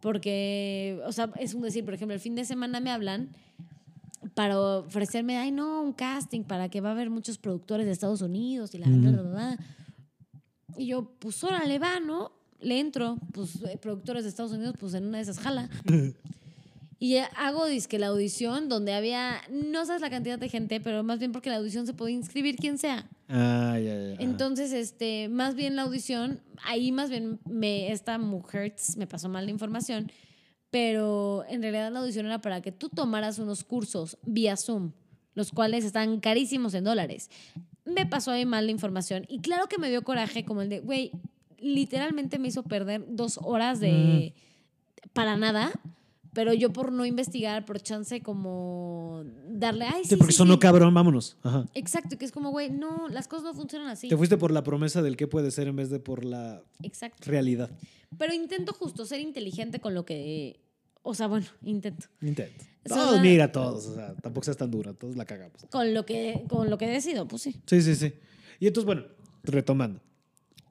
[0.00, 3.30] Porque, o sea, es un decir, por ejemplo, el fin de semana me hablan
[4.34, 8.22] para ofrecerme, ay, no, un casting para que va a haber muchos productores de Estados
[8.22, 9.00] Unidos y la, Ujú.
[9.00, 9.58] bla, bla, bla.
[10.76, 12.32] Y yo, pues órale, va, ¿no?
[12.60, 15.68] Le entro, pues eh, productores de Estados Unidos, pues en una de esas jala.
[16.98, 21.02] Y eh, hago disque la audición donde había, no sabes la cantidad de gente, pero
[21.02, 23.08] más bien porque la audición se puede inscribir quien sea.
[23.28, 24.14] Ah, ya, ya.
[24.18, 29.44] Entonces, este, más bien la audición, ahí más bien me, esta mujer me pasó mal
[29.44, 30.10] la información,
[30.70, 34.92] pero en realidad la audición era para que tú tomaras unos cursos vía Zoom,
[35.34, 37.30] los cuales están carísimos en dólares.
[37.84, 40.80] Me pasó ahí mal la información y claro que me dio coraje como el de,
[40.80, 41.12] güey,
[41.58, 44.34] literalmente me hizo perder dos horas de...
[45.12, 45.72] para nada.
[46.36, 50.52] Pero yo por no investigar, por chance como darle, ay, sí, Sí, porque sí, sonó
[50.54, 50.58] sí".
[50.60, 51.38] cabrón, vámonos.
[51.42, 51.64] Ajá.
[51.72, 54.08] Exacto, que es como, güey, no, las cosas no funcionan así.
[54.10, 57.22] Te fuiste por la promesa del qué puede ser en vez de por la Exacto.
[57.30, 57.70] realidad.
[58.18, 60.60] Pero intento justo ser inteligente con lo que.
[61.02, 62.06] O sea, bueno, intento.
[62.20, 62.64] Intento.
[62.86, 63.86] Todos, da- mira, todos.
[63.86, 65.64] O sea, tampoco seas tan dura, todos la cagamos.
[65.70, 67.62] Con lo que, con lo que decido, pues sí.
[67.66, 68.12] Sí, sí, sí.
[68.60, 69.04] Y entonces, bueno,
[69.42, 70.00] retomando.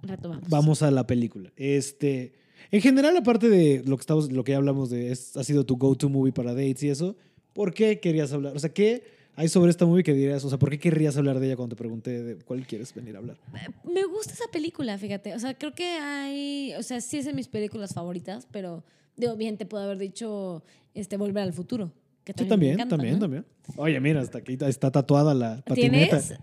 [0.03, 0.47] Retomamos.
[0.47, 1.51] Vamos a la película.
[1.55, 2.36] Este,
[2.72, 5.66] en general, aparte de lo que estamos, lo que ya hablamos de, es, ha sido
[5.66, 7.16] tu go-to movie para dates y eso.
[7.53, 8.55] ¿Por qué querías hablar?
[8.55, 9.03] O sea, ¿qué
[9.36, 10.43] hay sobre esta movie que dirías?
[10.45, 13.16] O sea, ¿por qué querrías hablar de ella cuando te pregunté de cuál quieres venir
[13.16, 13.38] a hablar?
[13.84, 15.34] Me gusta esa película, fíjate.
[15.34, 16.74] O sea, creo que hay.
[16.78, 18.84] O sea, sí es de mis películas favoritas, pero
[19.16, 20.63] digo, bien, te puedo haber dicho
[20.93, 21.91] este, Volver al futuro.
[22.24, 23.20] Que también, también, encanta, también, ¿no?
[23.20, 23.45] también.
[23.78, 26.20] Oye, mira, hasta aquí está tatuada la patineta.
[26.20, 26.39] ¿Tienes?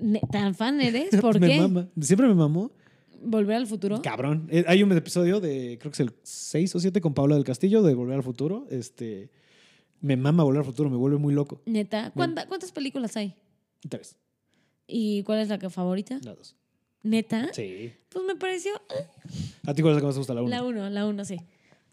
[0.00, 1.10] Ne- ¿Tan fan eres?
[1.20, 1.60] ¿Por me qué?
[1.60, 1.88] mama.
[2.00, 2.70] Siempre me mamó.
[3.22, 4.00] ¿Volver al futuro?
[4.02, 4.48] Cabrón.
[4.50, 7.44] Eh, Hay un episodio de, creo que es el 6 o 7 con Paula del
[7.44, 8.66] Castillo de Volver al Futuro.
[8.70, 9.30] Este,
[10.00, 11.60] me mama Volver al Futuro, me vuelve muy loco.
[11.66, 12.12] Neta.
[12.14, 13.34] ¿Cuánta- ¿Cuántas películas hay?
[13.88, 14.16] Tres,
[14.86, 16.18] ¿Y cuál es la que favorita?
[16.22, 16.56] las dos.
[17.02, 17.52] ¿Neta?
[17.52, 17.92] Sí.
[18.08, 18.72] Pues me pareció
[19.66, 20.34] ¿A ti cuál es la que más te gusta?
[20.34, 20.50] La 1.
[20.50, 21.36] la uno, la uno, sí.
[21.38, 21.44] Sí,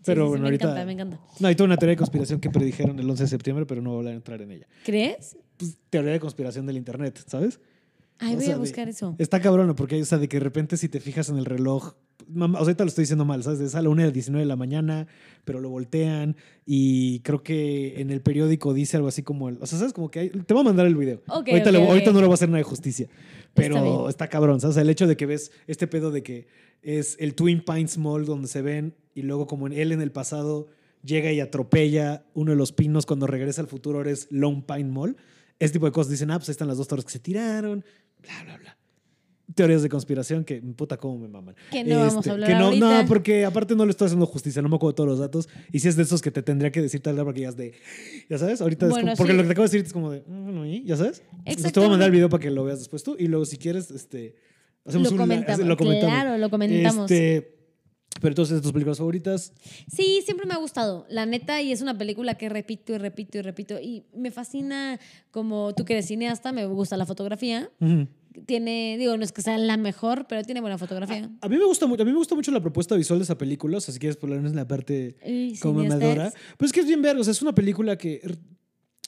[0.06, 1.20] Pero sí, sí, bueno, me ahorita- encanta, me encanta.
[1.40, 3.94] No, hay toda una teoría de conspiración que predijeron el 11 de septiembre, pero no
[3.96, 4.68] voy a entrar en ella.
[4.84, 5.38] ¿Crees?
[5.58, 7.60] Pues, teoría de conspiración del internet, ¿sabes?
[8.20, 9.16] Ay, O voy sea, a de- buscar eso.
[9.18, 11.94] Está cabrón, porque o sea, de que de repente si te fijas en el reloj
[12.28, 13.60] mamá, ahorita lo estoy diciendo mal, ¿sabes?
[13.60, 15.06] Es a la 1 de 19 de la mañana,
[15.44, 16.36] pero lo voltean
[16.66, 19.94] y creo que en el periódico dice algo así como, el, o sea, ¿sabes?
[19.94, 21.22] Como que hay- te voy a mandar el video.
[21.28, 21.90] Ok, ahorita, ok, le- ok.
[21.90, 23.08] ahorita no le voy a hacer nada de justicia,
[23.54, 24.10] pero bien.
[24.10, 24.72] está, cabrón, ¿sabes?
[24.72, 26.48] O sea, el hecho de que ves este pedo de que
[26.82, 30.12] es el Twin Pines Mall donde se ven y luego como en él en el
[30.12, 30.68] pasado
[31.04, 34.86] llega y atropella uno de los pinos cuando regresa al futuro, ahora es Lone Pine
[34.90, 35.16] Mall.
[35.60, 37.86] Este tipo de cosas dicen, ah, pues ahí están las dos torres que se tiraron,
[38.26, 38.78] bla, bla, bla.
[39.54, 41.56] Teorías de conspiración que, puta, cómo me maman.
[41.72, 43.02] Que no vamos Este, a hablar que no, ahorita.
[43.04, 45.48] no, porque aparte no le estoy haciendo justicia, no me acuerdo de todos los datos.
[45.72, 47.56] Y si es de esos que te tendría que decir tal vez porque ya es
[47.56, 47.74] de,
[48.28, 49.38] ya sabes, ahorita es Bueno, como- porque sí.
[49.38, 50.84] lo que te acabo de decir es como de, "Mm, bueno, ¿y?
[50.84, 51.22] ¿Ya sabes?
[51.46, 53.46] Entonces te voy a mandar el video para que lo veas después tú y luego
[53.46, 54.36] si quieres, este,
[54.84, 56.14] hacemos Lo un- comentamos, lo comentamos.
[56.16, 57.10] claro, lo comentamos.
[57.12, 57.55] Este,
[58.22, 59.54] pero entonces, tus películas favoritas,
[59.92, 63.38] Sí, siempre me ha gustado, la neta, y es una película que repito y repito
[63.38, 63.80] y repito.
[63.80, 65.00] Y me fascina,
[65.32, 67.70] como tú que eres cineasta, me gusta la fotografía.
[68.46, 71.30] Tiene, digo, no es que sea la mejor, pero tiene buena fotografía.
[71.40, 73.38] A mí me gusta mucho, a mí me gusta mucho la propuesta visual de esa
[73.38, 76.34] película, o sea, si quieres ponernos en la parte Uy, como mamadora.
[76.58, 78.22] Pero es que es bien verga, o sea, es una película que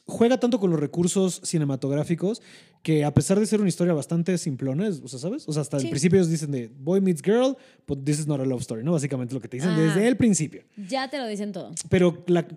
[0.08, 2.42] juega tanto con los recursos cinematográficos
[2.82, 5.48] que a pesar de ser una historia bastante simplona, o sea, ¿sabes?
[5.48, 5.88] O sea, hasta Sí.
[5.88, 8.84] el principio ellos dicen de boy meets girl, but this is not a love story,
[8.84, 8.94] ¿no?
[8.94, 9.80] Básicamente lo que te dicen Ah.
[9.80, 10.64] desde el principio.
[10.88, 11.72] Ya te lo dicen todo.
[11.90, 12.48] Pero la,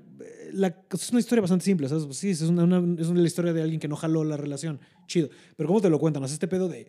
[0.53, 2.05] la- es una historia bastante simple, ¿sabes?
[2.17, 4.79] Sí, es una, una- es una historia de alguien que no jaló la relación.
[5.09, 5.29] Chido.
[5.57, 6.23] Pero ¿cómo te lo cuentan?
[6.29, 6.87] Sea, este pedo de...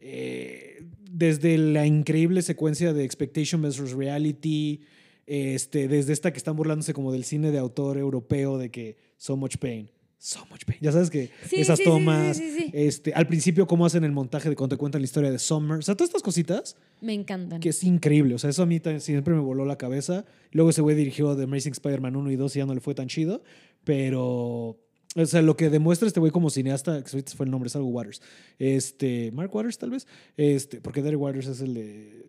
[0.00, 4.80] eh, desde la increíble secuencia de Expectation versus Reality,
[5.26, 9.36] este, desde esta que están burlándose como del cine de autor europeo, de que so
[9.36, 9.90] much pain,
[10.22, 10.78] so much pain.
[10.82, 12.70] Ya sabes que Sí, esas sí, tomas, sí, sí, sí.
[12.74, 15.78] Este, al principio cómo hacen el montaje de cuando te cuentan la historia de Summer,
[15.78, 17.58] o sea, todas estas cositas Me encantan.
[17.60, 18.34] que es increíble.
[18.34, 20.26] O sea, eso a mí también siempre me voló la cabeza.
[20.52, 22.94] Luego ese güey dirigió The Amazing Spider-Man 1 y 2 y ya no le fue
[22.94, 23.42] tan chido.
[23.84, 24.78] Pero,
[25.16, 27.76] o sea, lo que demuestra este güey como cineasta, que ahorita fue el nombre, es
[27.76, 28.20] algo Waters.
[28.58, 30.06] Este, Mark Waters, tal vez.
[30.36, 32.26] Este, porque Derek Waters es el de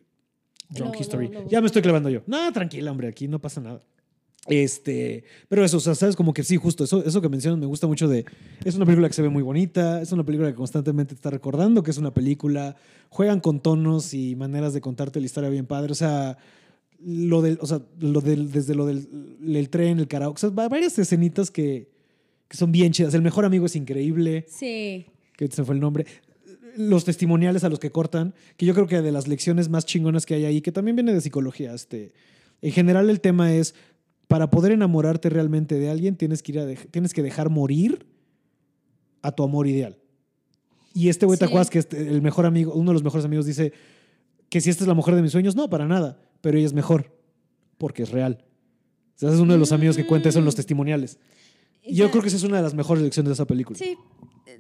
[0.70, 1.30] Drunk History.
[1.50, 2.24] ya me estoy clavando yo.
[2.26, 3.82] No, tranquila, hombre, aquí no pasa nada.
[4.48, 7.68] Este, pero eso, o sea, sabes como que sí, justo eso, eso que mencionas me
[7.68, 8.26] gusta mucho de,
[8.66, 11.30] es una película que se ve muy bonita, es una película que constantemente te está
[11.30, 12.76] recordando que es una película,
[13.10, 16.38] juegan con tonos y maneras de contarte la historia bien padre, o sea,
[17.06, 19.08] lo del, o sea, lo del, desde lo del
[19.46, 21.88] el tren, el karaoke, o sea, va- varias escenitas que,
[22.48, 25.06] que son bien chidas, el mejor amigo es increíble, Sí.
[25.38, 26.06] que se fue el nombre.
[26.78, 30.26] Los testimoniales a los que cortan, que yo creo que de las lecciones más chingonas
[30.26, 31.74] que hay ahí, que también viene de psicología.
[31.74, 32.14] Este,
[32.62, 33.76] en general, el tema es:
[34.32, 38.06] para poder enamorarte realmente de alguien, tienes que, ir a tienes que dejar morir
[39.22, 39.98] a tu amor ideal.
[40.94, 41.50] Y este güey, ¿te Sí.
[41.50, 43.74] acuerdas que este- el mejor amigo, uno de los mejores amigos, dice
[44.50, 45.54] que si esta es la mujer de mis sueños?
[45.58, 46.18] No, para nada.
[46.40, 47.14] Pero ella es mejor,
[47.78, 48.46] porque es real.
[49.16, 50.58] O sea, ese es uno de los amigos que cuenta eso en los Mm.
[50.58, 51.20] testimoniales.
[51.84, 53.78] Y yo Ya- creo que esa es una de las mejores lecciones de esa película.
[53.78, 53.98] Sí.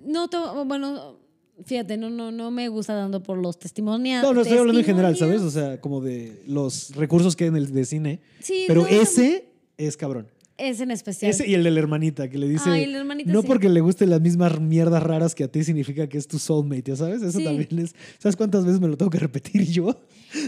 [0.05, 1.17] No, to- bueno,
[1.65, 4.27] fíjate, no, no, no me gusta dando por los testimoniales.
[4.27, 5.41] No, no estoy hablando en general, ¿sabes?
[5.43, 8.19] O sea, como de los recursos que hay en el de cine.
[8.41, 9.50] Sí, Pero no, ese
[9.87, 10.27] es cabrón.
[10.57, 11.31] Es en especial.
[11.31, 12.69] Ese y el de la hermanita, que le dice.
[12.69, 13.47] Ay, la hermanita, no sí.
[13.47, 16.83] porque le gusten las mismas mierdas raras que a ti significa que es tu soulmate,
[16.91, 17.21] ¿ya sabes?
[17.23, 17.43] Eso Sí.
[17.45, 17.95] también es.
[18.19, 19.85] ¿Sabes cuántas veces me lo tengo que repetir yo?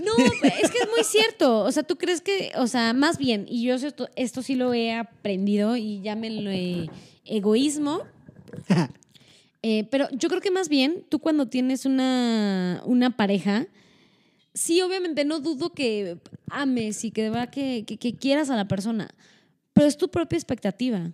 [0.06, 0.12] No,
[0.42, 1.62] pero es que es muy cierto.
[1.64, 4.74] O sea, tú crees que, o sea, más bien, y yo esto, esto sí lo
[4.74, 6.52] he aprendido y llámenlo
[7.26, 8.02] egoísmo.
[9.66, 13.68] Eh, pero yo creo que más bien, tú cuando tienes una, una pareja,
[14.54, 16.18] sí, obviamente no dudo que
[16.50, 19.10] ames y que, verdad que, que- que quieras a la persona,
[19.74, 21.12] pero es tu propia expectativa.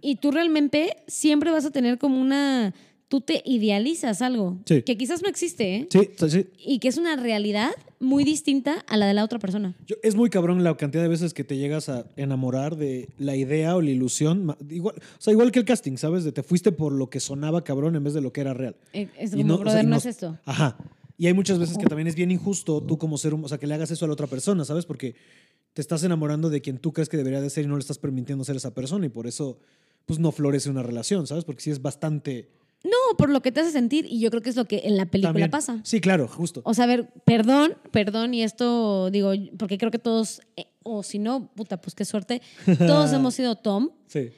[0.00, 2.72] Y tú realmente siempre vas a tener como una...
[3.08, 4.82] Tú te idealizas algo Sí.
[4.82, 5.88] que quizás no existe, ¿eh?
[5.90, 7.70] Sí, sí, y que es una realidad
[8.00, 9.74] muy distinta a la de la otra persona.
[9.86, 13.36] Yo- es muy cabrón la cantidad de veces que te llegas a enamorar de la
[13.36, 14.56] idea o la ilusión.
[14.70, 16.24] Igual, o sea, igual que el casting, ¿sabes?
[16.24, 18.74] De te fuiste por lo que sonaba cabrón en vez de lo que era real.
[18.94, 20.38] Eh, Es Y como, no, o sea, brother, y no no- es esto.
[20.44, 20.76] Ajá.
[21.16, 23.58] Y hay muchas veces que también es bien injusto tú como ser humano, o sea,
[23.58, 24.84] que le hagas eso a la otra persona, ¿sabes?
[24.84, 25.14] Porque
[25.72, 27.98] te estás enamorando de quien tú crees que debería de ser y no le estás
[27.98, 29.58] permitiendo ser esa persona y por eso,
[30.06, 31.44] pues no florece una relación, ¿sabes?
[31.44, 32.50] Porque sí es bastante...
[32.84, 34.96] No, por lo que te hace sentir, y yo creo que es lo que en
[34.98, 35.80] la película también- pasa.
[35.84, 36.60] Sí, claro, justo.
[36.64, 41.02] O sea, a ver, perdón, perdón, y esto digo, porque creo que todos, eh, o
[41.02, 42.42] si no, puta, pues qué suerte,
[42.78, 43.88] todos hemos sido Tom.
[44.06, 44.30] Sí.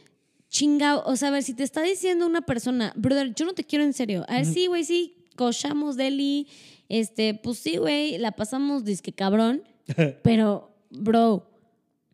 [0.48, 3.64] Chingao, o sea, a ver, si te está diciendo una persona, brother, yo no te
[3.64, 4.24] quiero en serio.
[4.28, 6.48] A ver, sí, güey, sí, cochamos Deli,
[6.88, 9.62] este, pues sí, güey, la pasamos disque cabrón,
[10.22, 11.48] pero, bro,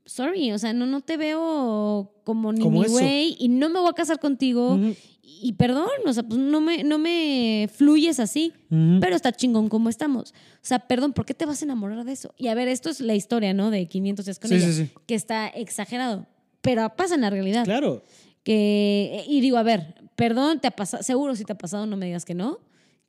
[0.04, 3.88] sorry, o sea, no, no te veo como ni mi güey y no me voy
[3.90, 4.74] a casar contigo.
[4.74, 4.94] Ujú.
[5.24, 8.52] Y perdón, o sea, pues no me, no me fluyes así,
[9.00, 10.30] pero está chingón como estamos.
[10.30, 12.32] O sea, perdón, ¿por qué te vas a enamorar de eso?
[12.36, 13.70] Y a ver, esto es la historia, ¿no?
[13.70, 14.90] De 500 días con Sí, ella, sí, sí.
[15.06, 16.26] que está exagerado,
[16.60, 17.64] pero pasa en la realidad.
[17.64, 18.02] Claro.
[18.44, 21.96] Que, y digo, a ver, perdón, te ha pasado, seguro si te ha pasado, no
[21.96, 22.58] me digas que no,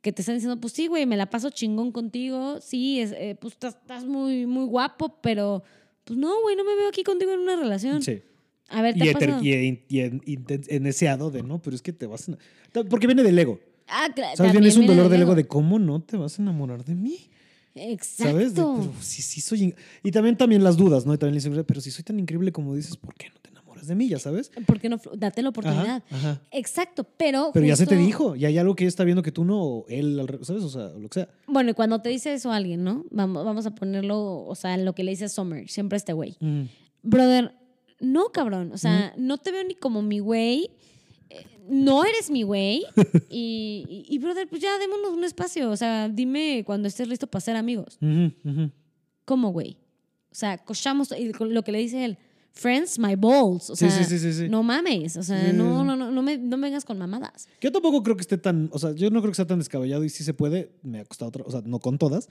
[0.04, 3.36] que te están diciendo, pues sí, güey, me la paso chingón contigo, sí, es, eh,
[3.40, 5.64] pues estás, muy, muy guapo, pero
[6.04, 8.02] pues no, güey, no me veo aquí contigo en una relación.
[8.02, 8.20] Sí.
[8.68, 9.42] A ver, ¿te Y, ha pasado?
[9.42, 12.36] y, en- y en- en deseado de no, pero es que te vas a.
[12.88, 13.58] Porque viene del ego.
[13.88, 14.52] Ah, cla- ¿Sabes?
[14.52, 15.32] Bien, es un dolor del ego.
[15.32, 17.18] ego de cómo no te vas a enamorar de mí.
[17.74, 18.32] Exacto.
[18.32, 18.54] ¿Sabes?
[18.54, 18.62] De,
[19.00, 19.74] pero soy.
[20.02, 21.14] Y también, también las dudas, ¿no?
[21.14, 23.50] Y también la inseguridad, pero si soy tan increíble como dices, ¿por qué no te
[23.50, 24.08] enamoras de mí?
[24.08, 24.50] Ya sabes.
[24.66, 25.00] ¿Por qué no?
[25.16, 26.02] Date la oportunidad.
[26.10, 26.40] Ajá, ajá.
[26.50, 27.50] Exacto, pero.
[27.54, 29.62] Pero ya se te dijo, y hay algo que ella está viendo que tú no,
[29.62, 30.62] o él, ¿sabes?
[30.62, 31.28] O sea, lo que sea.
[31.46, 33.04] Bueno, y cuando te dice eso a alguien, ¿no?
[33.10, 36.36] Vamos, vamos a ponerlo, o sea, lo que le dice Summer, siempre este güey.
[36.40, 36.62] Mm.
[37.02, 37.54] Brother,
[38.00, 38.70] no, cabrón.
[38.72, 40.70] O sea, no te veo ni como mi güey.
[41.30, 42.84] eh, No eres mi güey.
[43.30, 45.70] y, y, y, brother, pues ya démonos un espacio.
[45.70, 47.98] O sea, dime cuando estés listo para ser amigos.
[48.02, 48.70] Ujú.
[49.24, 49.78] ¿Cómo, güey?
[50.30, 51.14] O sea, cochamos.
[51.40, 52.18] Lo que le dice él,
[52.54, 53.68] friends, my balls.
[53.70, 55.16] O Sí, sea, sí, sí, sí, no mames.
[55.16, 57.48] O sea, no, no, no, no me, no me vengas con mamadas.
[57.60, 60.04] Yo tampoco creo que esté tan, o sea, yo no creo que sea tan descabellado
[60.04, 62.28] y sí se puede, me ha costado otra, o sea, no con todas,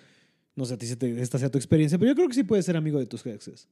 [0.55, 2.43] no sé a ti si te- esta sea tu experiencia, pero yo creo que sí
[2.43, 3.67] puedes ser amigo de tus exes.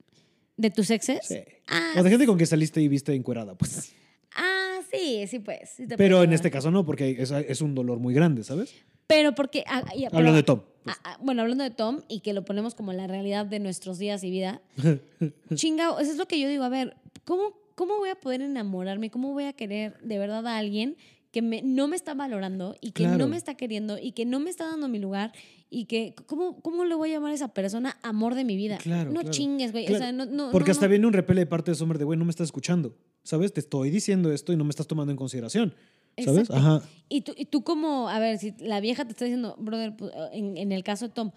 [0.58, 1.20] ¿De tus exes?
[1.24, 1.38] Sí.
[1.68, 3.94] Ah, O de gente con que saliste y viste encuerada, pues.
[4.36, 5.70] ah, sí, sí, pues.
[5.78, 8.74] sí Pero en este caso no, porque es, es un dolor muy grande, ¿sabes?
[9.08, 9.64] Pero porque.
[9.68, 10.62] ah, ya, pero- Hablando de Tom.
[10.84, 10.96] Pues.
[11.04, 13.98] Ah, ah, bueno, hablando de Tom y que lo ponemos como la realidad de nuestros
[14.00, 14.62] días y vida.
[15.54, 16.64] Chingao, eso es lo que yo digo.
[16.64, 16.96] A ver,
[17.26, 19.10] ¿cómo, ¿cómo voy a poder enamorarme?
[19.10, 20.98] ¿Cómo voy a querer de verdad a alguien
[21.32, 23.18] que me, no me está valorando y que Claro.
[23.18, 25.32] no me está queriendo y que no me está dando mi lugar?
[25.74, 28.78] Y que, ¿cómo, ¿cómo le voy a llamar a esa persona amor de mi vida?
[28.78, 29.32] Claro, no claro.
[29.32, 29.86] chingues, güey.
[29.94, 32.04] O sea, no, no, Porque no, hasta viene un repele de parte de Summer de,
[32.04, 33.54] güey, no me estás escuchando, ¿sabes?
[33.54, 35.74] Te estoy diciendo esto y no me estás tomando en consideración,
[36.18, 36.42] ¿sabes?
[36.50, 36.56] Exacto.
[36.56, 36.82] Ajá.
[37.10, 40.12] Y tú, y tú como, a ver, si la vieja te está diciendo, brother, pues,
[40.32, 41.32] en, en el caso de Tom,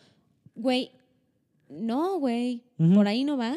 [0.55, 0.93] güey,
[1.69, 2.95] no, güey, Ujú.
[2.95, 3.57] por ahí no va.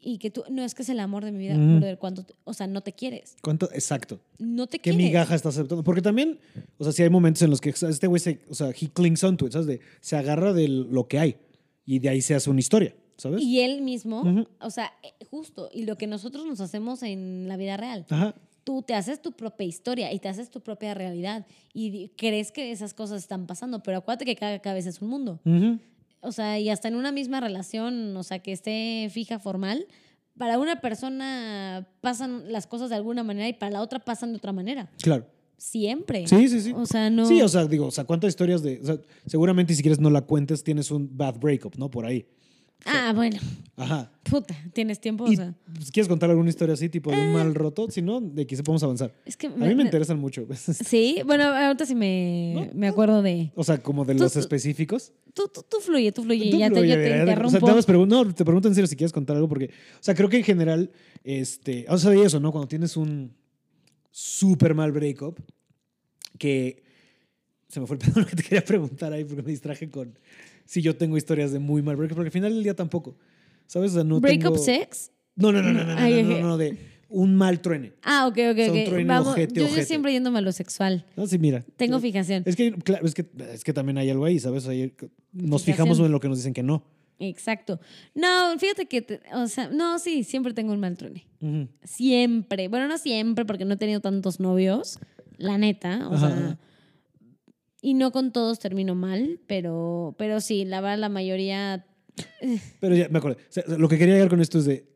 [0.00, 1.78] Y que tú, no, es que es el amor de mi vida, Ujú.
[1.78, 3.36] brother, cuando, te- o sea, no te quieres.
[3.42, 3.68] ¿Cuánto?
[3.72, 4.20] Exacto.
[4.38, 4.98] No te ¿Qué quieres.
[4.98, 5.82] migaja estás aceptando?
[5.82, 6.38] Porque también,
[6.78, 9.24] o sea, sí hay momentos en los que este güey se, o sea, he clings
[9.24, 9.66] onto it, ¿sabes?
[9.66, 11.36] De, se agarra de lo que hay
[11.84, 13.42] y de ahí se hace una historia, ¿sabes?
[13.42, 14.46] Y él mismo, Ujú.
[14.60, 18.06] o sea, eh, justo, y lo que nosotros nos hacemos en la vida real.
[18.08, 18.34] Ajá.
[18.68, 22.70] Tú te haces tu propia historia y te haces tu propia realidad y crees que
[22.70, 25.40] esas cosas están pasando, pero acuérdate que cada cabeza es un mundo.
[26.20, 29.86] O sea, y hasta en una misma relación, o sea, que esté fija, formal,
[30.36, 34.36] para una persona pasan las cosas de alguna manera y para la otra pasan de
[34.36, 34.90] otra manera.
[35.00, 35.24] Claro.
[35.56, 36.28] Siempre.
[36.28, 36.74] Sí, sí, sí.
[36.76, 37.24] O sea, no.
[37.24, 38.80] Sí, o sea, digo, o sea, ¿cuántas historias de.
[38.82, 41.90] O sea, seguramente si quieres no la cuentes, tienes un bad breakup, ¿no?
[41.90, 42.26] Por ahí.
[42.86, 43.38] Ah, bueno,
[43.76, 44.10] Ajá.
[44.24, 45.24] puta, tienes tiempo.
[45.24, 47.90] O sea, pues, ¿Quieres contar alguna historia así, tipo de un mal roto?
[47.90, 49.14] Si no, de aquí se podemos avanzar.
[49.24, 49.46] es que.
[49.48, 50.46] A mí me interesan mucho.
[50.84, 53.52] Sí, bueno, ahorita sí me, me acuerdo de.
[53.54, 55.12] O sea, como de Tú- los específicos.
[55.34, 56.50] Tú, tú, tú fluye, tú fluye.
[56.50, 59.12] Tú ya te, yo te O sea, pregun- no, te pregunto en serio si quieres
[59.12, 60.90] contar algo, porque, o sea, creo que en general,
[61.22, 62.50] este, o sea, de eso, ¿no?
[62.50, 63.32] Cuando tienes un
[64.10, 65.38] súper mal breakup,
[66.38, 66.82] que
[67.68, 70.18] se me fue el pedo lo que te quería preguntar ahí, porque me distraje con
[70.68, 73.16] si yo tengo historias de muy mal breakup, porque al final del día tampoco,
[73.66, 73.92] ¿sabes?
[73.92, 75.10] O sea, no ¿Breakup tengo- sex?
[75.34, 76.40] No, no, no, no, no, no, Ay, no, ok.
[76.42, 76.76] no, no, de
[77.08, 77.94] un mal truene.
[78.02, 78.84] Ah, ok, ok, ok.
[78.88, 79.86] truene, Vamos, ojete, yo, yo ojete.
[79.86, 81.06] siempre yéndome a lo sexual.
[81.16, 81.64] No, sí, mira.
[81.78, 82.42] Tengo fijación.
[82.44, 83.24] Es que, claro, es que,
[83.54, 84.68] es que también hay algo ahí, ¿sabes?
[84.68, 84.92] Ahí
[85.32, 85.86] nos Fijación.
[85.86, 86.84] fijamos en lo que nos dicen que no.
[87.18, 87.80] Exacto.
[88.14, 91.24] No, fíjate que, te- o sea, no, sí, siempre tengo un mal truene.
[91.84, 92.68] Siempre.
[92.68, 94.98] Bueno, no siempre, porque no he tenido tantos novios,
[95.36, 96.08] la neta.
[96.08, 96.58] O Ajá, sea, ajá.
[97.80, 101.86] Y no con todos termino mal, pero, pero sí, la verdad, la mayoría.
[102.80, 103.36] Pero ya me acordé.
[103.36, 104.88] O sea, lo que quería llegar con esto es de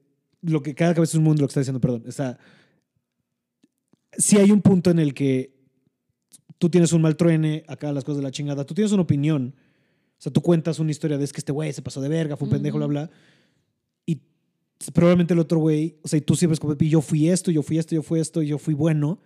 [0.43, 2.05] lo que cada cabeza es un mundo, lo que está diciendo, perdón.
[2.09, 2.39] O sea,
[4.17, 5.55] si hay un punto en el que
[6.59, 9.55] tú tienes un mal truene, acá las cosas de la chingada, tú tienes una opinión.
[10.19, 12.37] O sea, tú cuentas una historia de es que este güey se pasó de verga,
[12.37, 13.11] fue un pendejo, bla, bla.
[14.07, 14.21] Y
[14.93, 17.51] probablemente el otro güey, o sea, y tú siempre es como, "Y yo fui esto,
[17.51, 19.21] yo fui esto, yo fui esto, yo fui bueno.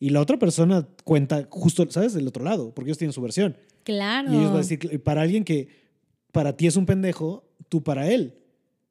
[0.00, 2.14] Y la otra persona cuenta justo, ¿sabes?
[2.14, 3.56] Del otro lado, porque ellos tienen su versión.
[3.84, 4.32] Claro.
[4.32, 5.68] Y ellos van a decir, para alguien que
[6.32, 8.34] para ti es un pendejo, tú para él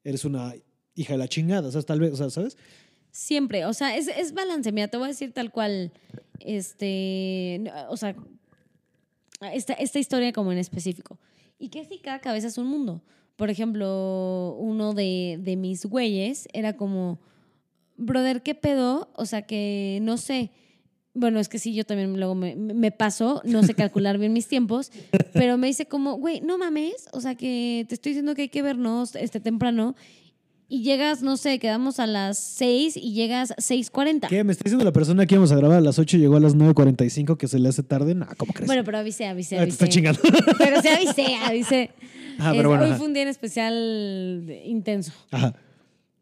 [0.04, 0.54] eres una
[0.94, 1.68] hija de la chingada.
[1.68, 2.56] O sea, tal vez, o sea, ¿sabes?
[3.10, 4.70] Siempre, o sea, es, es balance.
[4.70, 5.92] Mira, te voy a decir tal cual,
[6.38, 8.14] este, o sea,
[9.52, 11.18] esta, esta historia como en específico.
[11.58, 13.02] Y que sí, cada cabeza es un mundo.
[13.34, 17.20] Por ejemplo, uno de, de mis güeyes era como,
[17.96, 19.10] brother, ¿qué pedo?
[19.16, 20.52] O sea, que no sé.
[21.12, 24.46] Bueno, es que sí, yo también luego me, me paso, no sé calcular bien mis
[24.46, 24.92] tiempos,
[25.32, 28.48] pero me dice como, güey, no mames, o sea, que te estoy diciendo que hay
[28.48, 29.96] que vernos este temprano
[30.68, 34.28] y llegas, no sé, quedamos a las 6 y llegas 6.40.
[34.28, 34.44] ¿Qué?
[34.44, 36.40] ¿Me está diciendo la persona que íbamos a grabar a las 8 y llegó a
[36.40, 38.14] las 9.45 que se le hace tarde?
[38.14, 38.68] No, ¿cómo crees?
[38.68, 40.20] Bueno, pero avisé, avisé, Ah, te está chingando.
[40.58, 41.82] Pero se avisé, avisé.
[41.82, 41.90] Es-
[42.54, 42.98] pero bueno, hoy ajá.
[42.98, 45.12] fue un día en especial intenso.
[45.32, 45.54] Ajá.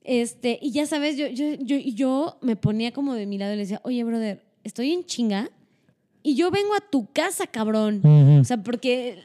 [0.02, 3.56] Este, y ya sabes, yo, yo, yo, yo me ponía como de mi lado y
[3.56, 5.50] le decía, oye, brother, estoy en chinga
[6.22, 8.02] Y yo vengo a tu casa, cabrón.
[8.40, 9.24] O sea, porque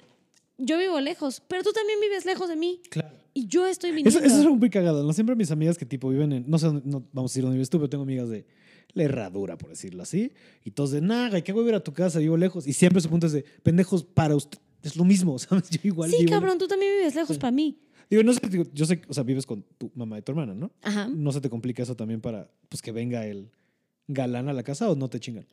[0.57, 2.81] yo vivo lejos, pero tú también vives lejos de mí.
[2.89, 3.15] Claro.
[3.33, 4.09] Y yo estoy viniendo.
[4.09, 5.03] Eso, eso es muy cagado.
[5.03, 5.11] ¿no?
[5.13, 7.69] Siempre mis amigas que tipo viven en, no sé, no, vamos a decir dónde vives
[7.69, 8.45] tú, pero tengo amigas de
[8.93, 10.31] la herradura, por decirlo así.
[10.63, 12.19] Y todos de, nada, ¿qué hago ir a tu casa?
[12.19, 12.67] Vivo lejos.
[12.67, 14.59] Y siempre su punto es de, pendejos, para usted.
[14.83, 15.69] Es lo mismo, ¿sabes?
[15.69, 17.79] Yo igual sí, vivo cabrón, tú también vives lejos para mí.
[18.09, 20.53] Digo, no sé, digo, yo sé, o sea, vives con tu mamá y tu hermana,
[20.53, 20.71] ¿no?
[20.81, 21.07] Ajá.
[21.07, 23.49] ¿No se te complica eso también para, pues, que venga el
[24.07, 25.45] galán a la casa o no te chingan?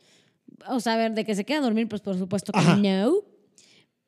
[0.68, 2.76] O sea, a ver, de que se queda a dormir, pues por supuesto que Ajá.
[2.76, 3.14] no.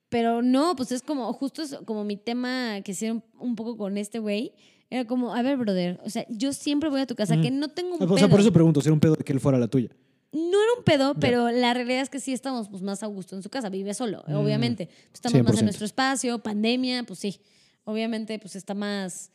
[0.09, 3.97] Pero no, pues es como, justo es como mi tema que hicieron un poco con
[3.97, 4.53] este güey.
[4.91, 7.69] Era como, a ver, brother, o sea, yo siempre voy a tu casa, que no
[7.69, 8.19] tengo un O pedo.
[8.19, 9.89] sea, por eso pregunto, si era un pedo de que él fuera la tuya.
[10.33, 13.35] No era un pedo, pero la realidad es que sí estamos pues, más a gusto
[13.37, 13.71] en su casa.
[13.71, 14.35] Vive solo, Mm.
[14.35, 14.87] obviamente.
[14.87, 15.59] Pues, estamos más 100%.
[15.61, 17.41] en nuestro espacio, pandemia, pues sí.
[17.85, 19.31] Obviamente, pues está más,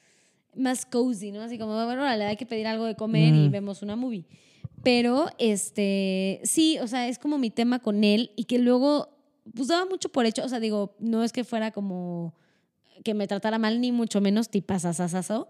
[0.55, 1.41] más cozy, ¿no?
[1.41, 4.25] Así como, bueno, órale, hay que pedir algo de comer y vemos una movie.
[4.89, 9.09] Pero, este, sí, o sea, es como mi tema con él y que luego,
[9.53, 10.45] pues daba mucho por hecho.
[10.45, 12.33] O sea, digo, no es que fuera como
[13.03, 15.49] que me tratara mal, ni mucho menos tipazazazazo.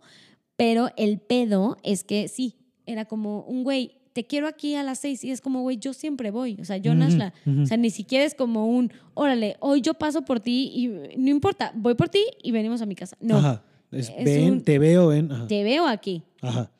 [0.55, 2.55] Pero el pedo es que sí,
[2.87, 5.23] era como un güey, te quiero aquí a las seis.
[5.23, 6.57] Y es como, güey, yo siempre voy.
[6.59, 7.31] O sea, yo, Ujú, Nashla.
[7.45, 7.61] ujú.
[7.61, 10.87] O sea, ni siquiera es como un, órale, hoy yo paso por ti y
[11.19, 13.15] no importa, voy por ti y venimos a mi casa.
[13.21, 13.63] No, Ajá.
[13.91, 15.31] Es, Es ven, un- te veo, ven.
[15.31, 15.47] Ajá.
[15.47, 16.23] te veo aquí.
[16.41, 16.71] Ajá.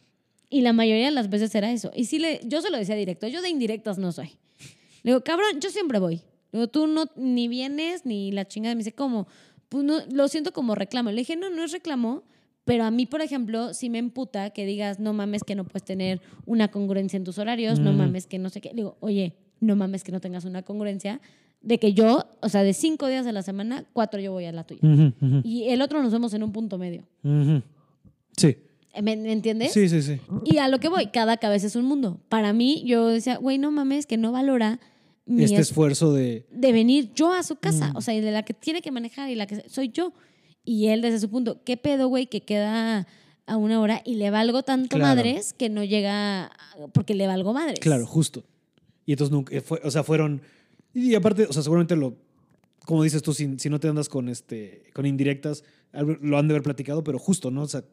[0.50, 1.92] Y la mayoría de las veces era eso.
[1.96, 4.32] Y sí, le, yo se lo decía directo, yo de indirectas no soy.
[5.04, 6.16] Le digo, cabrón, yo siempre voy.
[6.52, 8.74] Le digo, tú no, ni vienes, ni la chingada.
[8.76, 9.28] Me dice, ¿cómo?
[9.70, 11.12] Pues no, lo siento como reclamo.
[11.12, 12.24] Le dije, no, no es reclamo.
[12.64, 15.84] Pero a mí, por ejemplo, sí me emputa que digas, no mames que no puedes
[15.86, 17.98] tener una congruencia en tus horarios, no Mm.
[17.98, 18.70] mames que no sé qué.
[18.70, 21.22] Le digo, oye, no mames que no tengas una congruencia
[21.62, 24.52] de que yo, o sea, de cinco días de la semana, cuatro yo voy a
[24.52, 24.82] la tuya.
[25.44, 27.04] Y el otro nos vemos en un punto medio.
[27.24, 27.62] ujú.
[28.36, 28.58] Sí.
[29.02, 29.74] ¿Me, entiendes?
[29.74, 30.20] Sí, sí, sí.
[30.46, 32.20] Y a lo que voy, cada cabeza es un mundo.
[32.30, 34.80] Para mí, yo decía, güey, no mames, que no valora
[35.26, 36.46] mi Este es- esfuerzo de.
[36.52, 37.92] de venir yo a su casa.
[37.94, 37.98] Mm.
[37.98, 40.14] O sea, y de la que tiene que manejar y la que soy yo.
[40.64, 43.08] Y él desde su punto, ¿qué pedo, güey, que queda
[43.46, 45.16] a una hora y le valgo tanto Claro.
[45.16, 46.52] madres que no llega
[46.94, 47.80] porque le valgo madres?
[47.80, 48.44] Claro, justo.
[49.06, 49.56] Y entonces nunca.
[49.56, 50.42] eh, Fue, o sea, fueron.
[50.94, 52.16] Y aparte, o sea, seguramente lo.
[52.86, 55.64] Como dices tú, si, si no te andas con este con indirectas,
[55.94, 57.64] lo han de haber platicado, pero justo, ¿no?
[57.64, 57.84] O sea,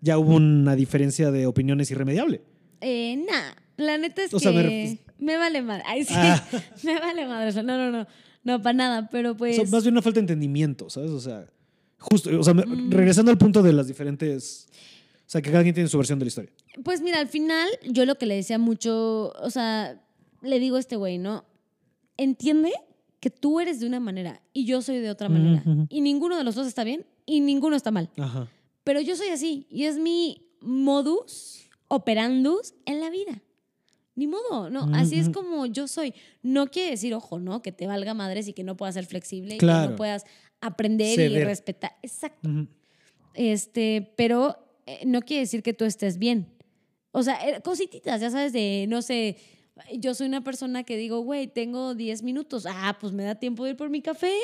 [0.00, 2.42] ya hubo una diferencia de opiniones irremediable.
[2.80, 5.82] Eh, nah, la neta es O que sea, me me, vale madre.
[5.86, 6.42] Ay, sí, Ah.
[6.82, 7.62] me vale madre.
[7.62, 8.06] No, no, no.
[8.42, 9.08] No, para nada.
[9.10, 9.56] Pero O pues.
[9.56, 11.10] sea, más bien una falta de entendimiento, ¿sabes?
[11.10, 11.46] O sea,
[11.98, 12.90] justo, o sea, Mm.
[12.90, 14.68] regresando al punto de las diferentes.
[15.26, 16.50] O sea, que cada quien tiene su versión de la historia.
[16.82, 20.00] Pues mira, al final yo lo que le decía mucho, o sea,
[20.42, 21.44] le digo a este güey, ¿no?
[22.16, 22.72] Entiende
[23.20, 25.62] que tú eres de una manera y yo soy de otra manera.
[25.90, 28.08] Y ninguno de los dos está bien y ninguno está mal.
[28.18, 28.48] Ajá.
[28.84, 33.42] Pero yo soy así y es mi modus operandus en la vida.
[34.16, 36.12] Ni modo, no, así es como yo soy.
[36.42, 37.62] No quiere decir, ojo, ¿no?
[37.62, 40.24] Que te valga madres y que no puedas ser flexible y que no puedas
[40.60, 41.96] aprender y respetar.
[42.02, 42.50] Exacto.
[43.34, 46.52] Este, pero eh, no quiere decir que tú estés bien.
[47.12, 49.36] O sea, eh, cosititas, ya sabes, de, no sé,
[49.96, 52.66] yo soy una persona que digo, güey, tengo 10 minutos.
[52.68, 54.34] Ah, pues me da tiempo de ir por mi café.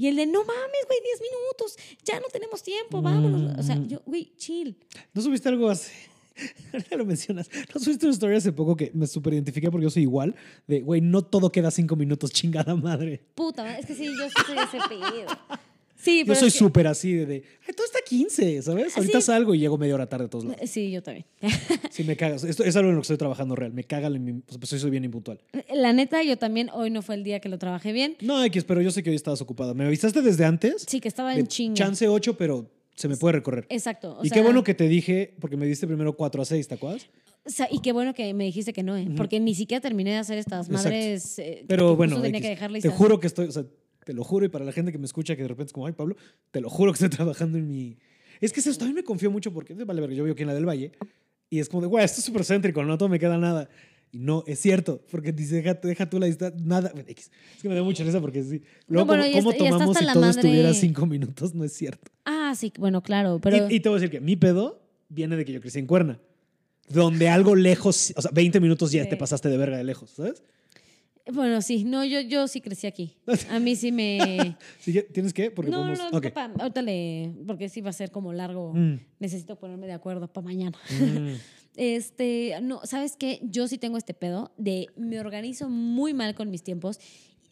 [0.00, 1.76] Y el de, no mames, güey, 10 minutos.
[2.06, 3.58] Ya no tenemos tiempo, vámonos.
[3.58, 3.86] O sea, Mm.
[3.88, 4.74] yo, güey, chill.
[5.12, 5.92] ¿No subiste algo así?
[6.72, 7.50] Ahorita lo mencionas.
[7.74, 10.34] ¿No subiste una historia hace poco que me super identifiqué porque yo soy igual?
[10.66, 13.20] De, güey, no todo queda cinco minutos, chingada madre.
[13.34, 15.26] Puta, es que sí, yo soy ese pedo.
[16.02, 18.96] Sí, Yo soy que- súper así de, de, ay, todo está 15, ¿sabes?
[18.96, 20.60] Ahorita Así- salgo y llego media hora tarde a todos lados.
[20.70, 21.26] Sí, yo también.
[21.90, 22.44] Sí, me cagas.
[22.44, 23.72] Esto es algo en lo que estoy trabajando real.
[23.72, 25.40] Me caga, en mi- o sea, pues soy bien impuntual.
[25.74, 28.16] La neta, yo también, hoy no fue el día que lo trabajé bien.
[28.20, 29.74] No, X, pero yo sé que hoy estabas ocupada.
[29.74, 30.84] ¿Me avisaste desde antes?
[30.88, 31.74] Sí, que estaba en chinga.
[31.74, 33.66] Chance 8, pero se me puede recorrer.
[33.68, 34.18] Exacto.
[34.18, 36.68] o y sea, qué bueno que te dije, porque me diste primero 4 a 6,
[36.68, 37.06] ¿te acuerdas?
[37.44, 39.08] O sea, y qué bueno que me dijiste que no, ¿eh?
[39.16, 41.38] porque ni siquiera terminé de hacer estas madres.
[41.38, 43.64] eh, Pero bueno, tenía que te juro que estoy, o sea,
[44.04, 45.86] te lo juro, y para la gente que me escucha que de repente es como,
[45.86, 46.16] ay, Pablo,
[46.50, 47.96] te lo juro que estoy trabajando en mi...
[48.40, 50.54] Es que eso también me confío mucho porque, vale, verga, yo vivo aquí en la
[50.54, 50.92] del Valle,
[51.50, 53.68] y es como de, güey, esto es súper céntrico, no todo me queda nada.
[54.12, 56.90] Y no, es cierto, porque dice, deja, deja tú la distancia, nada.
[56.92, 57.30] bueno, X.
[57.56, 58.62] Es que me da mucha risa porque sí.
[58.88, 61.54] Luego, bueno, ¿cómo, está- tomamos si todo madre- estuviera cinco minutos?
[61.54, 62.10] No es cierto.
[62.24, 63.68] Ah, sí, bueno, claro, pero.
[63.70, 65.86] Y, y te voy a decir que mi pedo viene de que yo crecí en
[65.86, 66.18] Cuerna,
[66.88, 69.10] donde algo lejos, o sea, 20 minutos ya Sí.
[69.10, 70.42] te pasaste de verga de lejos, ¿sabes?
[71.32, 73.16] Bueno, sí, no, yo, yo sí crecí aquí.
[73.50, 74.56] A mí sí me.
[74.80, 75.50] Sí, ¿Tienes que?
[75.50, 75.98] Porque no, podemos...
[76.12, 76.24] no, ok.
[76.32, 77.32] papá, ahorita le.
[77.46, 78.72] Porque sí va a ser como largo.
[78.74, 80.78] Mm, Necesito ponerme de acuerdo para mañana.
[81.00, 81.34] mm.
[81.76, 83.38] Este, no, ¿sabes qué?
[83.44, 86.98] Yo sí tengo este pedo de me organizo muy mal con mis tiempos.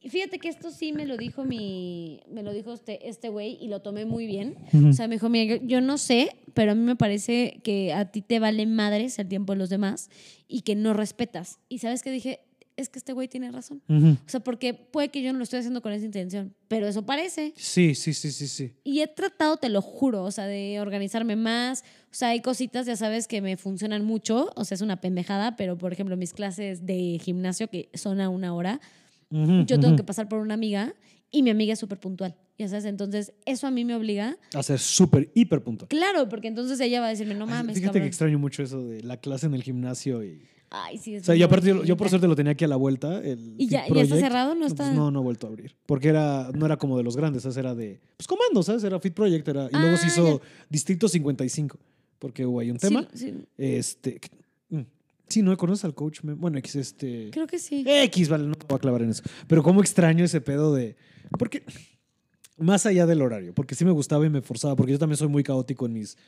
[0.07, 3.69] Fíjate que esto sí me lo dijo mi, me lo dijo este este güey y
[3.69, 4.57] lo tomé muy bien.
[4.89, 7.93] O sea, me dijo, mira, yo, yo no sé, pero a mí me parece que
[7.93, 10.11] a ti te vale madres el tiempo de los demás
[10.47, 11.59] y que no respetas.
[11.69, 12.41] Y ¿sabes qué dije?
[12.79, 13.83] Es que este güey tiene razón.
[13.89, 17.05] O sea, porque puede que yo no lo estoy haciendo con esa intención, pero eso
[17.05, 17.53] parece.
[17.57, 18.73] Sí, sí, sí, sí, sí.
[18.85, 21.83] Y he tratado, te lo juro, o sea, de organizarme más.
[22.05, 24.53] O sea, hay cositas, ya sabes, que me funcionan mucho.
[24.55, 28.29] O sea, es una pendejada, pero por ejemplo, mis clases de gimnasio, que son a
[28.29, 28.81] una hora,
[29.31, 30.95] yo tengo que pasar por una amiga
[31.31, 32.37] y mi amiga es súper puntual.
[32.59, 34.39] Ya sabes, entonces eso a mí me obliga.
[34.55, 35.89] A ser súper, hiper puntual.
[35.89, 38.03] Claro, porque entonces ella va a decirme, no mames, Fíjate cabrón.
[38.03, 40.47] que extraño mucho eso de la clase en el gimnasio y...
[40.71, 42.69] Ay, sí, es O sea, y aparte yo, yo por suerte lo tenía aquí a
[42.69, 43.23] la vuelta.
[43.23, 44.21] El ¿Y ya, ya está Project.
[44.21, 44.55] cerrado?
[44.55, 44.85] No No, está.
[44.85, 45.75] pues no, no ha vuelto a abrir.
[45.87, 47.57] Porque era, no era como de los grandes, ¿sabes?
[47.57, 48.85] Era de, pues comando, ¿sabes?
[48.85, 49.49] Era Fit Project.
[49.49, 51.79] Era, y luego se Ah, hizo Distrito 55,
[52.19, 53.09] porque hubo ahí un Sí, tema.
[53.15, 54.21] sí, Este,
[54.69, 54.81] mm,
[55.29, 56.21] sí, ¿no conoces al coach?
[56.23, 57.31] Bueno, X, este...
[57.33, 57.83] creo que sí.
[57.87, 59.23] X, vale, no me voy a clavar en eso.
[59.47, 60.97] Pero cómo extraño ese pedo de...
[61.39, 61.63] Porque,
[62.59, 65.29] más allá del horario, porque sí me gustaba y me forzaba, porque yo también soy
[65.29, 66.19] muy caótico en mis...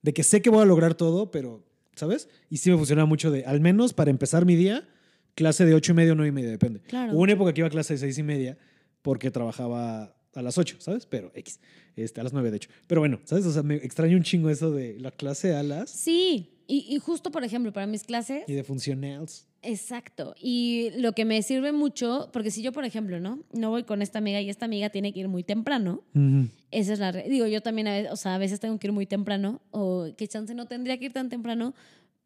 [0.00, 1.62] De que sé que voy a lograr todo, pero,
[1.94, 2.28] ¿sabes?
[2.50, 4.88] Y sí me funcionaba mucho de, al menos para empezar mi día,
[5.34, 6.80] clase de ocho y media o nueve y media, depende.
[6.80, 7.12] Claro.
[7.12, 8.58] Hubo una época que iba a clase de seis y media
[9.02, 11.06] porque trabajaba a las 8, ¿sabes?
[11.06, 11.60] Pero X,
[11.96, 12.70] este, a las 9 de hecho.
[12.86, 13.44] Pero bueno, ¿sabes?
[13.46, 16.98] O sea, me extraño un chingo eso de la clase a las Sí, y, y
[16.98, 19.46] justo, por ejemplo, para mis clases, y de funcionals.
[19.62, 20.34] exacto.
[20.40, 23.40] Y lo que me sirve mucho, porque si yo, por ejemplo, ¿no?
[23.52, 26.48] No voy con esta amiga y esta amiga tiene que ir muy temprano, Ujú.
[26.70, 27.12] esa es la...
[27.12, 30.06] Digo, yo también a veces, o sea, a veces tengo que ir muy temprano, o
[30.16, 31.74] qué chance no tendría que ir tan temprano,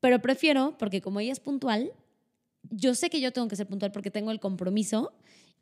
[0.00, 1.90] pero prefiero, porque como ella es puntual,
[2.70, 5.12] yo sé que yo tengo que ser puntual porque tengo el compromiso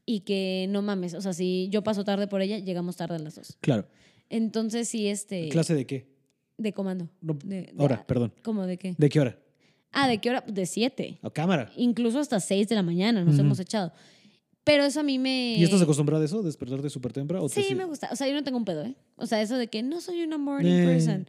[0.07, 3.19] y que no mames, o sea, si yo paso tarde por ella, llegamos tarde a
[3.19, 3.57] las dos.
[3.61, 3.87] Claro.
[4.31, 5.49] Entonces, sí, este...
[5.49, 6.07] ¿Clase de qué?
[6.59, 7.09] De comando.
[7.21, 8.33] No, De- de- hora, perdón.
[8.43, 8.95] ¿Cómo de qué?
[8.99, 9.39] ¿De qué hora?
[9.93, 10.41] Ah, ¿de qué hora?
[10.47, 11.19] De siete.
[11.23, 11.71] A cámara.
[11.77, 13.93] Incluso hasta seis de la mañana nos hemos echado.
[14.65, 15.57] Pero eso a mí me...
[15.59, 16.43] ¿Y estás acostumbrada a eso?
[16.43, 17.47] ¿Despertarte súper temprano?
[17.49, 18.09] te Sí, me gusta.
[18.13, 18.95] O sea, yo no tengo un pedo, ¿eh?
[19.17, 21.29] O sea, eso de que no soy una morning Eh, person.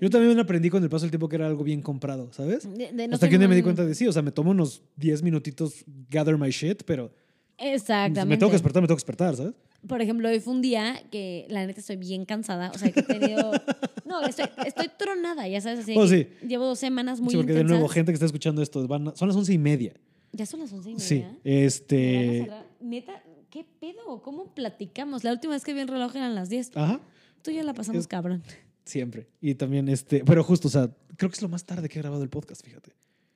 [0.00, 2.64] Yo también aprendí con el paso del tiempo que era algo bien comprado, ¿sabes?
[2.76, 4.32] De- de no Hasta que un día me di cuenta de sí, o sea, me
[4.32, 7.12] tomo unos 10 minutitos gather my shit, pero
[7.58, 8.24] Exactamente.
[8.26, 9.54] me tengo que despertar, me tengo que despertar, ¿sabes?
[9.86, 12.70] Por ejemplo, hoy fue un día que la neta estoy bien cansada.
[12.74, 13.50] O sea, que he tenido...
[14.04, 15.80] No, estoy, estoy tronada, ya sabes.
[15.80, 16.26] Así Oh, sí.
[16.46, 17.68] Llevo dos semanas muy sí, porque intensas.
[17.70, 19.94] de nuevo, gente que está escuchando esto, van a- son las once y media.
[20.32, 21.06] Ya son las once y media.
[21.06, 22.50] Sí, ¿Me van a este...
[22.80, 24.20] Neta, ¿qué pedo?
[24.22, 25.24] ¿Cómo platicamos?
[25.24, 26.72] La última vez que vi el reloj eran las 10.
[26.76, 27.00] Ajá,
[27.42, 28.42] Tú ya la pasamos Es- cabrón.
[28.84, 29.28] siempre.
[29.40, 32.02] Y también, este, pero justo, o sea, creo que es lo más tarde que he
[32.02, 32.92] grabado el podcast, fíjate.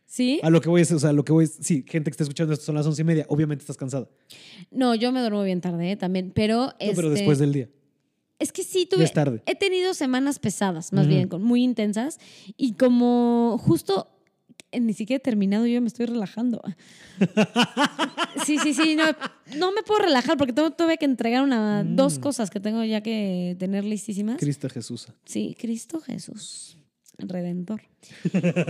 [0.07, 0.41] ¿Sí?
[0.43, 2.23] A lo que voy es, o sea, lo que voy es, sí, gente que está
[2.23, 4.09] escuchando esto son las once y media, obviamente estás cansada.
[4.71, 5.97] No, yo me duermo bien tarde ¿eh?
[5.97, 6.67] también, pero...
[6.67, 7.69] No, pero este, después del día.
[8.39, 9.03] Es que sí, tuve...
[9.05, 9.43] es tarde.
[9.47, 11.15] He tenido semanas pesadas, más Ujú.
[11.15, 12.19] bien, con, muy intensas.
[12.57, 14.09] Y como justo
[14.73, 16.63] eh, ni siquiera he terminado, yo me estoy relajando.
[18.45, 19.05] Sí, sí, sí, no,
[19.57, 22.21] no me puedo relajar porque tengo, tuve que entregar una, dos Mm.
[22.21, 24.37] cosas que tengo ya que tener listísimas.
[24.39, 25.09] Cristo Jesús.
[25.25, 26.76] Sí, Cristo Jesús,
[27.19, 27.83] Redentor.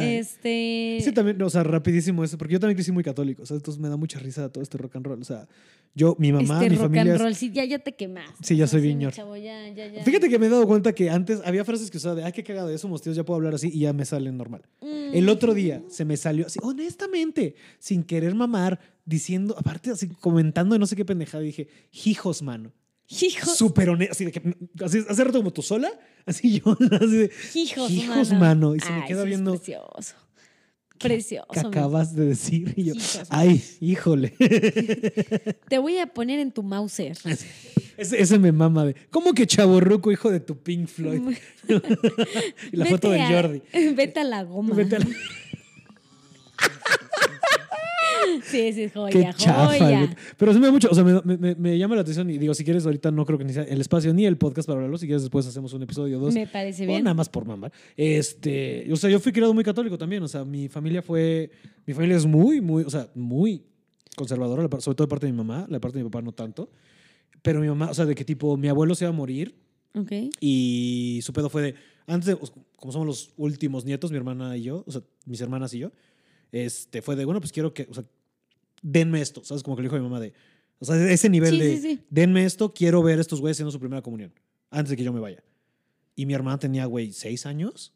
[0.00, 0.98] Este...
[1.02, 3.80] Sí, también, o sea, rapidísimo eso, porque yo también crecí muy católico, o sea, entonces
[3.82, 5.20] me da mucha risa todo este rock and roll.
[5.20, 5.48] O sea,
[5.96, 7.02] yo, mi mamá, este mi rock familia.
[7.02, 8.32] and es- roll, sí, ya, ya te quemaste.
[8.44, 9.12] Sí, ya soy Sí, bien mi ñor.
[9.12, 10.04] chavo, ya, ya, ya.
[10.04, 12.44] Fíjate que me he dado cuenta que antes había frases que usaba de, ay, qué
[12.44, 14.62] cagado, ya somos tíos, ya puedo hablar así y ya me salen normal.
[14.80, 15.14] Mm.
[15.14, 20.74] El otro día se me salió así, honestamente, sin querer mamar, diciendo, aparte así, comentando
[20.74, 21.66] de no sé qué pendejada, dije,
[22.04, 22.72] hijos, mano.
[23.20, 25.90] Hijos, Súper honesto, así de que, así, hace rato como tú sola,
[26.24, 28.40] así yo, así de, hijos, hijos, mano.
[28.40, 28.74] mano.
[28.76, 30.14] Y se me queda es viendo, precioso.
[30.98, 31.48] Precioso.
[31.52, 32.72] ¿qué acabas de decir?
[32.76, 34.30] Y yo, Hijos, ay, híjole.
[35.68, 37.18] Te voy a poner en tu Mauser.
[37.96, 41.20] Ese, ese me mama de, ¿cómo que chaborruco, hijo de tu Pink Floyd?
[42.72, 43.62] y la foto de Jordi.
[43.94, 44.74] Vete a la goma.
[44.76, 45.06] Vete a la-
[48.44, 49.98] Sí, sí, joya, Qué chafa, joya.
[50.06, 50.10] güey.
[50.36, 52.38] Pero sí me da mucho, o sea, me, me- me- me llama la atención y
[52.38, 54.76] digo, si quieres, ahorita no creo que ni sea el espacio ni el podcast para
[54.78, 54.98] hablarlo.
[54.98, 56.34] Si quieres, después hacemos un episodio o dos.
[56.34, 57.04] Me parece O bien.
[57.04, 57.72] nada más por mamar.
[57.96, 60.22] Este, o sea, yo fui criado muy católico también.
[60.22, 61.50] O sea, mi familia fue,
[61.86, 63.62] mi familia es muy, muy, o sea, muy
[64.16, 66.70] conservadora, sobre todo de parte de mi mamá, la parte de mi papá no tanto.
[67.42, 69.54] Pero mi mamá, o sea, de que tipo, mi abuelo se iba a morir
[69.94, 70.12] Ok.
[70.40, 71.74] y su pedo fue de,
[72.06, 72.36] antes de,
[72.76, 75.90] como somos los últimos nietos, mi hermana y yo, o sea, mis hermanas y yo,
[76.52, 78.04] este, fue de, bueno, pues quiero que, o sea,
[78.82, 79.62] denme esto, ¿sabes?
[79.62, 80.32] Como que le dijo a mi mamá de,
[80.78, 82.00] o sea, ese nivel Sí, de, sí, sí.
[82.10, 84.32] denme esto, quiero ver a estos güeyes haciendo su primera comunión,
[84.70, 85.42] antes de que yo me vaya.
[86.14, 87.92] Y mi hermana tenía, güey, seis años.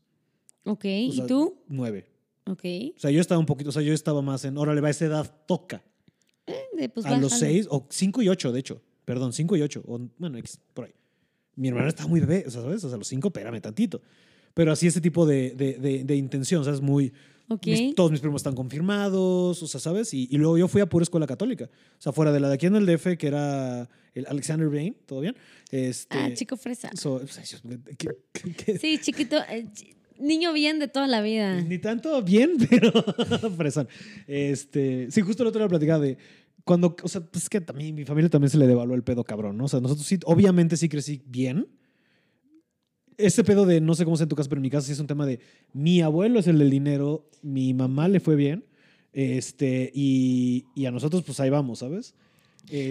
[0.65, 0.85] Ok.
[0.85, 1.63] o ¿Y sea, tú?
[1.69, 2.07] Nueve.
[2.47, 2.65] Ok.
[2.97, 4.91] O sea, yo estaba un poquito, o sea, yo estaba más en, órale, va, a
[4.91, 5.85] esa edad toca.
[6.77, 7.53] De, pues, a los bájale.
[7.53, 8.81] seis, o cinco y ocho, de hecho.
[9.05, 9.83] Perdón, cinco y ocho.
[9.87, 10.39] O, bueno,
[10.73, 10.95] por ahí.
[11.57, 12.85] Mi hermana estaba muy bebé, o sea, ¿sabes?
[12.85, 14.01] O sea, a los cinco, espérame tantito.
[14.55, 17.13] Pero así ese tipo de, de, de, de intención, o sea, es muy...
[17.65, 20.13] Mis- todos mis primos están confirmados, o sea, ¿sabes?
[20.15, 21.65] Y, y luego yo fui a pura escuela católica.
[21.99, 24.97] O sea, fuera de la de aquí en el DF, que era el Alexander Bain,
[25.07, 25.37] ¿todo bien?
[25.71, 26.91] Este, Ah, chico fresa.
[26.95, 29.37] so- ay, Dios mío, ¿qué- qué- qué- Sí, chiquito.
[29.51, 29.67] eh,
[30.19, 31.61] Niño bien de toda la vida.
[31.61, 32.91] Ni tanto bien, pero
[33.55, 33.87] fresón.
[34.27, 36.17] Este, sí, justo el otro día platicaba de
[36.65, 39.23] cuando, o sea, pues es que también mi familia también se le devaluó el pedo
[39.25, 39.67] cabrón, ¿no?
[39.67, 41.69] O sea, nosotros sí, obviamente sí crecí bien.
[43.19, 44.93] Ese pedo de, no sé cómo es en tu casa, pero en mi casa sí
[44.93, 45.41] es un tema de,
[45.73, 48.65] mi abuelo es el del dinero, mi mamá le fue bien,
[49.13, 52.15] este, y, y a nosotros pues ahí vamos, ¿sabes?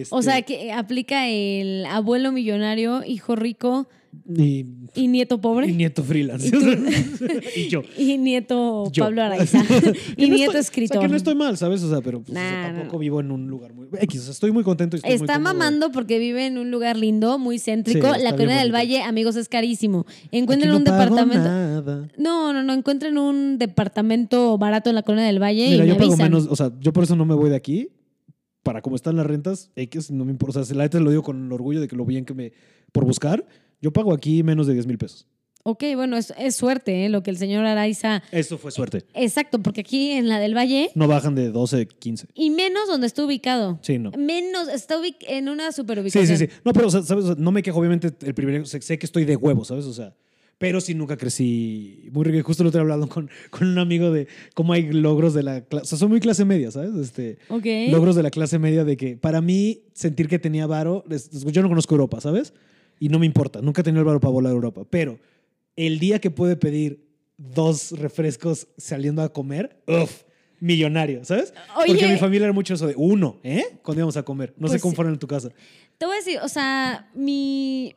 [0.10, 3.88] O sea, Este, que aplica el abuelo millonario, hijo rico
[4.34, 4.66] y,
[4.96, 5.68] y nieto pobre.
[5.68, 6.50] y nieto freelance.
[7.58, 7.82] ¿Y yo.
[7.98, 9.04] Y nieto Yo.
[9.04, 9.62] Pablo Araiza.
[10.18, 10.98] Y no nieto estoy- escritor.
[10.98, 11.84] O sea, que no estoy mal, ¿sabes?
[11.84, 13.00] O sea, pero pues, o sea, Nah, tampoco no.
[13.00, 13.88] vivo en un lugar muy...
[14.00, 16.96] X, o sea, estoy muy contento y estoy Está mamando porque vive en un lugar
[16.96, 18.14] lindo, muy céntrico.
[18.14, 18.74] Sí, la Colonia del.
[18.74, 20.06] Valle, amigos, es carísimo.
[20.32, 21.44] Encuentren no un departamento.
[21.44, 22.08] nada.
[22.18, 22.74] No, no, no.
[22.74, 26.32] Encuentren un departamento barato en la Colonia del Valle Mira, y me yo pago avisan.
[26.32, 27.90] menos, o sea, yo por eso no me voy de aquí.
[28.66, 30.60] Para cómo están las rentas, X, no me importa.
[30.60, 32.52] O sea, la neta lo digo con el orgullo de que lo bien que me.
[32.92, 33.46] Por buscar,
[33.80, 35.28] yo pago aquí menos de 10 mil pesos.
[35.62, 37.10] Ok, bueno, es, es suerte ¿eh?
[37.10, 38.24] lo que el señor Araiza.
[38.32, 39.04] Eso fue suerte.
[39.14, 42.28] Exacto, porque aquí en la del Valle, No bajan de 12, 15.
[42.34, 43.78] y menos donde está ubicado.
[43.84, 44.10] Sí, no.
[44.18, 44.96] Menos, está
[45.28, 46.38] en una super Sí, ubicación.
[46.40, 46.52] sí, sí.
[46.64, 47.26] No, pero, o sea, ¿sabes?
[47.26, 48.66] O sea, no me quejo, obviamente, el privilegio.
[48.66, 49.86] Sé, sé que estoy de huevo, ¿sabes?
[49.86, 50.16] O sea,
[50.58, 52.46] pero sí nunca crecí muy rico.
[52.48, 55.62] Justo lo otro día hablando con, con un amigo de cómo hay logros de la
[55.62, 55.84] clase.
[55.84, 56.96] O sea, soy muy clase media, ¿sabes?
[56.96, 57.66] Este, Ok.
[57.92, 61.04] logros de la clase media de que para mí sentir que tenía varo,
[61.52, 62.54] yo no conozco Europa, ¿sabes?
[63.00, 65.20] Y no me importa, nunca he tenido el varo para volar a Europa, pero
[65.76, 67.06] el día que puede pedir
[67.38, 70.22] dos refrescos saliendo a comer, uff,
[70.62, 71.54] millonario, ¿sabes?
[71.86, 73.66] Porque mi familia era mucho eso de uno, ¿eh?
[73.84, 74.54] Cuando íbamos a comer.
[74.58, 74.96] No sé Pues cómo sí.
[74.96, 75.50] fueron en tu casa.
[75.98, 77.94] Te voy a decir, o sea, mi.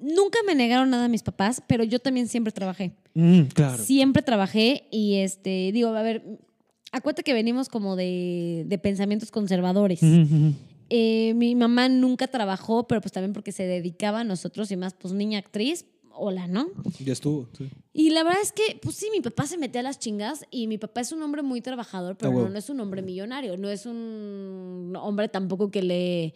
[0.00, 2.92] Nunca me negaron nada a mis papás, pero yo también siempre trabajé.
[3.14, 3.82] Mm, claro.
[3.82, 6.22] Siempre trabajé y este, digo, a ver,
[6.92, 10.00] acuérdate que venimos como de, de pensamientos conservadores.
[10.90, 14.94] Eh, mi mamá nunca trabajó, pero pues también porque se dedicaba a nosotros y más,
[14.94, 16.68] pues niña actriz, hola, ¿no?
[17.04, 17.48] Ya estuvo.
[17.56, 17.68] sí.
[17.92, 20.66] Y la verdad es que, pues sí, mi papá se metía a las chingas y
[20.68, 23.56] mi papá es un hombre muy trabajador, pero Ah, no, no es un hombre millonario,
[23.56, 26.34] no es un hombre tampoco que le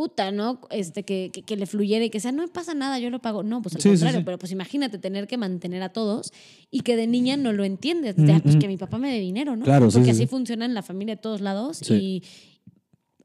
[0.00, 0.60] uta, ¿no?
[0.70, 3.20] Este, que, que, que le fluyera y que sea, no me pasa nada, yo lo
[3.20, 3.42] pago.
[3.42, 4.24] No, pues al Sí, contrario, sí.
[4.24, 6.32] pero pues imagínate tener que mantener a todos
[6.70, 8.14] y que de niña no lo entiendes.
[8.42, 9.64] Pues que mi papá me dé dinero, ¿no?
[9.64, 10.26] Claro, Porque sí, así sí.
[10.26, 11.88] funciona en la familia de todos lados.
[11.90, 12.22] Y,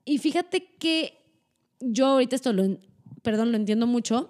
[0.03, 1.14] y fíjate que
[1.80, 2.77] yo ahorita esto lo,
[3.22, 4.30] perdón, lo entiendo mucho.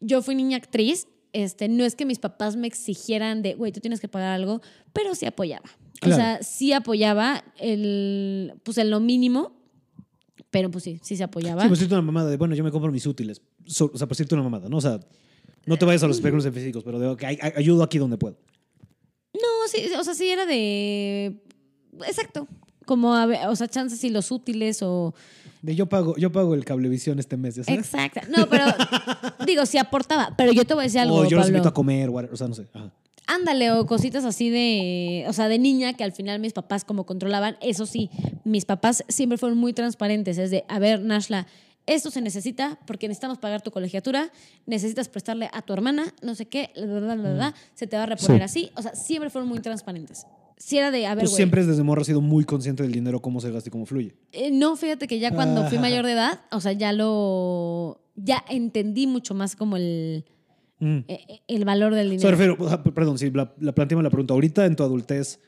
[0.00, 1.08] Yo fui niña actriz.
[1.32, 4.60] Este, no es que mis papás me exigieran de, güey, tú tienes que pagar algo,
[4.92, 5.68] pero sí apoyaba.
[6.00, 6.14] Claro.
[6.14, 9.52] O sea, sí apoyaba el, pues en lo mínimo,
[10.54, 11.62] pero pues sí, sí se apoyaba.
[11.62, 13.42] Sí, pues decirte una mamada de, bueno, yo me compro mis útiles.
[13.66, 14.76] So- o sea, por decirte una mamada, ¿no?
[14.76, 15.00] O sea,
[15.66, 18.16] no te vayas a los de físicos, pero de, que ay- ay- ayudo aquí donde
[18.16, 18.36] puedo.
[19.32, 21.42] No, sí, o sea, sí era de,
[22.06, 22.46] exacto,
[22.86, 25.12] como, a o sea, chances y los útiles o...
[25.60, 27.80] De yo pago, yo pago el cablevisión este mes, ¿ya sabes?
[27.80, 28.20] Exacto.
[28.28, 28.66] No, pero
[29.44, 30.34] digo, sí aportaba.
[30.36, 31.48] Pero yo te voy a decir algo, o yo los Pablo.
[31.48, 32.68] invito a comer, o sea, no sé.
[32.72, 32.92] Ajá.
[33.26, 37.06] Ándale, o cositas así de, o sea, de niña que al final mis papás como
[37.06, 37.56] controlaban.
[37.62, 38.10] Eso sí,
[38.44, 40.36] mis papás siempre fueron muy transparentes.
[40.38, 41.46] Es de, a ver, Nashla,
[41.86, 44.30] esto se necesita porque necesitamos pagar tu colegiatura,
[44.66, 48.02] necesitas prestarle a tu hermana, no sé qué, bla, bla, bla, bla, se te va
[48.02, 48.48] a reponer Mm.
[48.48, 48.64] Sí.
[48.66, 48.70] así.
[48.76, 50.26] O sea, siempre fueron muy transparentes.
[50.56, 53.20] Si era de, a ver, Tú siempre desde morro has sido muy consciente del dinero,
[53.20, 54.14] cómo se gasta y cómo fluye.
[54.32, 58.44] Eh, no, fíjate que ya cuando fui mayor de edad, o sea, ya lo, ya
[58.48, 60.24] entendí mucho más como el,
[60.84, 61.04] Mm.
[61.08, 62.56] eh, el valor del O dinero.
[62.58, 65.40] o sea, perdón, si la, la planteamos la pregunta, ¿ahorita en tu adultez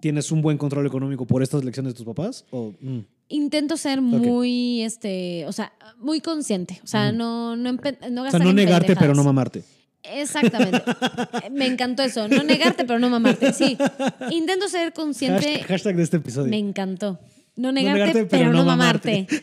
[0.00, 2.44] tienes un buen control económico por estas lecciones de tus papás?
[2.50, 2.98] O, mm,
[3.28, 6.80] Intento ser muy, este, o sea, muy consciente.
[6.84, 9.62] O sea, no, no, no O gastar sea, no negarte, pero no mamarte.
[10.02, 10.82] Exactamente.
[11.50, 12.28] Me encantó eso.
[12.28, 13.54] No negarte, pero no mamarte.
[13.54, 13.78] Sí.
[14.30, 15.46] Intento ser consciente.
[15.46, 16.50] Hashtag, hashtag de este episodio.
[16.50, 17.20] Me encantó.
[17.56, 19.26] No negarte, negarte, pero, no mamarte.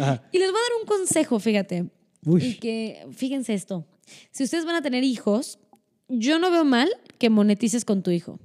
[0.00, 0.22] Ajá.
[0.30, 1.86] Y les voy a dar un consejo, fíjate.
[2.24, 2.44] Uy.
[2.44, 3.86] Y que, fíjense esto.
[4.30, 5.58] Si ustedes van a tener hijos,
[6.08, 8.38] yo no veo mal que monetices con tu hijo.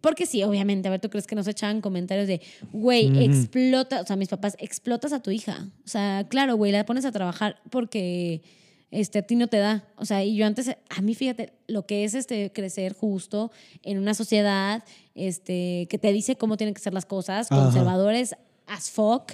[0.00, 4.06] Porque sí, obviamente, a ver, ¿tú crees que nos echaban comentarios de, güey, explota, o
[4.06, 5.66] sea, mis papás, explotas a tu hija?
[5.82, 8.42] O sea, claro, güey, la pones a trabajar porque
[8.90, 9.88] este, a ti no te da.
[9.96, 13.50] O sea, y yo antes, a mí, fíjate, lo que es este, crecer justo
[13.82, 17.62] en una sociedad este, que te dice cómo tienen que ser las cosas, Ajá.
[17.62, 18.36] conservadores
[18.66, 19.32] as fuck.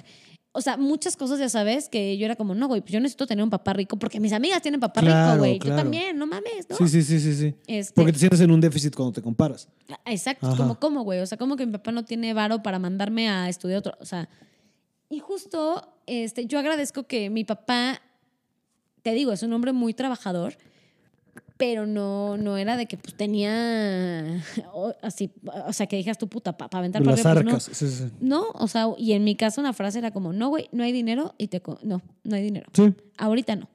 [0.53, 3.25] O sea, muchas cosas ya sabes que yo era como, no, güey, pues yo necesito
[3.25, 5.59] tener un papá rico porque mis amigas tienen papá rico, güey.
[5.59, 5.77] claro.
[5.77, 6.75] Yo también, no mames, ¿no?
[6.75, 7.55] Sí, sí, sí, sí, sí.
[7.67, 9.69] Este, Porque te sientes en un déficit cuando te comparas.
[10.05, 10.57] Exacto, Ajá.
[10.57, 11.21] como, ¿cómo, güey?
[11.21, 13.93] O sea, como que mi papá no tiene varo para mandarme a estudiar otro.
[14.01, 14.27] O sea,
[15.09, 18.01] y justo este, yo agradezco que mi papá,
[19.01, 20.57] te digo, es un hombre muy trabajador,
[21.61, 24.43] pero no, no era de que pues tenía
[24.73, 25.31] o- así,
[25.67, 27.51] o sea, que dijeras tu puta para aventar para Las pues, no.
[27.51, 27.63] arcas.
[27.71, 28.05] Sí, sí, sí.
[28.19, 30.91] No, o sea, y en mi caso una frase era como, no, güey, no hay
[30.91, 31.61] dinero y te...
[31.83, 32.67] No, no hay dinero.
[32.73, 32.93] Sí.
[33.17, 33.69] Ahorita no.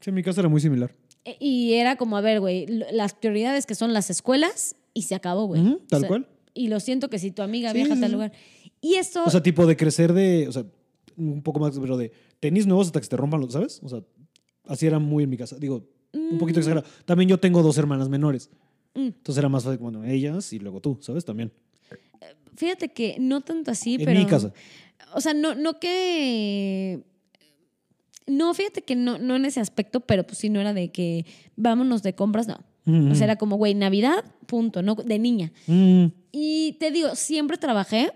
[0.00, 0.94] Sí, en mi caso era muy similar.
[1.26, 5.14] E- Y era como, a ver, güey, las prioridades que son las escuelas y se
[5.14, 5.76] acabó, güey.
[5.90, 6.26] Tal sea, cual.
[6.54, 8.32] Y lo siento que si tu amiga Sí, viaja a tal lugar.
[8.80, 10.64] Y esto, O sea, tipo de crecer de, o sea,
[11.18, 13.78] un poco más, pero de tenis nuevos hasta que se te rompan los, ¿sabes?
[13.82, 14.00] O sea,
[14.66, 15.56] así era muy en mi casa.
[15.58, 16.62] Digo, un poquito Mm.
[16.62, 16.86] exagerado.
[17.04, 18.50] También yo tengo dos hermanas menores.
[18.94, 19.00] Mm.
[19.06, 21.24] Entonces era más fácil, bueno, ellas y luego tú, ¿sabes?
[21.24, 21.52] También.
[22.56, 24.18] fíjate que no tanto así, en pero...
[24.20, 24.52] mi casa.
[25.14, 27.00] O sea, no, no que...
[28.26, 31.24] No, fíjate que no, no en ese aspecto, pero pues sí no era de que
[31.56, 32.58] vámonos de compras, no.
[33.10, 34.94] O sea, era como, güey, Navidad, punto, ¿no?
[34.96, 35.52] De niña.
[35.68, 38.12] Mm, Y te digo, siempre trabajé.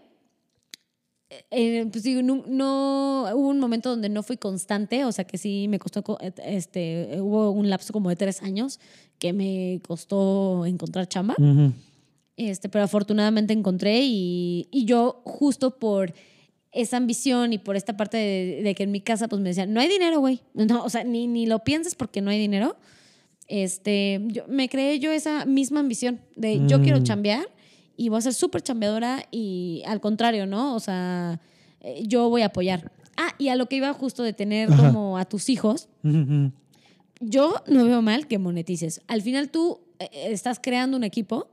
[1.50, 5.38] Eh, pues digo, no, no- hubo un momento donde no fui constante, o sea que
[5.38, 8.78] sí me costó, co- este, hubo un lapso como de tres años
[9.18, 11.34] que me costó encontrar chamba,
[12.36, 16.12] este, pero afortunadamente encontré y, y yo justo por
[16.72, 19.72] esa ambición y por esta parte de, de que en mi casa pues me decían,
[19.72, 22.76] no hay dinero, güey, no, o sea, ni, ni lo pienses porque no hay dinero,
[23.46, 27.04] este, yo, me creé yo esa misma ambición de yo quiero Mm.
[27.04, 27.46] chambear
[27.96, 30.74] y voy a ser súper chambeadora y al contrario, ¿no?
[30.74, 31.40] O sea,
[31.80, 32.92] eh, yo voy a apoyar.
[33.16, 34.92] Ah, y a lo que iba justo de tener Ajá.
[34.92, 35.88] como a tus hijos,
[37.20, 39.02] yo no veo mal que monetices.
[39.06, 41.48] Al final tú eh, estás creando un equipo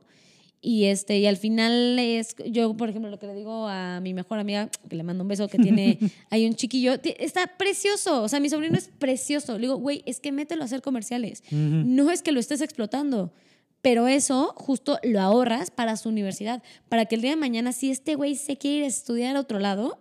[0.62, 4.14] y este y al final es yo por ejemplo lo que le digo a mi
[4.14, 5.98] mejor amiga que le mando un beso que tiene
[6.30, 10.20] hay un chiquillo está precioso o sea mi sobrino es precioso le digo güey es
[10.20, 13.34] que mételo a hacer comerciales no es que lo estés explotando
[13.82, 17.90] pero eso justo lo ahorras para su universidad para que el día de mañana si
[17.92, 20.00] este güey se quiere ir a estudiar a otro lado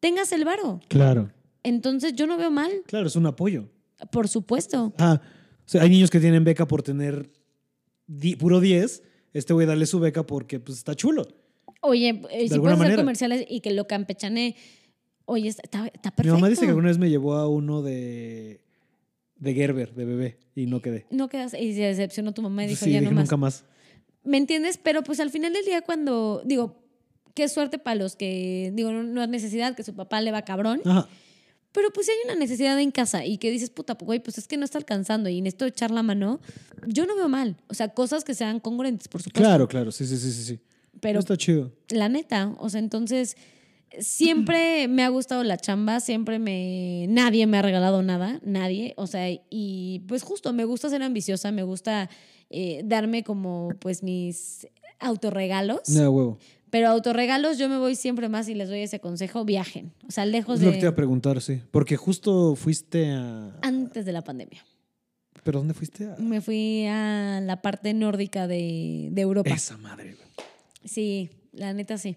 [0.00, 1.30] tengas el varo Claro,
[1.62, 3.68] entonces yo no veo mal claro, es un apoyo.
[4.10, 7.30] por supuesto Ah, o sea, hay niños que tienen beca por tener
[8.38, 9.02] puro 10.
[9.32, 11.26] Este güey darle su beca porque pues está chulo.
[11.80, 12.96] Oye, eh, si puedes hacer manera.
[12.96, 14.56] comerciales y que lo campechane,
[15.24, 16.34] oye, está, está, está Mi perfecto.
[16.34, 18.60] mamá dice que alguna vez me llevó a uno de,
[19.44, 21.06] de Gerber, de bebé, y no quedé.
[21.10, 23.24] No quedas, y se decepcionó tu mamá y dijo, sí, ya dije no más.
[23.24, 23.64] nunca más.
[24.24, 24.80] ¿Me entiendes?
[24.82, 26.82] Pero pues al final del día cuando, digo,
[27.34, 30.42] qué suerte para los que, digo, no, no es necesidad que su papá le va
[30.42, 31.06] cabrón, Ajá.
[31.72, 34.38] pero pues si hay una necesidad en casa y que dices, puta, pues, güey, pues
[34.38, 36.40] es que no está alcanzando y necesito echar la mano,
[36.86, 37.56] yo no veo mal.
[37.68, 39.40] O sea, cosas que sean congruentes, por supuesto.
[39.40, 40.42] Claro, claro, sí, sí, sí, sí.
[40.42, 40.60] sí.
[41.00, 41.72] Pero está chido.
[41.90, 43.36] la neta, o sea, entonces
[44.00, 49.06] siempre me ha gustado la chamba, siempre me nadie me ha regalado nada, nadie, o
[49.06, 52.08] sea, y pues justo me gusta ser ambiciosa, me gusta
[52.50, 54.66] eh, darme como pues mis
[55.00, 56.38] autorregalos, Nada, huevo.
[56.70, 60.26] pero autorregalos yo me voy siempre más y les doy ese consejo, viajen, o sea,
[60.26, 61.60] lejos Es lo que te iba a de preguntar, sí.
[61.70, 63.56] Porque justo fuiste a...
[63.62, 64.64] antes de la pandemia.
[65.42, 66.06] ¿Pero dónde fuiste?
[66.06, 66.16] A...
[66.18, 69.50] Me fui a la parte nórdica de, de Europa.
[69.50, 70.28] Esa madre, güey.
[70.84, 72.16] Sí, la neta sí.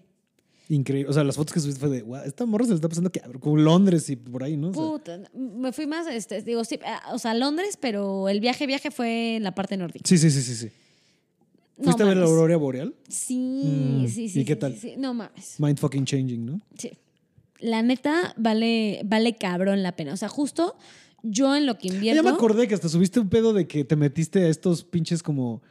[0.68, 1.08] Increíble.
[1.08, 3.10] O sea, las fotos que subiste fue de, "Guau, esta morra se le está pasando
[3.10, 4.68] que como Londres y por ahí, ¿no?
[4.68, 8.40] O sea, Puta, me fui más, este, digo, sí, ah, o sea, Londres, pero el
[8.40, 10.06] viaje, viaje fue en la parte nórdica.
[10.06, 10.70] sí, sí, sí, sí, sí.
[11.78, 12.94] No ¿Fuiste a ver la aurora boreal?
[13.08, 14.40] Sí, Mm, sí, sí.
[14.40, 14.74] ¿y qué sí, tal?
[14.74, 14.94] sí, sí.
[14.98, 15.54] No mames.
[15.58, 16.60] Mind fucking changing, ¿no?
[16.76, 16.90] Sí.
[17.60, 20.12] La neta vale, vale cabrón la pena.
[20.12, 20.76] O sea, justo
[21.22, 22.22] yo en lo que invierto.
[22.22, 25.22] ya me acordé que hasta subiste un pedo de que te metiste a estos pinches
[25.22, 25.62] como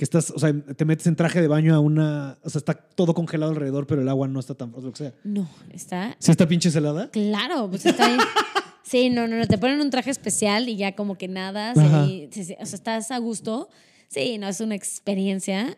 [0.00, 2.72] que estás, o sea, te metes en traje de baño a una, o sea, está
[2.72, 5.14] todo congelado alrededor, pero el agua no está tan, o lo que sea.
[5.24, 6.16] No, está.
[6.18, 7.10] ¿Sí está pinche helada?
[7.10, 8.16] Claro, pues está ahí.
[8.82, 9.46] Sí, no, no, no.
[9.46, 11.72] Te ponen un traje especial y ya como que nada.
[11.76, 12.06] Ajá.
[12.06, 13.68] sí, sí, sí, o sea, estás a gusto.
[14.08, 15.76] Sí, no, es una experiencia.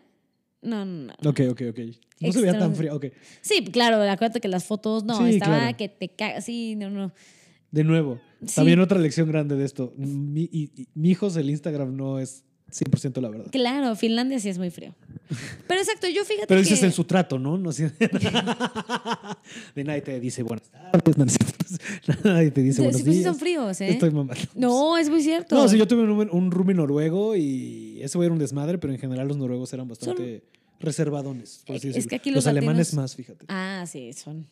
[0.61, 1.29] No, no, no.
[1.29, 1.79] Ok, ok, ok.
[2.21, 3.07] No se veía tan fría, ok.
[3.41, 5.77] Sí, claro, acuérdate que las fotos, no, Sí, estaba claro.
[5.77, 6.45] que te cagas.
[6.45, 7.11] Sí, no, no.
[7.71, 8.55] De nuevo, Sí.
[8.55, 9.93] también otra lección grande de esto.
[9.97, 13.45] Mi, y- y- mi hijos, el Instagram no es 100% la verdad.
[13.51, 14.95] Claro, Finlandia sí es muy frío.
[15.67, 16.69] Pero exacto, yo fíjate Pero que...
[16.69, 17.57] dices en su trato, ¿no?
[17.57, 17.83] no así-
[19.75, 21.15] de nadie te dice buenas tardes,
[22.23, 23.89] nadie te dice buenos sí, pues sí son fríos, ¿eh?
[23.89, 24.41] Estoy mamando.
[24.55, 25.55] No, es muy cierto.
[25.55, 28.93] No, sí, yo tuve un, un roomie noruego y ese güey era un desmadre, pero
[28.93, 30.43] en general los noruegos eran bastante
[30.79, 32.09] reservadones, por así Es decirlo.
[32.09, 33.45] que aquí los alemanes latinos- más, fíjate.
[33.47, 34.47] Ah, sí, son...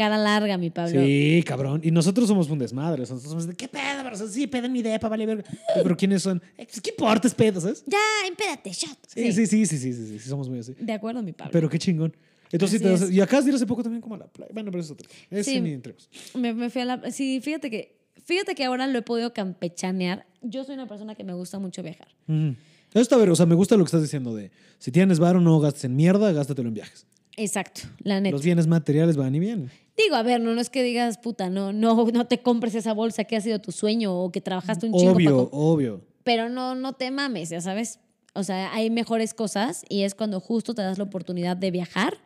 [0.00, 0.98] Cara larga, mi Pablo.
[1.04, 1.82] Sí, cabrón.
[1.84, 3.02] Y nosotros somos un desmadre.
[3.02, 4.02] o Nosotros somos de, ¿qué pedo?
[4.02, 4.14] bro?
[4.16, 5.44] O sí, pedo en mi depa, vale verga.
[5.74, 6.40] Pero ¿quiénes son?
[6.56, 7.28] Eh, pues, ¿Qué importa?
[7.28, 7.84] Es pedo, ¿sabes?
[7.86, 8.96] Ya, empédate, shot.
[9.06, 10.74] Sí, sí, sí, sí, sí, sí, sí, sí, somos muy así.
[10.80, 11.50] De acuerdo, mi Pablo.
[11.52, 12.16] Pero qué chingón.
[12.50, 13.10] Entonces, te das- es.
[13.10, 14.50] y acá has de ir hace poco también como a la playa.
[14.54, 15.06] Bueno, pero eso es otro.
[15.30, 15.60] Ese Sí.
[15.60, 16.08] ni entremos.
[16.34, 17.10] Me, me fui a la...
[17.10, 18.00] Sí, fíjate que...
[18.24, 20.24] Fíjate que ahora lo he podido campechanear.
[20.40, 22.08] Yo soy una persona que me gusta mucho viajar.
[22.26, 22.54] Ujú.
[22.92, 25.42] Eso está ver, o sea, me gusta lo que estás diciendo de si tienes varo,
[25.42, 27.06] no gastes en mierda, gástatelo en viajes.
[27.36, 28.32] Exacto, la neta.
[28.32, 29.70] Los bienes materiales van y vienen.
[29.96, 32.92] Digo, a ver, no, no es que digas, puta, no, no, no te compres esa
[32.94, 36.00] bolsa que ha sido tu sueño o que trabajaste un chingo Obvio, obvio.
[36.24, 38.00] pero no, no te mames, ya sabes.
[38.34, 42.18] O sea, hay mejores cosas y es cuando justo te das la oportunidad de viajar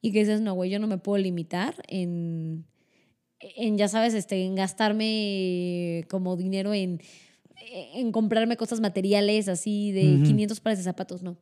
[0.00, 2.64] y que dices, no, güey, yo no me puedo limitar en,
[3.40, 7.00] en ya sabes, este, en gastarme como dinero en,
[7.94, 10.24] en comprarme cosas materiales así de Ujú.
[10.24, 11.36] 500 pares de zapatos, no.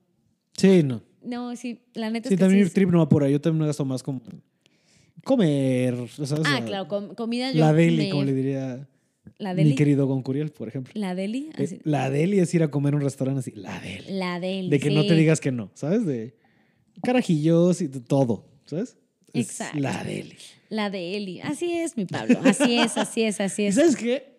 [0.57, 1.03] Sí, no.
[1.23, 3.33] No, sí, la neta Sí, es que también sí es- trip no va por ahí.
[3.33, 4.21] Yo también me gasto más como
[5.29, 5.95] comer.
[5.95, 8.89] o sea, Ah, claro, com- comida yo La deli, me- como le diría
[9.39, 10.93] La mi querido Goncuriel, por ejemplo.
[10.97, 11.51] La deli.
[11.59, 11.79] Eh.
[11.85, 13.53] La deli es ir a comer a un restaurante así.
[13.55, 14.05] La deli.
[14.09, 14.71] La deli.
[14.71, 16.05] De que no te digas que no, ¿sabes?
[16.07, 16.35] De
[17.03, 18.97] carajillos y de todo, ¿sabes?
[19.33, 19.79] Es Exacto.
[19.79, 20.35] La deli.
[20.71, 21.41] La deli.
[21.41, 22.41] Así es, mi Pablo.
[22.45, 23.75] Así es, así es, así ¿Y es.
[23.75, 24.39] sabes qué?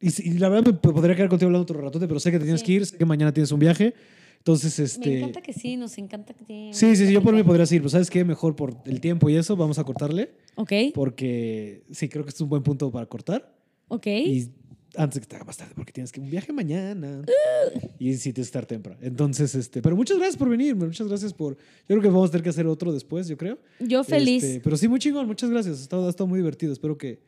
[0.00, 2.44] Y, y la verdad me podría quedar contigo hablando otro ratote, pero sé que te
[2.44, 2.66] tienes Sí.
[2.66, 3.94] que ir, sé que mañana tienes un viaje.
[4.42, 5.18] Entonces, Me este...
[5.18, 7.80] encanta que sí, nos encanta que te- Sí, sí, sí, yo por mí podría ir,
[7.80, 8.24] pero ¿sabes qué?
[8.24, 12.38] Mejor por el tiempo y eso, vamos a cortarle, Ok, porque sí, creo que este
[12.38, 13.54] es un buen punto para cortar.
[13.88, 14.06] ok.
[14.06, 14.48] Y
[14.94, 17.22] antes de que te haga más tarde, porque tienes que un viaje mañana.
[17.98, 18.98] Y sí, tienes que estar temprano.
[19.00, 21.54] Entonces, este, pero muchas gracias por venir, muchas gracias por...
[21.56, 23.58] Yo creo que vamos a tener que hacer otro después, yo creo.
[23.80, 24.42] Yo feliz.
[24.44, 25.78] Este, pero sí, muy chingón, muchas gracias.
[25.78, 26.72] Ha estado, ha estado muy divertido.
[26.74, 27.20] Espero que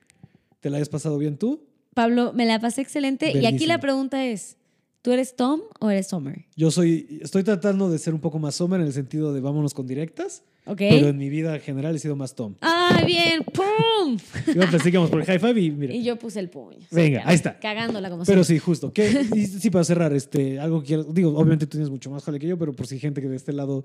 [0.60, 1.62] te la hayas pasado bien tú.
[1.94, 3.30] Pablo, me la pasé excelente.
[3.38, 4.58] Y aquí la pregunta es,
[5.04, 6.46] ¿tú eres Tom o eres Summer?
[6.56, 9.74] Yo soy, estoy tratando de ser un poco más Sommer en el sentido de vámonos
[9.74, 10.78] con directas, ¿Ok?
[10.78, 12.54] pero en mi vida general he sido más Tom.
[12.62, 13.44] ¡Ay, bien!
[13.44, 14.16] ¡Pum!
[14.62, 15.92] A pensar que íbamos por el high five y mira.
[15.92, 16.78] Y yo puse el puño.
[16.90, 17.58] Venga, ahí está.
[17.60, 18.94] Cagándola como Pero sí, justo.
[18.94, 19.26] ¿Qué?
[19.34, 21.12] Y sí, para cerrar, este, algo que quieras.
[21.12, 23.36] Digo, obviamente tú tienes mucho más jale que yo, pero por si gente que de
[23.36, 23.84] este lado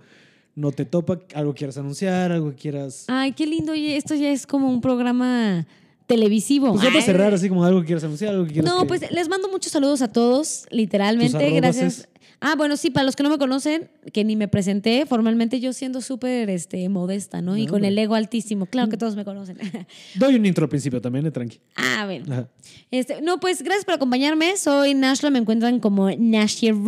[0.56, 3.04] no te topa, algo quieras anunciar, algo que quieras.
[3.10, 3.74] Ay, qué lindo.
[3.74, 5.68] Oye, esto ya es como un programa
[6.10, 6.72] televisivo.
[6.72, 8.70] Pues ya para Ay, cerrar, así como algo que quieras anunciar, algo que quieras.
[8.74, 11.34] No, que- pues les mando muchos saludos a todos, literalmente.
[11.38, 12.00] ¿Tus arrobas Gracias.
[12.00, 12.10] es?
[12.42, 15.74] Ah, bueno, sí, para los que no me conocen, que ni me presenté formalmente, yo
[15.74, 17.58] siendo súper este, modesta, ¿no?
[17.58, 18.66] Y con el ego altísimo.
[18.66, 19.58] Claro que todos me conocen.
[20.16, 21.60] Doy un intro al principio también, eh, tranqui.
[21.76, 22.26] ah, bueno.
[22.32, 22.48] Ajá.
[22.92, 24.56] Este, no, pues gracias por acompañarme.
[24.56, 26.88] Soy Nashla, me encuentran como Nashiroll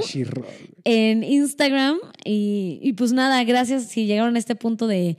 [0.00, 0.46] Nashi Roll.
[0.84, 1.98] en Instagram.
[2.24, 5.16] Y, y pues nada, gracias si llegaron a este punto de,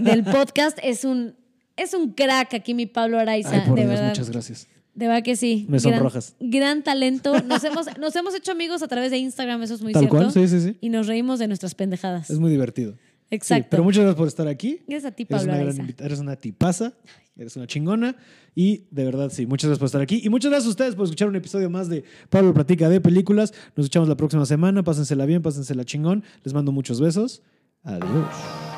[0.00, 0.78] del podcast.
[0.82, 1.36] Es un,
[1.76, 4.08] es un crack aquí mi Pablo Araiza, Ay, por de Dios, verdad.
[4.08, 4.68] muchas gracias.
[4.94, 5.66] De verdad que sí.
[5.68, 6.34] Me sonrojas.
[6.40, 7.38] Gran, talento.
[7.42, 10.16] Nos hemos, nos hemos hecho amigos a través de Instagram, eso es muy Tal cierto.
[10.16, 10.76] cual, sí, sí, sí.
[10.80, 12.30] Y nos reímos de nuestras pendejadas.
[12.30, 12.92] Es muy divertido.
[12.92, 13.66] Sí, Exacto.
[13.70, 14.80] pero muchas gracias por estar aquí.
[14.86, 16.92] Gracias a ti, Eres Pablo una, gran invita- eres una tipaza,
[17.36, 18.14] eres una chingona
[18.54, 21.04] y de verdad sí, muchas gracias por estar aquí y muchas gracias a ustedes por
[21.04, 23.52] escuchar un episodio más de Pablo Platica de Películas.
[23.74, 26.22] Nos escuchamos la próxima semana, pásensela bien, pásensela chingón.
[26.44, 27.42] Les mando muchos besos.
[27.82, 28.75] Adiós.